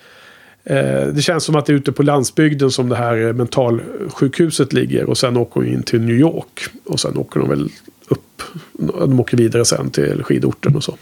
Eh, 0.67 1.07
det 1.07 1.23
känns 1.23 1.45
som 1.45 1.57
att 1.57 1.67
det 1.67 1.73
är 1.73 1.77
ute 1.77 1.93
på 1.93 2.03
landsbygden 2.03 2.71
som 2.71 2.89
det 2.89 2.97
här 2.97 3.33
mentalsjukhuset 3.33 4.73
ligger. 4.73 5.05
Och 5.05 5.19
sen 5.19 5.37
åker 5.37 5.61
hon 5.61 5.69
in 5.69 5.83
till 5.83 6.01
New 6.01 6.17
York. 6.17 6.61
Och 6.85 7.01
sen 7.01 7.17
åker 7.17 7.41
de 7.41 7.49
väl 7.49 7.69
upp. 8.09 8.43
De 8.73 9.21
åker 9.21 9.37
vidare 9.37 9.65
sen 9.65 9.91
till 9.91 10.23
skidorten 10.23 10.77
och 10.77 10.85
så. 10.85 10.97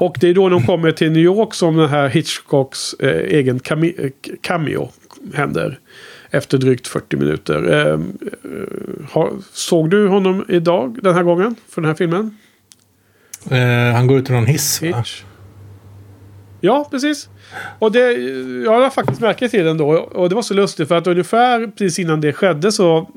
Och 0.00 0.16
det 0.20 0.28
är 0.28 0.34
då 0.34 0.48
de 0.48 0.66
kommer 0.66 0.92
till 0.92 1.12
New 1.12 1.22
York 1.22 1.54
som 1.54 1.76
den 1.76 1.88
här 1.88 2.08
Hitchcocks 2.08 2.94
eh, 2.94 3.38
egen 3.38 3.60
cameo 4.40 4.90
händer. 5.34 5.78
Efter 6.34 6.58
drygt 6.58 6.88
40 6.88 7.16
minuter. 7.16 7.72
Eh, 7.72 8.00
har, 9.10 9.32
såg 9.52 9.90
du 9.90 10.08
honom 10.08 10.44
idag, 10.48 10.98
den 11.02 11.14
här 11.14 11.22
gången? 11.22 11.56
För 11.68 11.80
den 11.80 11.88
här 11.88 11.94
filmen? 11.94 12.36
Eh, 13.50 13.94
han 13.94 14.06
går 14.06 14.18
ut 14.18 14.30
ur 14.30 14.34
någon 14.34 14.46
hiss, 14.46 14.82
va? 14.82 15.04
Ja, 16.60 16.88
precis. 16.90 17.28
Och 17.78 17.92
det, 17.92 18.12
jag 18.64 18.80
har 18.80 18.90
faktiskt 18.90 19.20
märke 19.20 19.48
till 19.48 19.64
den 19.64 19.78
då. 19.78 19.88
Och 19.90 20.28
det 20.28 20.34
var 20.34 20.42
så 20.42 20.54
lustigt 20.54 20.88
för 20.88 20.98
att 20.98 21.06
ungefär 21.06 21.66
precis 21.66 21.98
innan 21.98 22.20
det 22.20 22.32
skedde 22.32 22.72
så 22.72 23.10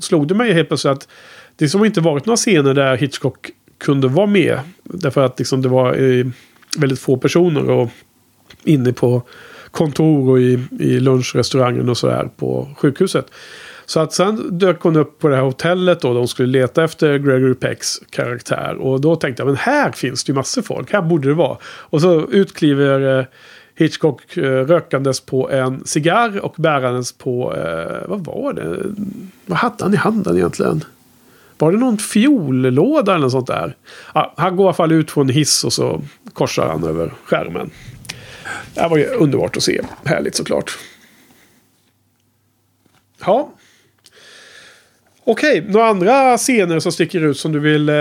slog 0.00 0.28
det 0.28 0.34
mig 0.34 0.52
helt 0.52 0.68
plötsligt 0.68 0.92
att 0.92 1.08
det 1.56 1.68
som 1.68 1.84
inte 1.84 2.00
varit 2.00 2.26
några 2.26 2.36
scener 2.36 2.74
där 2.74 2.96
Hitchcock 2.96 3.50
kunde 3.78 4.08
vara 4.08 4.26
med. 4.26 4.60
Därför 4.84 5.24
att 5.24 5.38
liksom 5.38 5.62
det 5.62 5.68
var 5.68 5.94
eh, 5.94 6.26
väldigt 6.78 7.00
få 7.00 7.16
personer 7.16 7.70
och 7.70 7.90
inne 8.64 8.92
på 8.92 9.22
kontor 9.76 10.30
och 10.30 10.40
i, 10.40 10.60
i 10.78 11.00
lunchrestaurangen 11.00 11.88
och 11.88 11.96
sådär 11.96 12.28
på 12.36 12.68
sjukhuset. 12.76 13.26
Så 13.86 14.00
att 14.00 14.12
sen 14.12 14.58
dök 14.58 14.80
hon 14.80 14.96
upp 14.96 15.18
på 15.18 15.28
det 15.28 15.36
här 15.36 15.42
hotellet 15.42 16.04
och 16.04 16.14
De 16.14 16.28
skulle 16.28 16.48
leta 16.48 16.84
efter 16.84 17.18
Gregory 17.18 17.54
Pecks 17.54 18.00
karaktär. 18.10 18.76
Och 18.76 19.00
då 19.00 19.16
tänkte 19.16 19.40
jag, 19.40 19.46
men 19.46 19.56
här 19.56 19.92
finns 19.92 20.24
det 20.24 20.30
ju 20.30 20.34
massor 20.34 20.62
folk. 20.62 20.92
Här 20.92 21.02
borde 21.02 21.28
det 21.28 21.34
vara. 21.34 21.58
Och 21.64 22.00
så 22.00 22.26
utkliver 22.30 23.18
eh, 23.18 23.24
Hitchcock 23.74 24.36
eh, 24.36 24.42
rökandes 24.42 25.20
på 25.20 25.50
en 25.50 25.84
cigarr 25.84 26.40
och 26.40 26.54
bärandes 26.58 27.12
på, 27.12 27.54
eh, 27.56 28.08
vad 28.08 28.24
var 28.24 28.52
det? 28.52 28.76
Vad 29.46 29.58
hade 29.58 29.84
han 29.84 29.94
i 29.94 29.96
handen 29.96 30.36
egentligen? 30.36 30.84
Var 31.58 31.72
det 31.72 31.78
någon 31.78 31.98
fiollåda 31.98 33.12
eller 33.12 33.22
något 33.22 33.32
sånt 33.32 33.46
där? 33.46 33.76
Ah, 34.12 34.32
han 34.36 34.56
går 34.56 34.64
i 34.64 34.66
alla 34.66 34.74
fall 34.74 34.92
ut 34.92 35.10
från 35.10 35.28
en 35.28 35.34
hiss 35.34 35.64
och 35.64 35.72
så 35.72 36.02
korsar 36.32 36.68
han 36.68 36.84
över 36.84 37.12
skärmen. 37.24 37.70
Det 38.74 38.88
var 38.88 38.96
ju 38.96 39.06
underbart 39.06 39.56
att 39.56 39.62
se. 39.62 39.80
Härligt 40.04 40.34
såklart. 40.34 40.78
Ja. 43.24 43.52
Okej, 45.24 45.64
några 45.68 45.86
andra 45.86 46.38
scener 46.38 46.80
som 46.80 46.92
sticker 46.92 47.20
ut 47.20 47.38
som 47.38 47.52
du 47.52 47.58
vill 47.58 47.88
eh, 47.88 47.94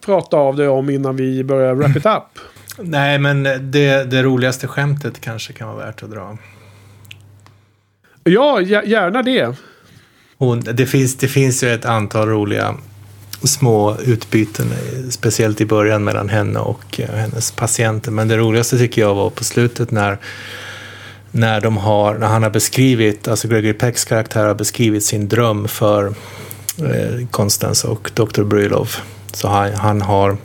prata 0.00 0.36
av 0.36 0.56
dig 0.56 0.68
om 0.68 0.90
innan 0.90 1.16
vi 1.16 1.44
börjar 1.44 1.74
wrap 1.74 1.96
it 1.96 2.06
up? 2.06 2.40
Nej, 2.78 3.18
men 3.18 3.42
det, 3.42 4.10
det 4.10 4.22
roligaste 4.22 4.66
skämtet 4.66 5.20
kanske 5.20 5.52
kan 5.52 5.68
vara 5.68 5.86
värt 5.86 6.02
att 6.02 6.10
dra. 6.10 6.38
Ja, 8.24 8.60
gärna 8.60 9.22
det. 9.22 9.56
Hon, 10.38 10.60
det, 10.60 10.86
finns, 10.86 11.16
det 11.16 11.28
finns 11.28 11.64
ju 11.64 11.74
ett 11.74 11.84
antal 11.84 12.28
roliga 12.28 12.74
små 13.42 13.96
utbyten, 14.06 14.66
eh, 14.72 15.08
speciellt 15.08 15.60
i 15.60 15.66
början 15.66 16.04
mellan 16.04 16.28
henne 16.28 16.58
och 16.58 17.00
eh, 17.00 17.14
hennes 17.14 17.50
patienter. 17.50 18.10
Men 18.10 18.28
det 18.28 18.36
roligaste 18.36 18.78
tycker 18.78 19.00
jag 19.00 19.14
var 19.14 19.30
på 19.30 19.44
slutet 19.44 19.90
när, 19.90 20.18
när, 21.30 21.60
de 21.60 21.76
har, 21.76 22.14
när 22.14 22.26
han 22.26 22.42
har 22.42 22.50
beskrivit, 22.50 23.28
alltså 23.28 23.48
Gregory 23.48 23.72
Pecks 23.72 24.04
karaktär 24.04 24.46
har 24.46 24.54
beskrivit 24.54 25.04
sin 25.04 25.28
dröm 25.28 25.68
för 25.68 26.06
eh, 26.78 27.26
Constance 27.30 27.88
och 27.88 28.10
Dr. 28.14 28.42
Brylov. 28.42 28.96
Så 29.32 29.48
han, 29.48 29.74
han 29.74 30.02
har 30.02 30.36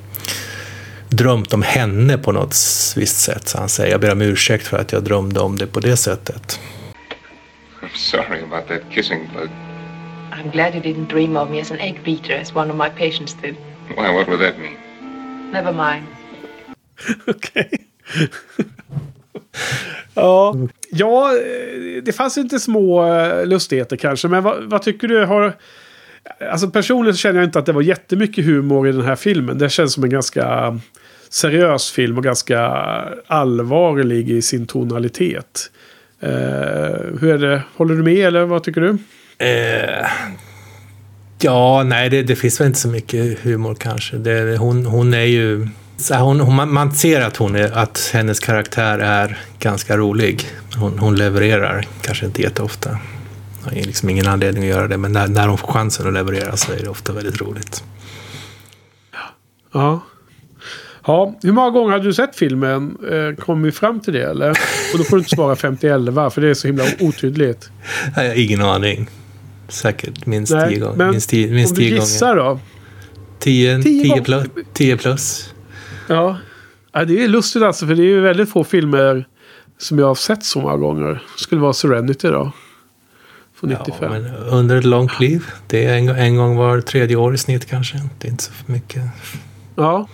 drömt 1.09 1.53
om 1.53 1.61
henne 1.61 2.17
på 2.17 2.31
något 2.31 2.55
visst 2.95 3.19
sätt. 3.19 3.47
Så 3.47 3.57
han 3.57 3.69
säger, 3.69 3.91
jag 3.91 4.01
ber 4.01 4.11
om 4.11 4.21
ursäkt 4.21 4.67
för 4.67 4.77
att 4.77 4.91
jag 4.91 5.03
drömde 5.03 5.39
om 5.39 5.57
det 5.57 5.67
på 5.67 5.79
det 5.79 5.97
sättet. 5.97 6.59
I'm 7.81 7.95
sorry 7.95 8.41
about 8.41 8.67
that 8.67 8.81
kissing 8.93 9.29
bug. 9.33 9.70
I'm 10.31 10.51
glad 10.51 10.73
you 10.73 10.81
didn't 10.81 11.07
dream 11.07 11.37
of 11.37 11.49
me 11.49 11.61
as 11.61 11.71
an 11.71 11.79
egg 11.79 12.03
beater 12.03 12.33
as 12.41 12.55
one 12.55 12.71
of 12.71 12.77
my 12.77 12.89
patients 12.89 13.33
did. 13.41 13.55
Why, 13.95 14.13
what 14.13 14.27
would 14.27 14.39
that 14.39 14.57
mean? 14.59 14.77
Never 15.51 15.73
mind. 15.73 16.05
Okej. 17.27 17.69
ja. 20.13 20.55
ja, 20.89 21.31
det 22.03 22.11
fanns 22.11 22.37
inte 22.37 22.59
små 22.59 23.13
eh, 23.13 23.45
lustigheter 23.45 23.97
kanske. 23.97 24.27
Men 24.27 24.43
vad, 24.43 24.63
vad 24.63 24.81
tycker 24.81 25.07
du? 25.07 25.25
har... 25.25 25.53
Alltså 26.51 26.69
personligen 26.69 27.15
så 27.15 27.19
känner 27.19 27.39
jag 27.39 27.47
inte 27.47 27.59
att 27.59 27.65
det 27.65 27.71
var 27.71 27.81
jättemycket 27.81 28.45
humor 28.45 28.87
i 28.87 28.91
den 28.91 29.01
här 29.01 29.15
filmen. 29.15 29.57
Det 29.57 29.69
känns 29.69 29.93
som 29.93 30.03
en 30.03 30.09
ganska 30.09 30.79
seriös 31.29 31.91
film 31.91 32.17
och 32.17 32.23
ganska 32.23 32.59
allvarlig 33.27 34.29
i 34.29 34.41
sin 34.41 34.67
tonalitet. 34.67 35.71
Uh, 36.23 36.29
hur 37.21 37.23
är 37.23 37.37
det? 37.37 37.61
Håller 37.75 37.95
du 37.95 38.03
med 38.03 38.27
eller 38.27 38.45
vad 38.45 38.63
tycker 38.63 38.81
du? 38.81 38.97
Uh, 39.41 40.07
ja, 41.39 41.83
nej 41.83 42.09
det, 42.09 42.23
det, 42.23 42.35
finns 42.35 42.59
väl 42.59 42.67
inte 42.67 42.79
så 42.79 42.87
mycket 42.87 43.39
humor 43.39 43.75
kanske. 43.75 44.17
Det, 44.17 44.57
hon, 44.57 44.85
hon 44.85 45.13
är 45.13 45.25
ju... 45.25 45.67
Hon, 46.11 46.39
hon, 46.39 46.73
man 46.73 46.91
ser 46.91 47.21
att, 47.21 47.37
hon 47.37 47.55
är, 47.55 47.71
att 47.71 48.09
hennes 48.13 48.39
karaktär 48.39 48.99
är 48.99 49.37
ganska 49.59 49.97
rolig. 49.97 50.45
Hon, 50.75 50.99
hon 50.99 51.15
levererar, 51.15 51.87
kanske 52.01 52.25
inte 52.25 52.41
jätteofta. 52.41 52.97
Har 53.63 53.71
liksom 53.71 54.09
ingen 54.09 54.27
anledning 54.27 54.63
att 54.63 54.69
göra 54.69 54.87
det, 54.87 54.97
men 54.97 55.11
när, 55.11 55.27
när 55.27 55.47
hon 55.47 55.57
får 55.57 55.67
chansen 55.67 56.07
att 56.07 56.13
leverera 56.13 56.57
så 56.57 56.71
är 56.71 56.77
det 56.77 56.89
ofta 56.89 57.13
väldigt 57.13 57.41
roligt. 57.41 57.83
Ja. 59.73 60.01
Ja, 61.05 61.35
hur 61.43 61.51
många 61.51 61.69
gånger 61.69 61.91
har 61.91 61.99
du 61.99 62.13
sett 62.13 62.35
filmen? 62.35 62.97
Eh, 63.11 63.43
Kommer 63.45 63.65
vi 63.65 63.71
fram 63.71 63.99
till 63.99 64.13
det 64.13 64.23
eller? 64.23 64.49
Och 64.93 64.97
då 64.97 65.03
får 65.03 65.17
du 65.17 65.19
inte 65.19 65.35
svara 65.35 65.55
50-11 65.55 66.29
för 66.29 66.41
det 66.41 66.49
är 66.49 66.53
så 66.53 66.67
himla 66.67 66.83
otydligt. 66.99 67.71
Jag 68.15 68.23
har 68.23 68.39
ingen 68.39 68.61
aning. 68.61 69.09
Säkert 69.71 70.25
minst 70.25 70.53
Nej, 70.53 70.69
tio 70.69 70.79
gånger. 70.79 71.11
Minst 71.11 71.29
tio, 71.29 71.53
minst 71.53 71.71
om 71.71 71.77
du 71.77 71.83
gissar 71.83 72.35
gånger. 72.35 72.49
då? 72.49 72.59
Tio, 73.39 73.81
tio, 73.81 74.03
tio, 74.03 74.21
plus, 74.21 74.47
tio 74.73 74.97
plus. 74.97 75.53
Ja. 76.07 76.37
ja. 76.91 77.05
Det 77.05 77.23
är 77.23 77.27
lustigt 77.27 77.63
alltså 77.63 77.87
för 77.87 77.95
det 77.95 78.01
är 78.01 78.05
ju 78.05 78.21
väldigt 78.21 78.49
få 78.49 78.63
filmer 78.63 79.27
som 79.77 79.99
jag 79.99 80.07
har 80.07 80.15
sett 80.15 80.43
så 80.43 80.59
många 80.59 80.77
gånger. 80.77 81.13
Det 81.37 81.43
skulle 81.43 81.61
vara 81.61 81.73
Serenity 81.73 82.27
då. 82.27 82.51
Från 83.55 83.69
95. 83.69 83.95
Ja, 83.99 84.09
men 84.09 84.35
under 84.35 84.77
ett 84.77 84.85
långt 84.85 85.19
liv. 85.19 85.45
Det 85.67 85.85
är 85.85 85.97
en, 85.97 86.09
en 86.09 86.35
gång 86.35 86.55
var 86.55 86.81
tredje 86.81 87.15
år 87.15 87.33
i 87.33 87.37
snitt 87.37 87.65
kanske. 87.65 88.01
Det 88.19 88.27
är 88.27 88.31
inte 88.31 88.43
så 88.43 88.51
mycket. 88.65 89.01
Ja. 89.75 90.07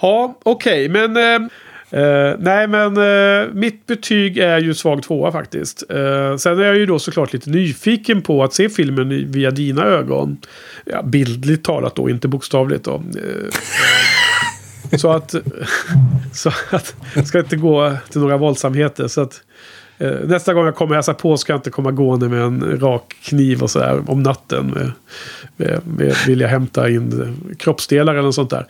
Ja, 0.00 0.38
okej, 0.42 0.90
okay, 0.90 1.06
men... 1.06 1.42
Eh, 1.42 1.48
Uh, 1.94 2.34
nej, 2.38 2.66
men 2.66 2.96
uh, 2.96 3.54
mitt 3.54 3.86
betyg 3.86 4.38
är 4.38 4.58
ju 4.58 4.74
svag 4.74 5.02
tvåa 5.02 5.32
faktiskt. 5.32 5.82
Uh, 5.94 6.36
sen 6.36 6.58
är 6.58 6.64
jag 6.64 6.76
ju 6.76 6.86
då 6.86 6.98
såklart 6.98 7.32
lite 7.32 7.50
nyfiken 7.50 8.22
på 8.22 8.44
att 8.44 8.54
se 8.54 8.68
filmen 8.68 9.32
via 9.32 9.50
dina 9.50 9.84
ögon. 9.84 10.36
Ja, 10.84 11.02
bildligt 11.02 11.64
talat 11.64 11.96
då, 11.96 12.10
inte 12.10 12.28
bokstavligt 12.28 12.84
då. 12.84 13.02
Så 14.98 15.10
att... 15.12 15.34
så 16.32 16.50
att... 16.70 16.94
Jag 17.14 17.26
ska 17.26 17.38
inte 17.38 17.56
gå 17.56 17.96
till 18.10 18.20
några 18.20 18.36
våldsamheter. 18.36 19.08
Så 19.08 19.20
att... 19.20 19.42
Eh, 19.98 20.10
nästa 20.24 20.54
gång 20.54 20.64
jag 20.64 20.74
kommer 20.74 20.94
hälsa 20.94 21.14
på 21.14 21.36
ska 21.36 21.52
jag 21.52 21.58
inte 21.58 21.70
komma 21.70 21.90
gående 21.90 22.28
med 22.28 22.40
en 22.40 22.80
rak 22.80 23.16
kniv 23.22 23.62
och 23.62 23.70
sådär 23.70 24.02
om 24.06 24.22
natten. 24.22 24.66
Med, 24.66 24.92
med, 25.56 25.80
med, 25.86 26.14
vill 26.26 26.40
jag 26.40 26.48
hämta 26.48 26.90
in 26.90 27.36
kroppsdelar 27.58 28.12
eller 28.12 28.22
något 28.22 28.34
sånt 28.34 28.50
där. 28.50 28.66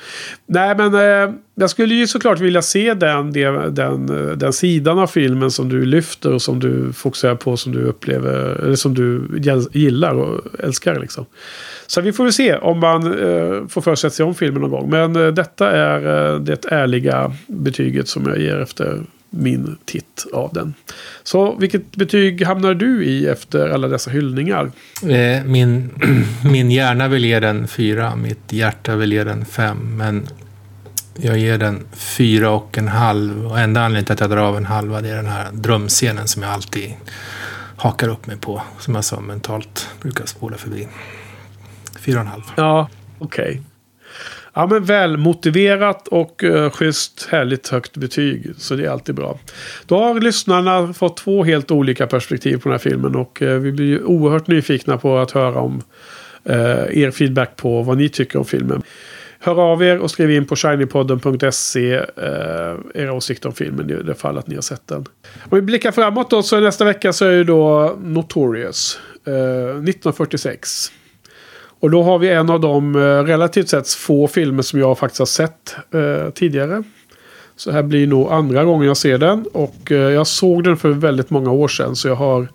Nej 0.47 0.77
men 0.77 0.95
eh, 0.95 1.35
jag 1.55 1.71
skulle 1.71 1.95
ju 1.95 2.07
såklart 2.07 2.41
vilja 2.41 2.63
se 2.63 2.95
den, 2.95 3.33
den, 3.33 3.75
den, 3.75 4.07
den 4.39 4.53
sidan 4.53 4.99
av 4.99 5.07
filmen 5.07 5.51
som 5.51 5.69
du 5.69 5.85
lyfter 5.85 6.33
och 6.33 6.43
som 6.43 6.61
du 6.61 6.93
fokuserar 6.93 7.35
på 7.35 7.57
som 7.57 7.73
du 7.73 7.85
upplever, 7.85 8.35
eller 8.65 8.77
som 8.77 8.95
du 8.95 9.41
gillar 9.73 10.15
och 10.15 10.41
älskar 10.59 11.01
liksom. 11.01 11.27
Så 11.87 12.01
vi 12.01 12.13
får 12.13 12.25
väl 12.25 12.33
se 12.33 12.57
om 12.57 12.81
man 12.81 13.07
eh, 13.07 13.67
får 13.69 13.81
för 13.81 13.95
sig 13.95 14.09
att 14.09 14.15
se 14.15 14.23
om 14.23 14.35
filmen 14.35 14.63
någon 14.63 14.71
gång. 14.71 14.91
Men 14.91 15.17
eh, 15.17 15.29
detta 15.29 15.71
är 15.71 16.33
eh, 16.35 16.41
det 16.41 16.65
ärliga 16.65 17.33
betyget 17.47 18.09
som 18.09 18.27
jag 18.27 18.39
ger 18.39 18.57
efter 18.57 19.03
min 19.31 19.79
titt 19.85 20.27
av 20.33 20.53
den. 20.53 20.75
Så 21.23 21.57
vilket 21.57 21.97
betyg 21.97 22.43
hamnar 22.45 22.75
du 22.75 23.05
i 23.05 23.27
efter 23.27 23.69
alla 23.69 23.89
dessa 23.89 24.11
hyllningar? 24.11 24.73
Eh, 25.03 25.45
min, 25.45 25.91
min 26.45 26.71
hjärna 26.71 27.09
vill 27.09 27.25
ge 27.25 27.41
den 27.41 27.69
fyra, 27.69 28.17
mitt 28.17 28.53
hjärta 28.53 28.97
vill 28.97 29.13
ge 29.13 29.25
den 29.25 29.45
fem. 29.45 29.97
Men 29.97 30.29
jag 31.17 31.39
ger 31.39 31.59
den 31.59 31.87
fyra 31.93 32.51
och 32.51 32.79
en 32.79 32.89
halv. 32.89 33.47
Och 33.47 33.61
enda 33.61 33.81
anledningen 33.81 34.05
till 34.05 34.13
att 34.13 34.21
jag 34.21 34.31
drar 34.31 34.43
av 34.43 34.57
en 34.57 34.67
halva 34.67 35.01
det 35.01 35.09
är 35.09 35.17
den 35.17 35.27
här 35.27 35.53
drömscenen 35.53 36.29
som 36.29 36.43
jag 36.43 36.53
alltid 36.53 36.95
hakar 37.77 38.09
upp 38.09 38.27
mig 38.27 38.37
på. 38.37 38.63
Som 38.79 38.95
jag 38.95 39.05
sa 39.05 39.21
mentalt 39.21 39.89
brukar 40.01 40.27
spola 40.27 40.57
förbi. 40.57 40.89
Fyra 41.99 42.17
och 42.17 42.25
en 42.27 42.31
halv. 42.31 42.43
Ja, 42.57 42.89
okej. 43.19 43.51
Okay. 43.51 43.63
Ja, 44.59 44.67
men 44.67 44.85
välmotiverat 44.85 46.09
och 46.09 46.45
uh, 46.45 46.71
schysst, 46.71 47.29
härligt 47.31 47.69
högt 47.69 47.97
betyg. 47.97 48.51
Så 48.59 48.75
det 48.75 48.85
är 48.85 48.91
alltid 48.91 49.15
bra. 49.15 49.39
Då 49.87 49.99
har 49.99 50.21
lyssnarna 50.21 50.93
fått 50.93 51.17
två 51.17 51.45
helt 51.45 51.71
olika 51.71 52.07
perspektiv 52.07 52.57
på 52.57 52.69
den 52.69 52.73
här 52.73 52.79
filmen. 52.79 53.17
Och 53.17 53.43
uh, 53.43 53.55
vi 53.55 53.73
blir 53.73 54.05
oerhört 54.05 54.47
nyfikna 54.47 54.99
på 54.99 55.19
att 55.19 55.31
höra 55.31 55.61
om 55.61 55.83
uh, 56.51 56.99
er 56.99 57.11
feedback 57.11 57.57
på 57.57 57.83
vad 57.83 57.97
ni 57.97 58.09
tycker 58.09 58.39
om 58.39 58.45
filmen. 58.45 58.83
Hör 59.39 59.73
av 59.73 59.83
er 59.83 59.99
och 59.99 60.11
skriv 60.11 60.31
in 60.31 60.47
på 60.47 60.57
shinypodden.se 60.57 61.95
eh, 61.95 62.05
era 62.95 63.13
åsikter 63.13 63.49
om 63.49 63.55
filmen 63.55 63.91
i 63.91 64.03
det 64.03 64.15
fall 64.15 64.39
att 64.39 64.47
ni 64.47 64.55
har 64.55 64.63
sett 64.63 64.87
den. 64.87 65.07
Om 65.43 65.51
vi 65.51 65.63
blickar 65.63 65.93
framåt 65.93 66.31
då 66.31 66.43
så 66.43 66.61
nästa 66.61 66.85
vecka 66.85 67.13
så 67.13 67.25
är 67.25 67.33
det 67.33 67.45
då 67.45 67.97
Notorious. 68.01 68.99
Eh, 69.27 69.33
1946. 69.33 70.93
Och 71.87 71.93
då 71.93 72.03
har 72.03 72.19
vi 72.19 72.29
en 72.29 72.51
av 72.51 72.61
de 72.61 72.97
eh, 72.97 72.99
relativt 73.01 73.69
sett 73.69 73.89
få 73.89 74.29
filmer 74.29 74.63
som 74.63 74.81
jag 74.81 74.99
faktiskt 74.99 75.19
har 75.19 75.27
sett 75.27 75.77
eh, 75.95 76.31
tidigare. 76.31 76.83
Så 77.57 77.71
här 77.71 77.83
blir 77.83 78.07
nog 78.07 78.33
andra 78.33 78.65
gången 78.65 78.89
jag 78.89 78.97
ser 78.97 79.19
den. 79.19 79.45
Och 79.53 79.93
eh, 79.93 79.97
jag 79.97 80.27
såg 80.27 80.65
den 80.65 80.77
för 80.77 80.91
väldigt 80.91 81.31
många 81.31 81.51
år 81.51 81.69
sedan. 81.69 81.97
Så 81.97 82.09
jag 82.09 82.15
har 82.15 82.49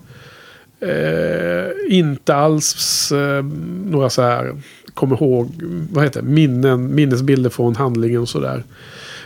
eh, 0.80 1.96
inte 1.96 2.34
alls 2.34 3.12
eh, 3.12 3.44
några 3.84 4.10
så 4.10 4.22
här, 4.22 4.56
kommer 4.94 5.16
ihåg, 5.16 5.48
vad 5.92 6.04
heter 6.04 6.22
det, 6.22 6.28
minnen, 6.28 6.94
minnesbilder 6.94 7.50
från 7.50 7.76
handlingen 7.76 8.20
och 8.20 8.28
sådär. 8.28 8.62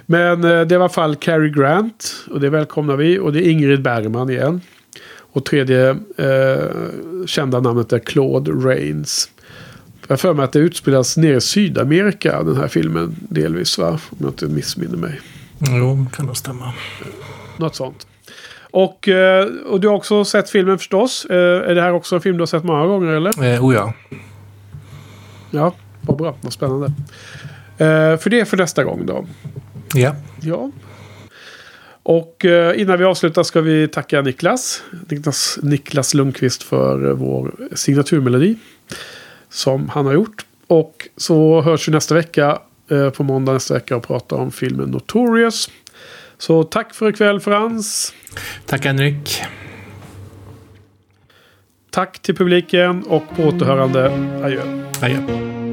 Men 0.07 0.45
eh, 0.45 0.51
det 0.51 0.57
är 0.57 0.73
i 0.73 0.77
alla 0.77 0.89
fall 0.89 1.17
Cary 1.17 1.51
Grant. 1.51 2.15
Och 2.31 2.41
det 2.41 2.51
välkomnar 2.51 2.97
vi. 2.97 3.19
Och 3.19 3.33
det 3.33 3.47
är 3.47 3.51
Ingrid 3.51 3.83
Bergman 3.83 4.31
igen. 4.31 4.61
Och 5.19 5.45
tredje 5.45 5.91
eh, 6.17 6.65
kända 7.27 7.61
namnet 7.61 7.93
är 7.93 7.99
Claude 7.99 8.51
Rains. 8.51 9.31
Jag 10.09 10.21
för 10.21 10.35
mig 10.35 10.45
att 10.45 10.53
det 10.53 10.59
utspelas 10.59 11.17
nere 11.17 11.37
i 11.37 11.41
Sydamerika, 11.41 12.43
den 12.43 12.57
här 12.57 12.69
filmen. 12.69 13.17
Delvis, 13.19 13.79
va? 13.79 13.89
Om 13.89 14.19
jag 14.19 14.29
inte 14.29 14.47
missminner 14.47 14.97
mig. 14.97 15.21
Jo, 15.59 16.07
kan 16.13 16.27
nog 16.27 16.37
stämma. 16.37 16.73
Något 17.57 17.75
sånt. 17.77 18.07
Och, 18.71 19.09
eh, 19.09 19.47
och 19.67 19.81
du 19.81 19.89
har 19.89 19.95
också 19.95 20.25
sett 20.25 20.51
filmen 20.51 20.79
förstås. 20.79 21.25
Eh, 21.25 21.71
är 21.71 21.75
det 21.75 21.83
här 21.83 21.93
också 21.93 22.15
en 22.15 22.21
film 22.21 22.37
du 22.37 22.41
har 22.41 22.47
sett 22.47 22.65
många 22.65 22.87
gånger, 22.87 23.13
eller? 23.13 23.55
Eh, 23.55 23.65
oh 23.65 23.75
ja. 23.75 23.93
Ja, 25.51 25.75
vad 26.01 26.17
bra. 26.17 26.37
Vad 26.41 26.53
spännande. 26.53 26.87
Eh, 27.79 28.19
för 28.19 28.31
det 28.31 28.41
är 28.41 28.45
för 28.45 28.57
nästa 28.57 28.85
gång 28.85 29.07
då. 29.07 29.27
Ja. 29.95 30.15
Ja. 30.41 30.71
Och 32.03 32.45
innan 32.75 32.99
vi 32.99 33.05
avslutar 33.05 33.43
ska 33.43 33.61
vi 33.61 33.89
tacka 33.89 34.23
Niklas. 34.23 34.83
Niklas, 35.09 35.59
Niklas 35.63 36.15
Lundqvist 36.15 36.63
för 36.63 37.13
vår 37.13 37.55
signaturmelodi. 37.75 38.57
Som 39.49 39.89
han 39.89 40.07
har 40.07 40.13
gjort. 40.13 40.47
Och 40.67 41.09
så 41.17 41.61
hörs 41.61 41.89
vi 41.89 41.93
nästa 41.93 42.15
vecka. 42.15 42.59
Eh, 42.91 43.11
på 43.11 43.23
måndag 43.23 43.53
nästa 43.53 43.75
vecka 43.75 43.97
och 43.97 44.07
pratar 44.07 44.37
om 44.37 44.53
filmen 44.53 44.91
Notorious. 44.91 45.71
Så 46.39 46.63
tack 46.65 46.95
för 46.95 47.09
ikväll 47.09 47.41
Frans. 47.41 48.15
Tack 48.67 48.85
Henrik. 48.85 49.43
Tack 51.91 52.19
till 52.19 52.37
publiken 52.37 53.03
och 53.03 53.23
på 53.37 53.43
återhörande. 53.43 54.11
Adjö. 54.45 54.63
Adjö. 55.03 55.66